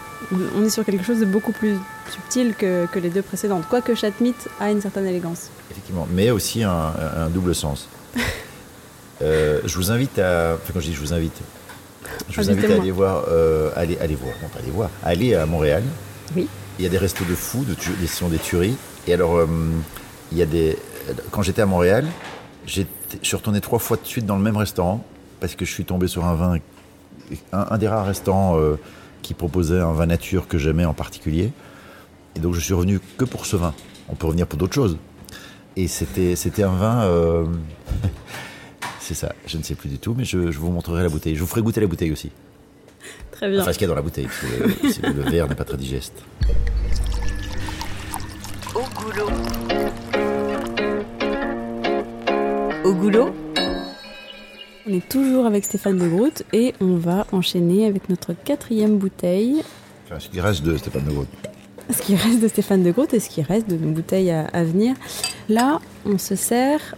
On- 0.56 0.64
est 0.64 0.70
sur 0.70 0.84
quelque 0.84 1.04
chose 1.04 1.18
de 1.20 1.24
beaucoup 1.24 1.52
plus 1.52 1.76
subtil 2.10 2.54
que, 2.56 2.86
que 2.86 2.98
les 2.98 3.10
deux 3.10 3.22
précédentes, 3.22 3.64
quoique 3.68 3.94
Chatmit 3.94 4.34
a 4.60 4.70
une 4.70 4.80
certaine 4.80 5.06
élégance. 5.06 5.50
Effectivement, 5.70 6.06
mais 6.12 6.30
aussi 6.30 6.62
un, 6.62 6.92
un 7.16 7.28
double 7.28 7.54
sens. 7.54 7.88
Euh, 9.20 9.60
je 9.64 9.76
vous 9.76 9.92
invite 9.92 10.18
à. 10.18 10.54
Enfin, 10.54 10.72
quand 10.74 10.80
je 10.80 10.86
dis 10.86 10.94
je 10.94 11.00
vous 11.00 11.12
invite, 11.12 11.38
je 12.28 12.40
vous 12.40 12.50
invite 12.50 12.68
à 12.70 12.74
aller 12.74 12.90
voir. 12.90 13.24
euh, 13.28 13.70
aller, 13.76 13.96
aller 13.98 14.16
voir, 14.16 14.34
non 14.42 14.48
pas 14.48 14.58
aller 14.58 14.70
voir, 14.72 14.90
aller 15.04 15.34
à 15.36 15.46
Montréal. 15.46 15.84
Oui. 16.34 16.48
Il 16.78 16.82
y 16.82 16.86
a 16.86 16.88
des 16.88 16.98
restos 16.98 17.24
de 17.24 17.34
fous, 17.36 17.62
de, 17.64 17.74
tu- 17.74 17.92
des 17.92 18.08
sont 18.08 18.28
des 18.28 18.38
tueries. 18.38 18.74
Et 19.06 19.14
alors, 19.14 19.36
euh, 19.36 19.46
il 20.32 20.38
y 20.38 20.42
a 20.42 20.46
des. 20.46 20.76
Quand 21.30 21.42
j'étais 21.42 21.62
à 21.62 21.66
Montréal, 21.66 22.04
je 22.66 22.82
suis 23.22 23.36
retourné 23.36 23.60
trois 23.60 23.78
fois 23.78 23.96
de 23.96 24.04
suite 24.06 24.26
dans 24.26 24.36
le 24.36 24.42
même 24.42 24.56
restaurant 24.56 25.04
parce 25.38 25.54
que 25.54 25.64
je 25.64 25.70
suis 25.72 25.84
tombé 25.84 26.08
sur 26.08 26.24
un 26.24 26.34
vin, 26.34 26.56
un, 27.52 27.66
un 27.70 27.78
des 27.78 27.86
rares 27.86 28.06
restaurants 28.06 28.58
qui 29.22 29.34
proposait 29.34 29.80
un 29.80 29.92
vin 29.92 30.06
nature 30.06 30.48
que 30.48 30.58
j'aimais 30.58 30.84
en 30.84 30.94
particulier. 30.94 31.52
Et 32.36 32.40
donc, 32.40 32.54
je 32.54 32.60
suis 32.60 32.74
revenu 32.74 33.00
que 33.18 33.24
pour 33.24 33.46
ce 33.46 33.56
vin. 33.56 33.74
On 34.08 34.14
peut 34.14 34.26
revenir 34.26 34.46
pour 34.46 34.58
d'autres 34.58 34.74
choses. 34.74 34.98
Et 35.76 35.88
c'était, 35.88 36.36
c'était 36.36 36.62
un 36.64 36.74
vin. 36.74 37.02
euh, 37.04 37.46
c'est 39.00 39.14
ça, 39.14 39.32
je 39.46 39.56
ne 39.58 39.62
sais 39.62 39.74
plus 39.74 39.88
du 39.88 39.98
tout, 39.98 40.14
mais 40.16 40.24
je, 40.24 40.50
je 40.50 40.58
vous 40.58 40.70
montrerai 40.70 41.02
la 41.02 41.08
bouteille. 41.08 41.34
Je 41.36 41.40
vous 41.40 41.46
ferai 41.46 41.62
goûter 41.62 41.80
la 41.80 41.86
bouteille 41.86 42.12
aussi. 42.12 42.30
Très 43.32 43.48
bien. 43.50 43.62
Enfin, 43.62 43.72
ce 43.72 43.78
qu'il 43.78 43.86
y 43.86 43.90
a 43.90 43.94
dans 43.94 43.96
la 43.96 44.02
bouteille, 44.02 44.26
parce 44.26 44.98
que 44.98 45.06
le, 45.06 45.12
le 45.12 45.30
verre 45.30 45.48
n'est 45.48 45.54
pas 45.54 45.64
très 45.64 45.76
digeste. 45.76 46.22
Au 48.74 48.82
goulot. 49.00 49.30
Au 52.84 52.94
goulot, 52.94 53.32
On 54.88 54.92
est 54.92 55.08
toujours 55.08 55.46
avec 55.46 55.64
Stéphane 55.64 55.98
de 55.98 56.08
Groot 56.08 56.42
et 56.52 56.74
on 56.80 56.96
va 56.96 57.26
enchaîner 57.32 57.86
avec 57.86 58.08
notre 58.08 58.32
quatrième 58.32 58.98
bouteille. 58.98 59.62
Enfin, 60.06 60.18
ce 60.18 60.28
qui 60.28 60.40
reste 60.40 60.62
de 60.62 60.76
Stéphane 60.76 61.04
de 61.04 61.10
Groot. 61.12 61.28
Ce 61.90 62.02
qui 62.02 62.16
reste 62.16 62.40
de 62.40 62.48
Stéphane 62.48 62.82
de 62.82 62.90
Groot 62.90 63.12
et 63.14 63.20
ce 63.20 63.28
qui 63.28 63.42
reste 63.42 63.68
de 63.68 63.76
nos 63.76 63.92
bouteilles 63.92 64.30
à, 64.30 64.46
à 64.46 64.64
venir. 64.64 64.94
Là, 65.48 65.80
on 66.04 66.18
se 66.18 66.34
sert 66.34 66.96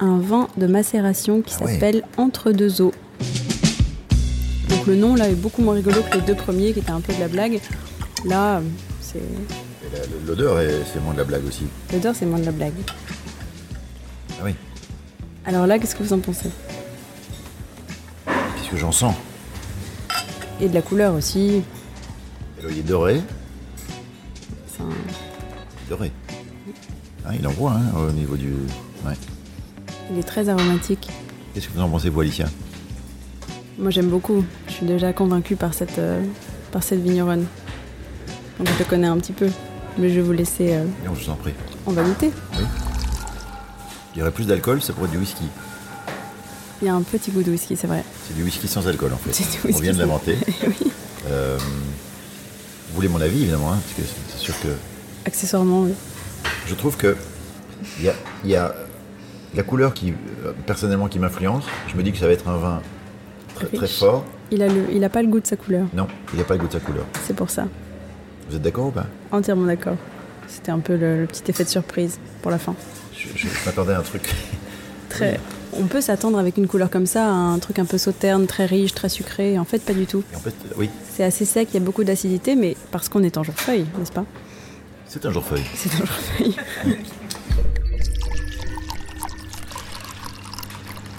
un 0.00 0.18
vin 0.18 0.48
de 0.58 0.66
macération 0.66 1.40
qui 1.40 1.54
Ah 1.60 1.64
ouais. 1.64 1.72
s'appelle 1.74 2.02
Entre 2.18 2.52
deux 2.52 2.82
eaux. 2.82 2.92
Donc 4.68 4.86
le 4.86 4.96
nom 4.96 5.14
là 5.14 5.28
est 5.28 5.34
beaucoup 5.34 5.62
moins 5.62 5.74
rigolo 5.74 6.02
que 6.10 6.16
les 6.16 6.22
deux 6.22 6.34
premiers 6.34 6.72
qui 6.72 6.80
étaient 6.80 6.90
un 6.90 7.00
peu 7.00 7.14
de 7.14 7.20
la 7.20 7.28
blague. 7.28 7.60
Là, 8.26 8.60
c'est 9.00 9.20
L'odeur, 10.26 10.58
est- 10.60 10.82
c'est 10.92 11.00
moins 11.00 11.12
de 11.12 11.18
la 11.18 11.24
blague 11.24 11.46
aussi. 11.46 11.64
l'odeur, 11.92 12.14
c'est 12.16 12.26
moins 12.26 12.38
de 12.40 12.44
la 12.46 12.52
blague. 12.52 12.72
Ah 14.32 14.42
oui, 14.44 14.54
Alors 15.46 15.66
là, 15.66 15.78
qu'est-ce 15.78 15.94
que 15.94 16.02
vous 16.02 16.12
en 16.12 16.18
pensez? 16.18 16.48
Que 18.74 18.80
j'en 18.80 18.92
sens 18.92 19.14
Et 20.60 20.68
de 20.68 20.74
la 20.74 20.82
couleur 20.82 21.14
aussi. 21.14 21.62
Alors, 22.58 22.70
Il 22.72 22.78
est 22.78 22.82
doré. 22.82 23.20
Un- 24.80 24.84
est 24.90 25.88
doré. 25.90 26.12
Ah, 27.26 27.30
il 27.38 27.46
envoie 27.46 27.72
hein, 27.72 27.92
au 28.08 28.10
niveau 28.12 28.36
du. 28.36 28.52
Ouais. 29.06 29.14
Il 30.10 30.18
est 30.18 30.22
très 30.22 30.48
aromatique. 30.48 31.08
Qu'est-ce 31.54 31.68
que 31.68 31.72
vous 31.74 31.80
en 31.80 31.88
pensez, 31.88 32.10
vous, 32.10 32.20
Alicia? 32.20 32.46
Moi 33.78 33.90
j'aime 33.90 34.08
beaucoup. 34.08 34.44
Je 34.68 34.72
suis 34.72 34.86
déjà 34.86 35.12
convaincue 35.12 35.56
par 35.56 35.72
cette, 35.74 35.98
euh, 35.98 36.22
par 36.72 36.82
cette 36.82 37.00
vigneronne. 37.00 37.46
Donc 38.58 38.68
je 38.72 38.78
le 38.78 38.84
connais 38.84 39.06
un 39.06 39.16
petit 39.18 39.32
peu. 39.32 39.48
Mais 39.98 40.10
je 40.10 40.16
vais 40.16 40.20
vous 40.22 40.32
laisser. 40.32 40.74
euh, 40.74 40.84
Non, 41.06 41.14
je 41.14 41.24
vous 41.24 41.30
en 41.30 41.34
prie. 41.36 41.52
on 41.86 41.92
va 41.92 42.02
goûter. 42.02 42.30
Il 44.14 44.18
y 44.18 44.22
aurait 44.22 44.30
plus 44.32 44.46
d'alcool, 44.46 44.80
ça 44.82 44.92
pourrait 44.92 45.06
être 45.06 45.12
du 45.12 45.18
whisky. 45.18 45.44
Il 46.82 46.86
y 46.86 46.88
a 46.90 46.94
un 46.94 47.02
petit 47.02 47.30
goût 47.30 47.42
de 47.42 47.50
whisky, 47.50 47.76
c'est 47.76 47.86
vrai. 47.86 48.04
C'est 48.28 48.34
du 48.34 48.42
whisky 48.42 48.68
sans 48.68 48.86
alcool, 48.88 49.12
en 49.12 49.16
fait. 49.16 49.32
C'est 49.32 49.68
du 49.68 49.74
On 49.74 49.78
vient 49.78 49.92
de 49.92 49.98
l'inventer. 49.98 50.36
oui. 50.66 50.74
Euh, 51.30 51.56
vous 51.58 52.94
voulez 52.94 53.08
mon 53.08 53.20
avis, 53.20 53.42
évidemment, 53.42 53.72
hein, 53.72 53.78
parce 53.82 53.94
que 54.08 54.14
c'est- 54.32 54.38
sûr 54.44 54.54
que 54.60 54.68
Accessoirement, 55.26 55.82
oui. 55.82 55.92
je 56.66 56.74
trouve 56.74 56.96
que 56.96 57.16
il 57.98 58.04
y 58.04 58.08
a, 58.08 58.14
il 58.44 58.50
y 58.50 58.56
a 58.56 58.74
la 59.54 59.62
couleur 59.62 59.94
qui, 59.94 60.12
euh, 60.44 60.52
personnellement, 60.66 61.08
qui 61.08 61.18
m'influence. 61.18 61.64
Je 61.88 61.96
me 61.96 62.02
dis 62.02 62.12
que 62.12 62.18
ça 62.18 62.26
va 62.26 62.32
être 62.32 62.46
un 62.48 62.56
vin 62.58 62.82
très, 63.54 63.86
fort. 63.86 64.24
Il 64.50 64.62
a, 64.62 64.68
le, 64.68 64.84
il 64.92 65.02
a 65.04 65.08
pas 65.08 65.22
le 65.22 65.28
goût 65.28 65.40
de 65.40 65.46
sa 65.46 65.56
couleur. 65.56 65.86
Non, 65.94 66.06
il 66.32 66.38
n'a 66.38 66.44
pas 66.44 66.54
le 66.54 66.60
goût 66.60 66.66
de 66.66 66.72
sa 66.72 66.80
couleur. 66.80 67.04
C'est 67.26 67.34
pour 67.34 67.48
ça. 67.50 67.66
Vous 68.50 68.56
êtes 68.56 68.62
d'accord 68.62 68.86
ou 68.88 68.90
pas? 68.90 69.06
Entièrement 69.32 69.64
d'accord. 69.66 69.96
C'était 70.48 70.72
un 70.72 70.80
peu 70.80 70.96
le, 70.96 71.22
le 71.22 71.26
petit 71.26 71.42
effet 71.50 71.64
de 71.64 71.68
surprise 71.70 72.18
pour 72.42 72.50
la 72.50 72.58
fin. 72.58 72.74
Je, 73.16 73.28
je- 73.34 73.48
je 73.48 73.64
m'attendais 73.64 73.94
à 73.94 74.00
un 74.00 74.02
truc. 74.02 74.30
Très. 75.08 75.40
On 75.80 75.86
peut 75.86 76.00
s'attendre 76.00 76.38
avec 76.38 76.56
une 76.56 76.68
couleur 76.68 76.88
comme 76.90 77.06
ça 77.06 77.24
à 77.24 77.30
un 77.30 77.58
truc 77.58 77.78
un 77.78 77.84
peu 77.84 77.98
sauterne, 77.98 78.46
très 78.46 78.64
riche, 78.66 78.94
très 78.94 79.08
sucré. 79.08 79.58
En 79.58 79.64
fait, 79.64 79.78
pas 79.82 79.92
du 79.92 80.06
tout. 80.06 80.22
En 80.34 80.38
fait, 80.38 80.54
oui, 80.76 80.88
C'est 81.14 81.24
assez 81.24 81.44
sec, 81.44 81.68
il 81.72 81.74
y 81.74 81.76
a 81.78 81.80
beaucoup 81.84 82.04
d'acidité, 82.04 82.54
mais 82.54 82.76
parce 82.92 83.08
qu'on 83.08 83.22
est 83.22 83.36
en 83.38 83.42
jour 83.42 83.54
feuille, 83.56 83.86
n'est-ce 83.98 84.12
pas? 84.12 84.24
C'est 85.08 85.24
un 85.26 85.30
jour 85.30 85.44
feuille. 85.44 85.62
C'est 85.74 85.92
un 85.94 85.98
jour 85.98 86.06
feuille. 86.08 86.54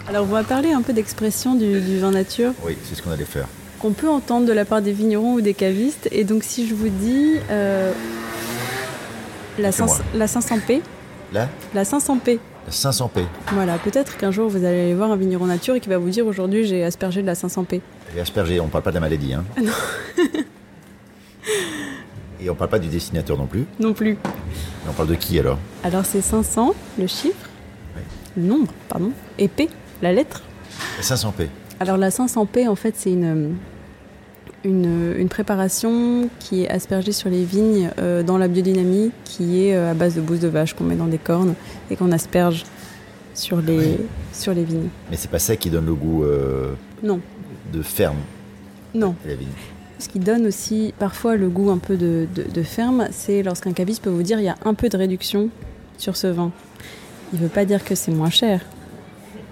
Alors, 0.08 0.24
on 0.24 0.28
va 0.32 0.44
parler 0.44 0.72
un 0.72 0.82
peu 0.82 0.94
d'expression 0.94 1.56
du, 1.56 1.82
du 1.82 2.00
vin 2.00 2.12
nature 2.12 2.52
Oui, 2.64 2.78
c'est 2.88 2.96
ce 2.96 3.02
qu'on 3.02 3.12
allait 3.12 3.26
faire. 3.26 3.48
qu'on 3.80 3.92
peut 3.92 4.10
entendre 4.10 4.46
de 4.46 4.54
la 4.54 4.64
part 4.66 4.82
des 4.82 4.92
vignerons 4.92 5.34
ou 5.34 5.42
des 5.42 5.54
cavistes. 5.56 6.08
Et 6.12 6.24
donc, 6.24 6.44
si 6.44 6.68
je 6.68 6.76
vous 6.76 6.90
dis 6.90 7.38
euh, 7.50 7.92
la, 9.58 9.72
C'est 9.72 9.84
moi. 9.84 9.96
500 9.96 10.04
la 10.16 10.26
500p, 10.28 10.82
Là, 11.34 11.50
la 11.74 11.84
500p, 11.84 12.34
la 12.36 12.40
500p. 12.72 13.26
voilà, 13.54 13.78
peut-être 13.78 14.18
qu'un 14.18 14.32
jour 14.32 14.50
vous 14.50 14.66
allez 14.66 14.82
aller 14.82 14.94
voir 14.96 15.12
un 15.12 15.16
vigneron 15.16 15.46
nature 15.46 15.76
et 15.76 15.80
qui 15.80 15.90
va 15.90 15.98
vous 15.98 16.10
dire 16.10 16.26
aujourd'hui 16.26 16.66
j'ai 16.66 16.84
aspergé 16.84 17.22
de 17.22 17.28
la 17.28 17.36
500p. 17.36 17.82
Et 18.16 18.20
aspergé, 18.20 18.60
on 18.60 18.66
ne 18.66 18.70
parle 18.70 18.84
pas 18.84 18.92
de 18.92 18.96
la 18.96 19.02
maladie. 19.02 19.34
Hein. 19.34 19.44
Ah 19.58 19.62
non. 19.62 19.72
Et 22.42 22.50
on 22.50 22.54
ne 22.54 22.58
parle 22.58 22.70
pas 22.70 22.80
du 22.80 22.90
dessinateur 22.90 23.38
non 23.38 23.48
plus. 23.48 23.66
Non 23.80 23.94
plus. 23.94 24.18
Mais 24.24 24.90
on 24.90 24.94
parle 24.94 25.10
de 25.10 25.16
qui 25.16 25.40
alors? 25.40 25.58
Alors, 25.84 26.06
c'est 26.06 26.22
500, 26.22 26.76
le 27.00 27.08
chiffre, 27.08 27.50
le 28.38 28.44
nombre, 28.44 28.72
pardon, 28.88 29.12
et 29.40 29.48
p, 29.48 29.70
la 30.02 30.14
lettre. 30.14 30.44
La 30.98 31.04
500p. 31.04 31.48
Alors 31.80 31.98
la 31.98 32.10
500p, 32.10 32.68
en 32.68 32.76
fait, 32.76 32.94
c'est 32.98 33.12
une, 33.12 33.56
une, 34.66 35.14
une 35.18 35.30
préparation 35.30 36.30
qui 36.40 36.64
est 36.64 36.70
aspergée 36.70 37.12
sur 37.14 37.30
les 37.30 37.44
vignes 37.46 37.90
euh, 38.00 38.24
dans 38.24 38.38
la 38.38 38.48
biodynamie, 38.50 39.12
qui 39.24 39.66
est 39.66 39.76
euh, 39.76 39.92
à 39.92 39.94
base 39.94 40.16
de 40.16 40.22
bouse 40.22 40.40
de 40.40 40.48
vache 40.50 40.74
qu'on 40.74 40.84
met 40.84 40.96
dans 40.96 41.06
des 41.08 41.18
cornes 41.20 41.54
et 41.90 41.96
qu'on 41.96 42.12
asperge 42.12 42.66
sur 43.34 43.62
les, 43.62 43.98
sur 44.34 44.54
les 44.54 44.64
vignes. 44.64 44.90
Mais 45.12 45.18
c'est 45.18 45.30
pas 45.32 45.40
ça 45.40 45.56
qui 45.56 45.70
donne 45.70 45.86
le 45.86 45.94
goût 45.94 46.24
euh, 46.24 46.74
Non, 47.04 47.20
de 47.72 47.82
ferme 47.82 48.18
non. 48.94 49.16
à 49.24 49.30
la 49.30 49.36
vigne. 49.36 49.48
Ce 50.00 50.10
qui 50.10 50.20
donne 50.20 50.46
aussi 50.48 50.94
parfois 51.00 51.36
le 51.38 51.48
goût 51.48 51.70
un 51.70 51.78
peu 51.78 51.96
de, 51.96 52.28
de- 52.36 52.44
de 52.44 52.64
ferme, 52.64 53.08
c'est 53.12 53.44
lorsqu'un 53.44 53.72
caviste 53.72 54.04
peut 54.04 54.10
vous 54.10 54.24
dire 54.24 54.40
il 54.40 54.46
y 54.46 54.50
a 54.50 54.56
un 54.66 54.74
peu 54.74 54.90
de 54.90 54.98
réduction 54.98 55.50
sur 55.98 56.18
ce 56.18 56.28
vin. 56.28 56.52
Il 57.34 57.40
veut 57.40 57.48
pas 57.48 57.66
dire 57.66 57.84
que 57.84 57.96
c'est 57.96 58.12
moins 58.12 58.30
cher. 58.30 58.62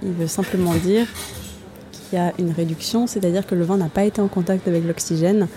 Il 0.02 0.12
veut 0.12 0.28
simplement 0.28 0.74
dire 0.76 1.06
qu'il 2.14 2.20
y 2.20 2.22
a 2.22 2.32
une 2.38 2.52
réduction, 2.52 3.08
c'est-à-dire 3.08 3.48
que 3.48 3.56
le 3.56 3.64
vin 3.64 3.78
n'a 3.78 3.90
pas 3.90 4.04
été 4.04 4.22
en 4.22 4.28
contact 4.28 4.68
avec 4.68 4.86
l'oxygène 4.86 5.48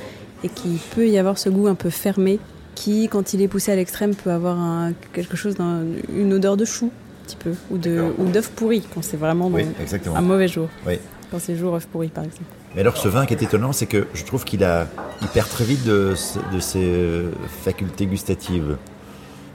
et 0.42 0.48
qu'il 0.48 0.78
peut 0.94 1.06
y 1.06 1.18
avoir 1.18 1.36
ce 1.38 1.50
goût 1.50 1.66
un 1.66 1.74
peu 1.74 1.90
fermé 1.90 2.38
qui, 2.74 3.08
quand 3.08 3.34
il 3.34 3.42
est 3.42 3.48
poussé 3.48 3.72
à 3.72 3.76
l'extrême, 3.76 4.14
peut 4.14 4.30
avoir 4.30 4.58
un- 4.58 4.92
quelque 5.12 5.36
chose 5.36 5.54
d'un- 5.56 5.82
une 6.14 6.32
odeur 6.32 6.56
de 6.56 6.64
chou, 6.64 6.86
un 6.86 7.26
petit 7.26 7.36
peu, 7.36 7.52
ou 7.70 7.76
d'œuf 7.76 8.48
pourri 8.56 8.82
quand 8.94 9.02
c'est 9.04 9.18
vraiment 9.18 9.48
Oui, 9.48 9.66
un 10.14 10.20
mauvais 10.22 10.48
jour. 10.48 10.68
Oui. 10.86 10.94
Quand 11.30 11.38
c'est 11.38 11.56
jour 11.56 11.74
œuf 11.74 11.86
pourri, 11.88 12.08
par 12.08 12.24
exemple. 12.24 12.44
Mais 12.74 12.80
alors 12.80 12.96
ce 12.96 13.08
vin 13.08 13.26
qui 13.26 13.34
est 13.34 13.42
étonnant, 13.42 13.72
c'est 13.72 13.86
que 13.86 14.06
je 14.14 14.24
trouve 14.24 14.44
qu'il 14.44 14.64
a, 14.64 14.86
il 15.20 15.28
perd 15.28 15.48
très 15.50 15.64
vite 15.64 15.84
de, 15.84 16.14
ses 16.14 16.78
euh, 16.78 17.30
facultés 17.64 18.06
gustatives. 18.06 18.76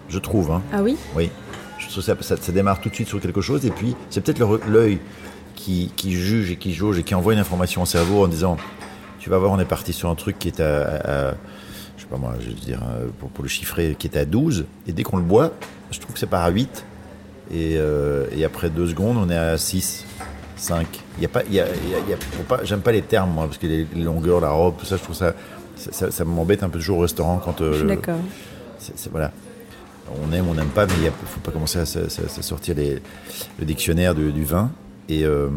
Je 0.10 0.20
trouve, 0.20 0.52
hein. 0.52 0.62
Ah 0.74 0.84
oui? 0.84 0.98
Oui. 1.16 1.30
Je 1.80 1.88
trouve 1.90 2.04
ça, 2.04 2.16
ça, 2.22 2.36
ça 2.38 2.52
démarre 2.52 2.80
tout 2.80 2.90
de 2.90 2.94
suite 2.96 3.08
sur 3.08 3.20
quelque 3.20 3.42
chose, 3.42 3.66
et 3.66 3.72
puis 3.72 3.96
c'est 4.12 4.22
peut-être 4.22 4.60
l'œil 4.68 5.00
qui, 5.64 5.92
qui 5.96 6.12
juge 6.14 6.52
et 6.52 6.56
qui 6.56 6.74
jauge 6.74 6.98
et 7.00 7.04
qui 7.04 7.14
envoie 7.16 7.34
une 7.34 7.40
information 7.40 7.82
au 7.84 7.86
cerveau 7.86 8.24
en 8.24 8.28
disant, 8.28 8.58
tu 9.20 9.30
vas 9.30 9.38
voir, 9.38 9.52
on 9.52 9.60
est 9.60 9.66
parti 9.66 9.94
sur 9.94 10.10
un 10.10 10.16
truc 10.16 10.40
qui 10.40 10.48
est 10.48 10.60
à, 10.60 10.82
à- 10.82 11.30
à- 11.30 11.34
je 11.98 12.02
sais 12.04 12.08
pas 12.10 12.18
moi, 12.18 12.34
je 12.40 12.48
veux 12.48 12.54
dire, 12.54 12.80
euh, 12.84 13.08
pour, 13.20 13.30
pour 13.30 13.44
le 13.44 13.50
chiffrer, 13.50 13.96
qui 13.98 14.08
est 14.08 14.18
à 14.18 14.26
12, 14.26 14.66
et 14.88 14.92
dès 14.94 15.04
qu'on 15.04 15.18
le 15.18 15.24
boit, 15.24 15.52
je 15.92 16.00
trouve 16.00 16.14
que 16.14 16.20
c'est 16.20 16.26
part 16.26 16.44
à 16.44 16.50
8, 16.50 16.84
et, 17.54 17.76
euh, 17.78 18.26
et 18.36 18.44
après 18.46 18.70
deux 18.70 18.88
secondes, 18.88 19.18
on 19.18 19.30
est 19.30 19.38
à 19.38 19.58
6. 19.58 20.06
5. 20.58 20.86
Il 21.18 21.24
y 21.24 21.26
a 21.26 21.30
pas, 21.30 21.42
il 21.48 21.56
y 21.56 21.60
a, 21.60 21.66
y 21.66 22.12
y 22.12 22.44
pas, 22.48 22.64
j'aime 22.64 22.82
pas 22.82 22.92
les 22.92 23.02
termes 23.02 23.32
moi 23.32 23.46
parce 23.46 23.58
que 23.58 23.66
les, 23.66 23.88
les 23.96 24.04
longueurs, 24.04 24.40
la 24.42 24.52
robe, 24.52 24.76
tout 24.78 24.86
ça, 24.86 24.96
je 24.98 25.02
trouve 25.02 25.16
ça, 25.16 25.34
ça, 25.76 25.92
ça- 25.92 26.12
ça 26.12 26.24
m'embête 26.24 26.62
un 26.62 26.70
peu 26.70 26.78
toujours 26.78 27.00
au 27.00 27.02
restaurant 27.02 27.42
quand. 27.44 27.62
euh, 27.62 27.74
Je 27.74 27.78
suis 27.80 27.88
d'accord. 27.88 28.18
voilà. 29.12 29.32
On 30.24 30.32
aime, 30.34 30.48
on 30.48 30.54
n'aime 30.54 30.68
pas, 30.68 30.86
mais 30.86 30.94
il 31.00 31.06
ne 31.06 31.10
faut 31.10 31.40
pas 31.40 31.52
commencer 31.52 31.80
à, 31.80 31.86
sortir 31.86 32.76
les- 32.76 33.02
le 33.60 33.66
dictionnaire 33.66 34.14
du, 34.14 34.32
du 34.32 34.44
vin. 34.44 34.70
Et, 35.10 35.26
euh, 35.26 35.50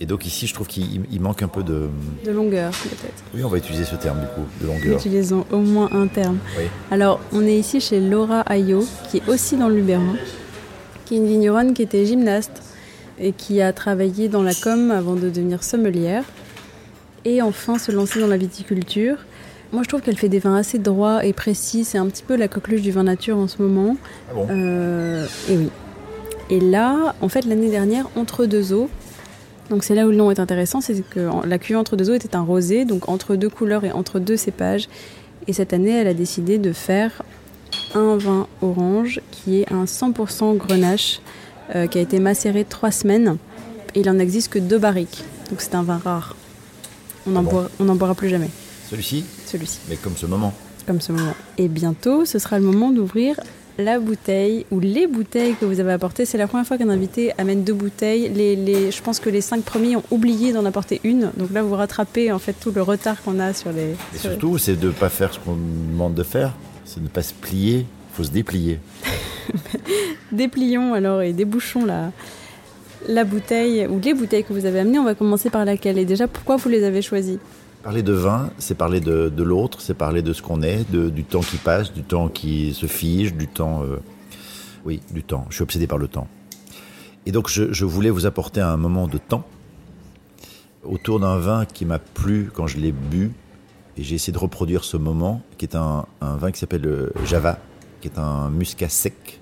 et 0.00 0.06
donc 0.06 0.26
ici, 0.26 0.46
je 0.46 0.54
trouve 0.54 0.66
qu'il 0.66 1.04
il 1.10 1.20
manque 1.20 1.42
un 1.42 1.48
peu 1.48 1.62
de. 1.62 1.88
De 2.24 2.30
longueur, 2.30 2.70
peut-être. 2.70 3.22
Oui, 3.34 3.44
on 3.44 3.48
va 3.48 3.58
utiliser 3.58 3.84
ce 3.84 3.96
terme 3.96 4.20
du 4.20 4.26
coup, 4.26 4.46
de 4.60 4.66
longueur. 4.66 4.96
Utilisons 4.96 5.44
au 5.50 5.58
moins 5.58 5.88
un 5.92 6.06
terme. 6.06 6.38
Oui. 6.58 6.64
Alors, 6.90 7.20
on 7.32 7.42
est 7.42 7.56
ici 7.56 7.80
chez 7.80 8.00
Laura 8.00 8.40
Ayo, 8.42 8.84
qui 9.10 9.18
est 9.18 9.28
aussi 9.28 9.56
dans 9.56 9.68
le 9.68 9.76
Luberon, 9.76 10.16
qui 11.04 11.14
est 11.14 11.18
une 11.18 11.26
vigneronne 11.26 11.72
qui 11.72 11.82
était 11.82 12.04
gymnaste 12.04 12.62
et 13.18 13.32
qui 13.32 13.62
a 13.62 13.72
travaillé 13.72 14.28
dans 14.28 14.42
la 14.42 14.54
com 14.54 14.90
avant 14.90 15.14
de 15.14 15.30
devenir 15.30 15.62
sommelière 15.62 16.24
et 17.24 17.40
enfin 17.40 17.78
se 17.78 17.90
lancer 17.90 18.20
dans 18.20 18.26
la 18.26 18.36
viticulture. 18.36 19.16
Moi, 19.72 19.82
je 19.82 19.88
trouve 19.88 20.00
qu'elle 20.00 20.16
fait 20.16 20.28
des 20.28 20.38
vins 20.38 20.54
assez 20.54 20.78
droits 20.78 21.24
et 21.24 21.32
précis. 21.32 21.84
C'est 21.84 21.98
un 21.98 22.06
petit 22.06 22.22
peu 22.22 22.36
la 22.36 22.46
coqueluche 22.46 22.82
du 22.82 22.92
vin 22.92 23.02
nature 23.02 23.36
en 23.36 23.48
ce 23.48 23.60
moment. 23.60 23.96
Ah 24.30 24.34
bon? 24.34 24.46
Euh, 24.50 25.26
et 25.48 25.56
oui. 25.56 25.70
Et 26.50 26.60
là, 26.60 27.14
en 27.20 27.28
fait, 27.28 27.44
l'année 27.44 27.70
dernière, 27.70 28.08
Entre 28.16 28.46
deux 28.46 28.72
eaux, 28.72 28.88
donc 29.70 29.82
c'est 29.82 29.94
là 29.94 30.06
où 30.06 30.10
le 30.10 30.16
nom 30.16 30.30
est 30.30 30.38
intéressant, 30.38 30.80
c'est 30.80 31.02
que 31.08 31.28
la 31.46 31.58
cuvée 31.58 31.76
Entre 31.78 31.96
deux 31.96 32.10
eaux 32.10 32.14
était 32.14 32.36
un 32.36 32.42
rosé, 32.42 32.84
donc 32.84 33.08
entre 33.08 33.34
deux 33.36 33.48
couleurs 33.48 33.84
et 33.84 33.92
entre 33.92 34.18
deux 34.20 34.36
cépages. 34.36 34.88
Et 35.48 35.52
cette 35.52 35.72
année, 35.72 35.90
elle 35.90 36.06
a 36.06 36.14
décidé 36.14 36.58
de 36.58 36.72
faire 36.72 37.22
un 37.94 38.16
vin 38.16 38.46
orange 38.62 39.20
qui 39.30 39.60
est 39.60 39.72
un 39.72 39.84
100% 39.84 40.56
grenache, 40.56 41.20
euh, 41.74 41.86
qui 41.86 41.98
a 41.98 42.00
été 42.00 42.18
macéré 42.20 42.64
trois 42.64 42.90
semaines. 42.90 43.36
Et 43.94 44.00
il 44.00 44.10
en 44.10 44.18
existe 44.18 44.52
que 44.52 44.58
deux 44.58 44.78
barriques, 44.78 45.24
donc 45.50 45.60
c'est 45.60 45.74
un 45.74 45.82
vin 45.82 45.98
rare. 45.98 46.36
On 47.26 47.30
n'en 47.30 47.40
Ah 47.40 47.42
bon 47.42 47.50
boira, 47.50 47.68
on 47.80 47.84
n'en 47.84 47.94
boira 47.96 48.14
plus 48.14 48.28
jamais, 48.28 48.50
Celui-ci, 48.88 49.24
celui-ci 49.46 49.80
mais 49.88 49.96
comme 49.96 50.16
ce 50.16 50.26
moment. 50.26 50.52
comme 50.86 51.00
ce 51.00 51.10
moment. 51.12 51.34
Et 51.58 51.66
bientôt, 51.68 52.24
ce 52.24 52.38
sera 52.38 52.58
le 52.58 52.64
moment 52.64 52.90
d'ouvrir 52.90 53.40
la 53.78 53.98
bouteille 53.98 54.64
ou 54.70 54.80
les 54.80 55.06
bouteilles 55.06 55.54
que 55.60 55.64
vous 55.66 55.80
avez 55.80 55.92
apportées. 55.92 56.24
C'est 56.24 56.38
la 56.38 56.46
première 56.46 56.66
fois 56.66 56.78
qu'un 56.78 56.88
invité 56.88 57.32
amène 57.38 57.62
deux 57.62 57.74
bouteilles. 57.74 58.30
Les, 58.34 58.56
les- 58.56 58.90
je 58.90 59.02
pense 59.02 59.20
que 59.20 59.28
les 59.28 59.40
cinq 59.42 59.62
premiers 59.62 59.96
ont 59.96 60.02
oublié 60.10 60.52
d'en 60.52 60.64
apporter 60.64 61.00
une. 61.04 61.30
Donc 61.36 61.50
là, 61.52 61.62
vous 61.62 61.74
rattrapez 61.74 62.32
en 62.32 62.38
fait 62.38 62.54
tout 62.54 62.72
le 62.74 62.82
retard 62.82 63.22
qu'on 63.22 63.38
a 63.38 63.52
sur 63.52 63.72
les. 63.72 63.90
Et 64.14 64.18
sur 64.18 64.30
les- 64.30 64.34
surtout, 64.36 64.58
c'est 64.58 64.76
de 64.76 64.86
ne 64.86 64.92
pas 64.92 65.08
faire 65.10 65.32
ce 65.34 65.38
qu'on 65.40 65.54
nous 65.56 65.92
demande 65.92 66.14
de 66.14 66.22
faire, 66.22 66.54
c'est 66.84 67.00
de 67.00 67.04
ne 67.04 67.10
pas 67.10 67.22
se 67.22 67.34
plier, 67.34 67.80
il 67.80 68.16
faut 68.16 68.24
se 68.24 68.30
déplier. 68.30 68.78
Déplions 70.32 70.94
alors 70.94 71.22
et 71.22 71.32
débouchons 71.32 71.84
la, 71.84 72.10
la 73.08 73.24
bouteille 73.24 73.86
ou 73.86 74.00
les 74.02 74.14
bouteilles 74.14 74.44
que 74.44 74.52
vous 74.52 74.66
avez 74.66 74.80
amenées. 74.80 74.98
On 74.98 75.04
va 75.04 75.14
commencer 75.14 75.50
par 75.50 75.64
laquelle 75.64 75.98
Et 75.98 76.04
déjà, 76.04 76.26
pourquoi 76.26 76.56
vous 76.56 76.68
les 76.68 76.82
avez 76.84 77.02
choisies? 77.02 77.38
Parler 77.86 78.02
de 78.02 78.12
vin, 78.14 78.50
c'est 78.58 78.74
parler 78.74 78.98
de, 78.98 79.28
de 79.28 79.42
l'autre, 79.44 79.80
c'est 79.80 79.94
parler 79.94 80.20
de 80.20 80.32
ce 80.32 80.42
qu'on 80.42 80.60
est, 80.62 80.90
de- 80.90 81.08
du 81.08 81.22
temps 81.22 81.38
qui 81.38 81.56
passe, 81.56 81.92
du 81.92 82.02
temps 82.02 82.26
qui 82.26 82.74
se 82.74 82.86
fige, 82.86 83.32
du 83.34 83.46
temps... 83.46 83.84
euh, 83.84 83.98
oui, 84.84 85.00
du 85.12 85.22
temps. 85.22 85.46
Je 85.50 85.54
suis 85.54 85.62
obsédé 85.62 85.86
par 85.86 85.96
le 85.98 86.08
temps. 86.08 86.26
Et 87.26 87.30
donc, 87.30 87.48
je, 87.48 87.72
je 87.72 87.84
voulais 87.84 88.10
vous 88.10 88.26
apporter 88.26 88.60
un 88.60 88.76
moment 88.76 89.06
de 89.06 89.18
temps 89.18 89.44
autour 90.82 91.20
d'un 91.20 91.38
vin 91.38 91.64
qui 91.64 91.84
m'a 91.84 92.00
plu 92.00 92.50
quand 92.52 92.66
je 92.66 92.78
l'ai 92.78 92.90
bu. 92.90 93.30
Et 93.96 94.02
j'ai 94.02 94.16
essayé 94.16 94.32
de 94.32 94.38
reproduire 94.38 94.82
ce 94.82 94.96
moment, 94.96 95.40
qui 95.56 95.64
est 95.66 95.76
un, 95.76 96.06
un 96.20 96.34
vin 96.36 96.50
qui 96.50 96.58
s'appelle 96.58 96.82
le 96.82 97.12
Java, 97.24 97.60
qui 98.00 98.08
est 98.08 98.18
un 98.18 98.50
muscat 98.50 98.88
sec, 98.88 99.38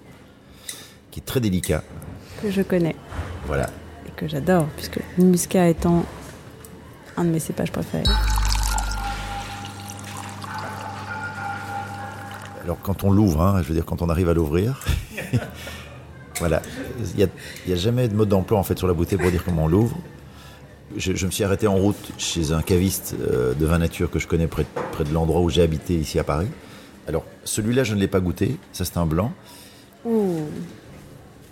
qui 1.11 1.21
est 1.21 1.25
très 1.25 1.41
délicat. 1.41 1.83
Que 2.43 2.51
je 2.51 2.61
connais 2.61 2.95
Voilà. 3.47 3.71
et 4.07 4.11
que 4.15 4.29
j'adore, 4.29 4.67
puisque 4.77 5.01
le 5.17 5.25
muscat 5.25 5.67
étant 5.71 6.05
un 7.17 7.25
de 7.25 7.31
mes 7.31 7.39
cépages 7.41 7.73
préférés. 7.73 8.05
Alors 12.65 12.79
quand 12.83 13.05
on 13.05 13.11
l'ouvre, 13.13 13.43
hein, 13.43 13.61
je 13.63 13.69
veux 13.69 13.75
dire 13.75 13.85
quand 13.85 14.01
on 14.03 14.09
arrive 14.09 14.29
à 14.29 14.35
l'ouvrir, 14.35 14.81
voilà, 16.39 16.63
il 17.13 17.17
n'y 17.17 17.23
a, 17.23 17.27
il 17.67 17.71
y 17.71 17.73
a 17.75 17.77
jamais 17.77 18.09
de 18.09 18.15
mode 18.15 18.29
d'emploi 18.31 18.59
en 18.59 18.63
fait 18.63 18.79
sur 18.79 18.87
la 18.89 18.95
bouteille 18.95 19.19
pour 19.19 19.31
dire 19.31 19.45
comment 19.45 19.65
on 19.65 19.69
l'ouvre. 19.69 19.97
Je, 20.97 21.15
je 21.15 21.27
me 21.27 21.31
suis 21.31 21.45
arrêté 21.45 21.67
en 21.67 21.75
route 21.77 22.13
chez 22.19 22.53
un 22.53 22.63
caviste 22.63 23.17
euh, 23.21 23.53
de 23.55 23.67
vin 23.67 23.79
nature 23.79 24.11
que 24.11 24.19
je 24.19 24.27
connais 24.27 24.47
près, 24.47 24.65
près 24.93 25.05
de 25.05 25.13
l'endroit 25.13 25.41
où 25.41 25.51
j'ai 25.51 25.63
habité 25.63 25.95
ici 25.95 26.19
à 26.19 26.25
Paris. 26.25 26.49
Alors 27.07 27.25
celui-là 27.45 27.85
je 27.85 27.95
ne 27.95 28.01
l'ai 28.01 28.09
pas 28.09 28.21
goûté, 28.21 28.57
ça 28.73 28.85
c'est 28.85 28.97
un 28.97 29.07
blanc. 29.07 29.33
Oh. 30.07 30.37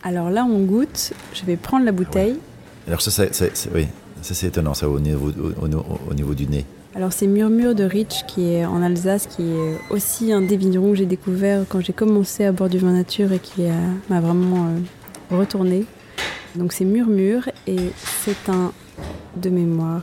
Alors 0.05 0.31
là, 0.31 0.45
on 0.45 0.61
goûte. 0.65 1.13
Je 1.33 1.45
vais 1.45 1.57
prendre 1.57 1.85
la 1.85 1.93
bouteille. 1.93 2.37
Alors 2.89 3.01
ça, 3.01 3.11
ça, 3.13 3.33
ça- 3.33 3.47
c'est- 3.55 3.71
oui, 3.73 3.87
ça 4.23 4.35
c'est 4.35 4.47
étonnant 4.49 4.75
ça 4.75 4.89
au 4.89 4.99
niveau, 5.01 5.31
au, 5.31 5.67
au- 5.67 6.01
au 6.11 6.15
niveau 6.15 6.35
du 6.35 6.47
nez. 6.47 6.65
Alors 6.95 7.13
c'est 7.13 7.27
Murmure 7.27 7.75
de 7.75 7.85
Rich 7.85 8.25
qui 8.29 8.53
est 8.53 8.65
en 8.67 8.83
Alsace, 8.83 9.27
qui 9.27 9.43
est 9.43 9.79
aussi 9.91 10.33
un 10.33 10.43
des 10.43 10.57
vignerons 10.57 10.91
que 10.91 10.97
j'ai 10.97 11.07
découvert 11.07 11.65
quand 11.69 11.81
j'ai 11.81 11.93
commencé 11.95 12.45
à 12.45 12.53
boire 12.53 12.69
du 12.69 12.79
vin 12.79 12.93
nature 12.93 13.33
et 13.33 13.39
qui 13.39 13.63
m'a 14.11 14.21
vraiment 14.21 14.67
euh, 14.67 15.37
retourné. 15.39 15.85
Donc 16.55 16.73
c'est 16.75 16.85
Murmure 16.85 17.49
et 17.67 17.79
c'est 18.25 18.49
un 18.51 18.73
de 19.37 19.49
mémoire 19.49 20.03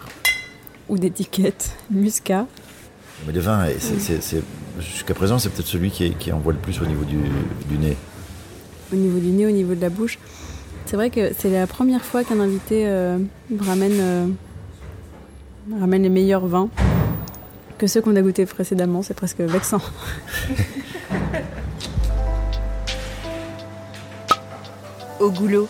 ou 0.89 0.97
d'étiquette 0.97 1.71
muscat. 1.91 2.47
Mais 3.27 3.33
le 3.33 3.39
vin, 3.41 3.67
jusqu'à 4.79 5.13
présent, 5.13 5.37
c'est 5.37 5.49
peut-être 5.49 5.67
celui 5.67 5.91
qui, 5.91 6.11
qui 6.15 6.31
envoie 6.31 6.53
le 6.53 6.59
plus 6.59 6.81
au 6.81 6.85
niveau 6.85 7.03
du, 7.03 7.17
du 7.69 7.77
nez. 7.77 7.95
au 8.91 8.95
niveau 8.95 9.19
du 9.19 9.27
nez, 9.27 9.45
au 9.45 9.51
niveau 9.51 9.75
de 9.75 9.81
la 9.81 9.89
bouche. 9.89 10.17
C'est 10.89 10.95
vrai 10.95 11.11
que 11.11 11.33
c'est 11.37 11.51
la 11.51 11.67
première 11.67 12.03
fois 12.03 12.23
qu'un 12.23 12.39
invité 12.39 12.87
euh, 12.87 13.19
ramène, 13.59 13.99
euh, 13.99 14.25
ramène 15.79 16.01
les 16.01 16.09
meilleurs 16.09 16.47
vins 16.47 16.69
que 17.77 17.85
ceux 17.85 18.01
qu'on 18.01 18.15
a 18.15 18.23
goûtés 18.23 18.47
précédemment. 18.47 19.03
C'est 19.03 19.13
presque 19.13 19.41
vexant. 19.41 19.81
Au 25.19 25.29
goulot. 25.29 25.67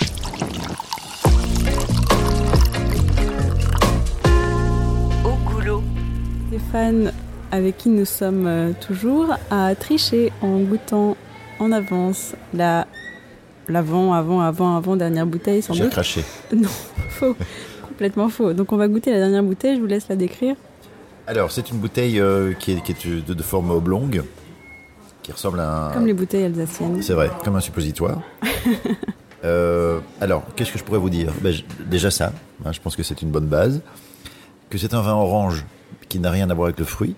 Au 5.26 5.36
goulot. 5.52 5.84
Stéphane, 6.48 7.12
avec 7.52 7.78
qui 7.78 7.90
nous 7.90 8.06
sommes 8.06 8.48
euh, 8.48 8.72
toujours, 8.80 9.36
a 9.52 9.76
triché 9.76 10.32
en 10.42 10.60
goûtant 10.60 11.18
en 11.60 11.74
avance 11.74 12.36
la 12.54 12.88
l'avant, 13.70 14.14
avant, 14.14 14.42
avant, 14.42 14.76
avant 14.76 14.96
dernière 14.96 15.26
bouteille 15.26 15.62
sans 15.62 15.74
J'ai 15.74 15.84
doute. 15.84 15.92
craché. 15.92 16.24
Non, 16.56 16.68
faux, 17.10 17.36
complètement 17.88 18.30
faux. 18.30 18.54
Donc 18.54 18.72
on 18.72 18.78
va 18.78 18.88
goûter 18.88 19.12
la 19.12 19.20
dernière 19.20 19.44
bouteille. 19.44 19.76
Je 19.76 19.82
vous 19.82 19.88
laisse 19.88 20.08
la 20.10 20.16
décrire. 20.16 20.56
Alors, 21.28 21.52
c'est 21.52 21.70
une 21.70 21.78
bouteille 21.78 22.20
euh, 22.20 22.54
qui 22.54 22.72
est, 22.74 22.82
qui 22.82 22.92
est 22.94 23.08
de, 23.28 23.34
de 23.34 23.44
forme 23.44 23.70
oblongue, 23.72 24.24
qui 25.22 25.32
ressemble 25.32 25.60
à 25.60 25.88
un. 25.90 25.92
Comme 25.92 26.08
les 26.08 26.14
bouteilles 26.14 26.46
alsaciennes. 26.46 27.02
C'est 27.04 27.14
vrai, 27.14 27.30
comme 27.44 27.56
un 27.56 27.60
suppositoire. 27.62 28.20
Euh, 29.46 30.00
alors, 30.20 30.44
qu'est-ce 30.56 30.70
que 30.74 30.78
je 30.78 30.84
pourrais 30.84 31.00
vous 31.00 31.10
dire? 31.10 31.32
Ben, 31.42 31.54
je- 31.54 31.64
Déjà 31.86 32.12
ça, 32.12 32.34
hein, 32.66 32.74
je 32.74 32.80
pense 32.82 32.98
que 32.98 33.04
c'est 33.04 33.22
une 33.22 33.30
bonne 33.32 33.46
base. 33.46 33.80
Que 34.70 34.78
c'est 34.78 34.94
un 34.94 35.00
vin 35.02 35.14
orange 35.14 35.66
qui 36.10 36.20
n'a 36.20 36.30
rien 36.30 36.50
à 36.50 36.54
voir 36.54 36.66
avec 36.66 36.78
le 36.78 36.84
fruit, 36.84 37.16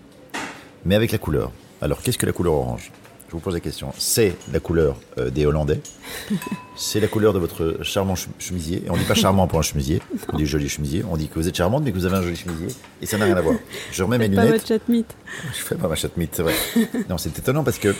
mais 0.86 0.94
avec 0.94 1.12
la 1.12 1.18
couleur. 1.18 1.52
Alors, 1.82 2.02
qu'est-ce 2.04 2.20
que 2.20 2.28
la 2.28 2.32
couleur 2.32 2.54
orange? 2.54 2.92
Je 3.32 3.38
vous 3.38 3.40
pose 3.42 3.54
la 3.54 3.62
question. 3.62 3.94
C'est 3.98 4.36
la 4.52 4.60
couleur 4.60 4.98
euh, 5.18 5.30
des 5.30 5.46
Hollandais. 5.46 5.80
c'est 6.76 7.00
la 7.00 7.08
couleur 7.08 7.32
de 7.32 7.40
votre 7.40 7.78
charmant 7.82 8.18
ch- 8.18 8.28
chemisier. 8.40 8.84
Et 8.86 8.90
on 8.90 8.98
dit 8.98 9.06
pas 9.06 9.14
charmant 9.14 9.48
pour 9.48 9.58
un 9.58 9.62
chemisier. 9.62 10.02
On 10.34 10.36
dit 10.38 10.46
joli 10.46 10.68
chemisier. 10.68 11.06
On 11.10 11.16
dit 11.16 11.30
que 11.30 11.36
vous 11.36 11.48
êtes 11.48 11.56
charmante, 11.56 11.84
mais 11.86 11.92
que 11.94 11.96
vous 11.98 12.06
avez 12.06 12.18
un 12.18 12.22
joli 12.24 12.36
chemisier. 12.36 12.68
Et 13.02 13.06
ça 13.06 13.18
n'a 13.18 13.24
rien 13.24 13.38
à 13.38 13.42
voir. 13.42 13.56
Je 13.94 14.04
remets 14.04 14.18
mes 14.18 14.26
Faites 14.26 14.36
pas 14.36 14.42
lunettes. 14.44 14.56
votre 14.62 14.68
chatmit. 14.68 15.06
Je 15.54 15.62
fais 15.64 15.76
pas 15.76 15.88
ma 15.88 15.96
chatte 15.96 16.18
mythe, 16.18 16.36
c'est 16.36 16.44
vrai. 16.44 16.54
non, 17.10 17.18
c'est 17.18 17.40
étonnant 17.40 17.64
parce 17.64 17.80
que 17.80 17.96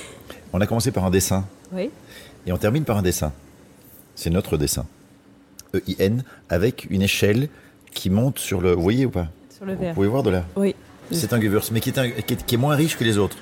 on 0.52 0.60
a 0.60 0.68
commencé 0.68 0.92
par 0.92 1.06
un 1.06 1.10
dessin 1.12 1.46
Oui. 1.72 1.90
et 2.46 2.52
on 2.52 2.58
termine 2.58 2.84
par 2.84 2.98
un 2.98 3.02
dessin. 3.02 3.32
C'est 4.16 4.32
notre 4.32 4.58
dessin. 4.58 4.86
E-I-N 5.74 6.26
avec 6.50 6.88
une 6.90 7.04
échelle 7.04 7.48
qui 7.94 8.10
monte 8.10 8.38
sur 8.38 8.60
le. 8.60 8.74
Vous 8.74 8.82
voyez 8.82 9.06
ou 9.06 9.12
pas? 9.12 9.28
Sur 9.56 9.66
le 9.66 9.76
Vous 9.76 9.80
verre. 9.82 9.94
pouvez 9.94 10.08
voir 10.10 10.24
de 10.24 10.30
là? 10.30 10.44
Oui. 10.58 10.76
C'est 11.12 11.32
un 11.32 11.40
Gewürz, 11.40 11.72
mais 11.72 11.80
qui 11.80 11.90
est, 11.90 11.98
un- 12.00 12.10
qui 12.10 12.34
est- 12.34 12.46
qui 12.46 12.56
est 12.56 12.58
moins 12.58 12.76
riche 12.76 12.98
que 12.98 13.04
les 13.06 13.18
autres. 13.18 13.38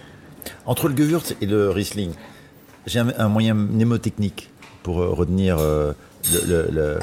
Entre 0.66 0.88
le 0.90 0.96
Gewürz 0.96 1.36
et 1.42 1.46
le 1.46 1.70
Riesling, 1.70 2.12
j'ai 2.86 3.00
un, 3.00 3.12
un 3.18 3.28
moyen 3.28 3.54
mnémotechnique 3.54 4.50
pour 4.84 5.02
euh, 5.02 5.10
retenir 5.10 5.58
euh, 5.60 5.94
le. 6.32 6.48
le- 6.48 6.68
le- 6.72 7.00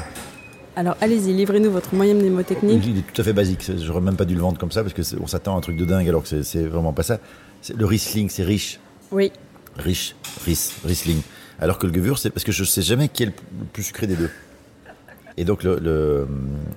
Alors 0.75 0.95
allez-y, 1.01 1.33
livrez-nous 1.33 1.71
votre 1.71 1.93
moyen 1.95 2.13
mnémotechnique. 2.13 2.83
Il 2.85 2.99
est 2.99 3.01
tout 3.13 3.19
à 3.21 3.23
fait 3.23 3.33
basique. 3.33 3.69
J'aurais 3.83 4.01
même 4.01 4.15
pas 4.15 4.25
dû 4.25 4.35
le 4.35 4.41
vendre 4.41 4.57
comme 4.57 4.71
ça 4.71 4.83
parce 4.83 4.93
que 4.93 5.03
c'est- 5.03 5.17
on 5.19 5.27
s'attend 5.27 5.55
à 5.55 5.57
un 5.57 5.61
truc 5.61 5.75
de 5.77 5.85
dingue 5.85 6.07
alors 6.07 6.23
que 6.23 6.43
c'est- 6.43 6.65
vraiment 6.67 6.93
pas 6.93 7.03
ça. 7.03 7.19
C'est- 7.61 7.75
Le 7.75 7.85
Riesling, 7.85 8.29
c'est 8.29 8.43
riche. 8.43 8.79
Oui. 9.11 9.31
riche, 9.77 10.15
Ries, 10.45 10.71
Riesling. 10.85 11.21
Alors 11.59 11.77
que 11.79 11.87
le 11.87 11.93
Gewürz, 11.93 12.19
c'est 12.21 12.29
parce 12.29 12.43
que 12.43 12.51
je 12.51 12.63
sais 12.63 12.81
jamais 12.81 13.09
qui 13.09 13.23
est 13.23 13.27
le 13.27 13.31
le 13.59 13.65
plus 13.73 13.83
sucré 13.83 14.07
des 14.07 14.15
deux. 14.15 14.29
Et 15.39 15.45
donc 15.45 15.61
le, 15.63 15.77
le, 15.79 16.27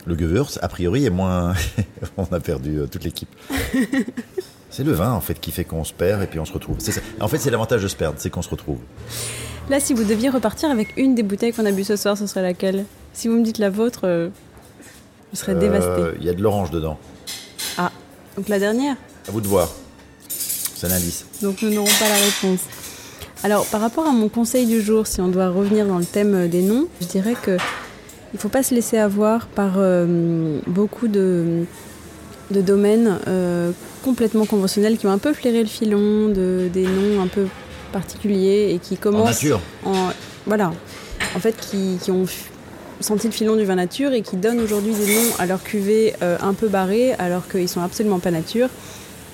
le 0.07 0.19
Gewürz, 0.19 0.59
a 0.61 0.69
priori, 0.69 1.07
est 1.07 1.11
moins. 1.11 1.55
on 2.19 2.25
a 2.25 2.41
perdu 2.41 2.79
euh, 2.81 2.87
toute 2.87 3.05
l'équipe. 3.05 3.29
c'est 4.81 4.87
le 4.87 4.93
vin 4.93 5.13
en 5.13 5.21
fait 5.21 5.39
qui 5.39 5.51
fait 5.53 5.65
qu'on 5.65 5.85
se 5.85 5.93
perd 5.93 6.23
et 6.23 6.27
puis 6.27 6.39
on 6.41 6.47
se 6.47 6.55
retrouve. 6.55 6.77
C'est 6.79 6.93
ça. 6.93 7.03
En 7.21 7.29
fait, 7.29 7.37
c'est 7.37 7.51
l'avantage 7.51 7.83
de 7.83 7.89
se 7.89 7.95
perdre, 7.97 8.17
c'est 8.19 8.31
qu'on 8.31 8.41
se 8.41 8.49
retrouve. 8.49 8.79
Là, 9.69 9.79
si 9.79 9.93
vous 9.93 10.05
deviez 10.05 10.31
repartir 10.31 10.71
avec 10.71 10.97
une 10.97 11.15
des 11.15 11.23
bouteilles 11.23 11.53
qu'on 11.53 11.67
a 11.67 11.71
bu 11.71 11.85
ce 11.85 11.97
soir, 11.97 12.17
ce 12.17 12.27
serait 12.27 12.41
laquelle? 12.41 12.87
Si 13.13 13.29
vous 13.29 13.35
me 13.35 13.45
dites 13.45 13.59
la 13.59 13.69
vôtre, 13.69 14.01
euh, 14.05 14.31
je 15.35 15.39
serais 15.39 15.53
Euh, 15.53 15.59
dévastée. 15.61 16.17
Il 16.19 16.25
y 16.25 16.31
a 16.31 16.33
de 16.33 16.41
l'orange 16.41 16.71
dedans. 16.71 16.97
Ah, 17.77 17.93
donc 18.39 18.49
la 18.49 18.59
dernière? 18.59 18.97
À 19.29 19.33
vous 19.33 19.43
de 19.43 19.49
voir. 19.49 19.69
C'est 20.31 20.87
un 20.87 20.93
indice. 20.93 21.27
Donc 21.43 21.61
nous 21.61 21.69
n'aurons 21.69 21.85
pas 21.99 22.09
la 22.09 22.15
réponse. 22.15 22.61
Alors 23.43 23.67
par 23.67 23.83
rapport 23.83 24.07
à 24.07 24.13
mon 24.13 24.31
conseil 24.31 24.65
du 24.65 24.81
jour, 24.81 25.07
si 25.07 25.21
on 25.21 25.29
doit 25.29 25.51
revenir 25.51 25.85
dans 25.85 25.99
le 25.99 26.07
thème 26.07 26.35
euh, 26.35 26.49
des 26.49 26.63
noms, 26.63 26.89
je 27.03 27.07
dirais 27.07 27.35
que 27.43 27.59
il 28.33 28.41
faut 28.41 28.49
pas 28.49 28.63
se 28.63 28.75
laisser 28.75 28.97
avoir 28.97 29.47
par 29.47 29.75
euh, 29.77 30.59
beaucoup 30.67 31.07
de, 31.07 31.65
de 32.51 32.63
domaines 32.63 33.19
euh, 33.29 33.73
complètement 34.03 34.47
conventionnels 34.47 34.97
qui 34.99 35.07
ont 35.07 35.13
un 35.13 35.19
peu 35.19 35.33
flairé 35.33 35.61
le 35.63 35.69
filon 35.69 36.29
de, 36.29 36.69
des 36.73 36.85
noms 36.87 37.23
un 37.23 37.27
peu 37.27 37.47
particuliers 37.93 38.73
et 38.75 38.79
qui 38.79 38.95
En 38.95 38.97
commencent 38.99 39.27
nature. 39.43 39.61
en- 39.85 40.11
voilà, 40.47 40.73
en 41.35 41.39
fait, 41.41 41.55
qui, 41.61 41.99
qui 42.03 42.11
ont 42.11 42.25
senti 43.01 43.27
le 43.27 43.33
filon 43.33 43.57
du 43.57 43.65
vin 43.65 43.75
nature 43.77 44.13
et 44.13 44.23
qui 44.23 44.37
donnent 44.37 44.61
aujourd'hui 44.61 44.93
des 44.93 45.15
noms 45.15 45.31
à 45.39 45.47
leur 45.47 45.63
cuvée 45.63 46.15
euh, 46.23 46.37
un 46.43 46.53
peu 46.55 46.69
barrés 46.69 47.13
alors 47.15 47.49
qu'ils 47.49 47.69
sont 47.69 47.81
absolument 47.83 48.19
pas 48.19 48.31
nature. 48.31 48.69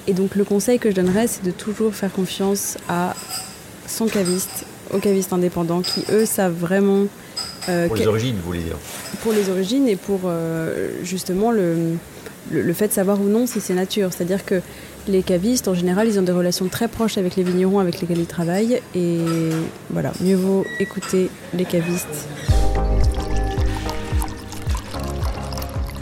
Et 0.08 0.12
donc 0.12 0.36
le 0.36 0.44
conseil 0.44 0.78
que 0.78 0.90
je 0.90 0.94
donnerais, 0.94 1.26
c'est 1.26 1.42
de 1.44 1.50
toujours 1.50 1.94
faire 1.94 2.12
confiance 2.12 2.76
à 2.88 3.14
son 3.88 4.06
caviste, 4.06 4.64
aux 4.94 4.98
cavistes 4.98 5.32
indépendants 5.32 5.80
qui, 5.82 6.04
eux, 6.12 6.26
savent 6.26 6.54
vraiment 6.54 7.06
euh, 7.68 7.86
Pour 7.88 7.96
les 7.96 8.06
origines, 8.06 8.36
vous 8.36 8.46
voulez 8.46 8.60
dire. 8.62 8.76
pour 9.22 9.32
les 9.32 9.48
origines 9.50 9.88
et 9.88 9.96
pour 9.96 10.20
euh, 10.26 10.90
justement 11.02 11.50
le, 11.50 11.74
le, 12.50 12.62
le 12.62 12.72
fait 12.72 12.88
de 12.88 12.92
savoir 12.92 13.20
ou 13.20 13.28
non 13.28 13.46
si 13.46 13.60
c'est 13.60 13.74
nature. 13.74 14.12
C'est-à-dire 14.12 14.44
que 14.44 14.60
les 15.08 15.22
cavistes, 15.22 15.68
en 15.68 15.74
général, 15.74 16.08
ils 16.08 16.18
ont 16.18 16.22
des 16.22 16.32
relations 16.32 16.66
très 16.68 16.88
proches 16.88 17.18
avec 17.18 17.36
les 17.36 17.42
vignerons 17.42 17.78
avec 17.78 18.00
lesquels 18.00 18.18
ils 18.18 18.26
travaillent. 18.26 18.80
Et 18.94 19.18
voilà, 19.90 20.12
mieux 20.20 20.36
vaut 20.36 20.64
écouter 20.80 21.30
les 21.54 21.64
cavistes. 21.64 22.28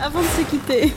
Avant 0.02 0.20
de 0.20 0.26
se 0.26 0.50
quitter, 0.50 0.92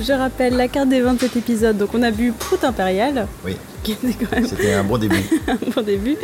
je 0.00 0.12
rappelle 0.12 0.56
la 0.56 0.68
carte 0.68 0.88
des 0.88 1.00
vins 1.00 1.14
de 1.14 1.20
cet 1.20 1.36
épisode. 1.36 1.78
Donc 1.78 1.90
on 1.94 2.02
a 2.02 2.10
bu 2.10 2.32
Prout 2.32 2.62
Impérial, 2.64 3.26
Oui, 3.44 3.56
c'était 3.84 4.72
un 4.72 4.84
bon 4.84 4.98
début. 4.98 5.16
un 5.48 5.58
bon 5.74 5.82
début, 5.82 6.16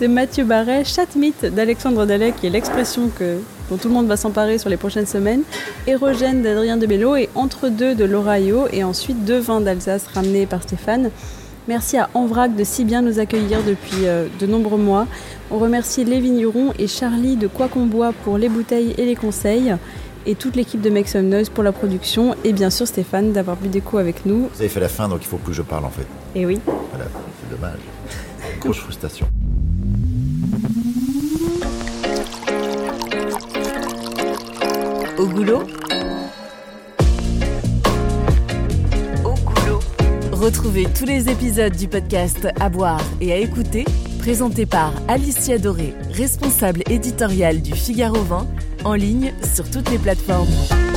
de 0.00 0.06
Mathieu 0.06 0.44
Barret, 0.44 0.84
Chatmit 0.84 1.34
d'Alexandre 1.42 2.06
Dallet, 2.06 2.32
qui 2.32 2.46
est 2.46 2.50
l'expression 2.50 3.08
que, 3.08 3.38
dont 3.70 3.76
tout 3.76 3.88
le 3.88 3.94
monde 3.94 4.08
va 4.08 4.16
s'emparer 4.16 4.58
sur 4.58 4.68
les 4.68 4.76
prochaines 4.76 5.06
semaines, 5.06 5.42
Érogène 5.86 6.42
d'Adrien 6.42 6.76
de 6.76 6.86
Bello 6.86 7.16
et 7.16 7.28
Entre 7.34 7.68
deux 7.68 7.94
de 7.94 8.04
Laura 8.04 8.40
Io, 8.40 8.66
et 8.72 8.84
ensuite 8.84 9.24
deux 9.24 9.38
vins 9.38 9.60
d'Alsace 9.60 10.06
ramenés 10.08 10.46
par 10.46 10.62
Stéphane. 10.62 11.10
Merci 11.68 11.96
à 11.98 12.10
Envrac 12.14 12.56
de 12.56 12.64
si 12.64 12.84
bien 12.84 13.00
nous 13.00 13.20
accueillir 13.20 13.62
depuis 13.62 14.06
euh, 14.06 14.26
de 14.40 14.46
nombreux 14.46 14.78
mois. 14.78 15.06
On 15.50 15.58
remercie 15.58 16.04
les 16.04 16.20
vignerons 16.20 16.72
et 16.78 16.88
Charlie 16.88 17.36
de 17.36 17.46
Quoi 17.46 17.68
qu'on 17.68 17.86
boit 17.86 18.12
pour 18.24 18.38
les 18.38 18.48
bouteilles 18.48 18.94
et 18.98 19.06
les 19.06 19.14
conseils, 19.14 19.74
et 20.26 20.34
toute 20.34 20.56
l'équipe 20.56 20.80
de 20.80 20.90
Make 20.90 21.08
Some 21.08 21.28
Noise 21.28 21.48
pour 21.48 21.62
la 21.62 21.72
production, 21.72 22.34
et 22.44 22.52
bien 22.52 22.70
sûr 22.70 22.88
Stéphane 22.88 23.32
d'avoir 23.32 23.56
bu 23.56 23.68
des 23.68 23.80
coups 23.80 24.00
avec 24.00 24.26
nous. 24.26 24.48
Vous 24.52 24.60
avez 24.60 24.68
fait 24.68 24.80
la 24.80 24.88
fin, 24.88 25.08
donc 25.08 25.20
il 25.22 25.28
faut 25.28 25.36
plus 25.36 25.52
que 25.52 25.56
je 25.56 25.62
parle 25.62 25.84
en 25.84 25.90
fait. 25.90 26.06
Et 26.34 26.44
oui. 26.44 26.58
Voilà, 26.66 27.06
c'est 27.40 27.56
dommage. 27.56 27.78
Grosse 28.60 28.78
frustration. 28.78 29.26
Goulot 35.40 35.62
Au 39.24 39.32
goulot 39.32 39.80
Retrouvez 40.32 40.86
tous 40.98 41.06
les 41.06 41.30
épisodes 41.30 41.74
du 41.74 41.88
podcast 41.88 42.48
À 42.60 42.68
boire 42.68 43.00
et 43.22 43.32
à 43.32 43.36
écouter, 43.36 43.86
présentés 44.18 44.66
par 44.66 44.92
Alicia 45.08 45.56
Doré, 45.56 45.94
responsable 46.12 46.82
éditoriale 46.90 47.62
du 47.62 47.72
Figaro 47.72 48.20
20, 48.20 48.46
en 48.84 48.92
ligne 48.92 49.32
sur 49.42 49.70
toutes 49.70 49.90
les 49.90 49.98
plateformes. 49.98 50.89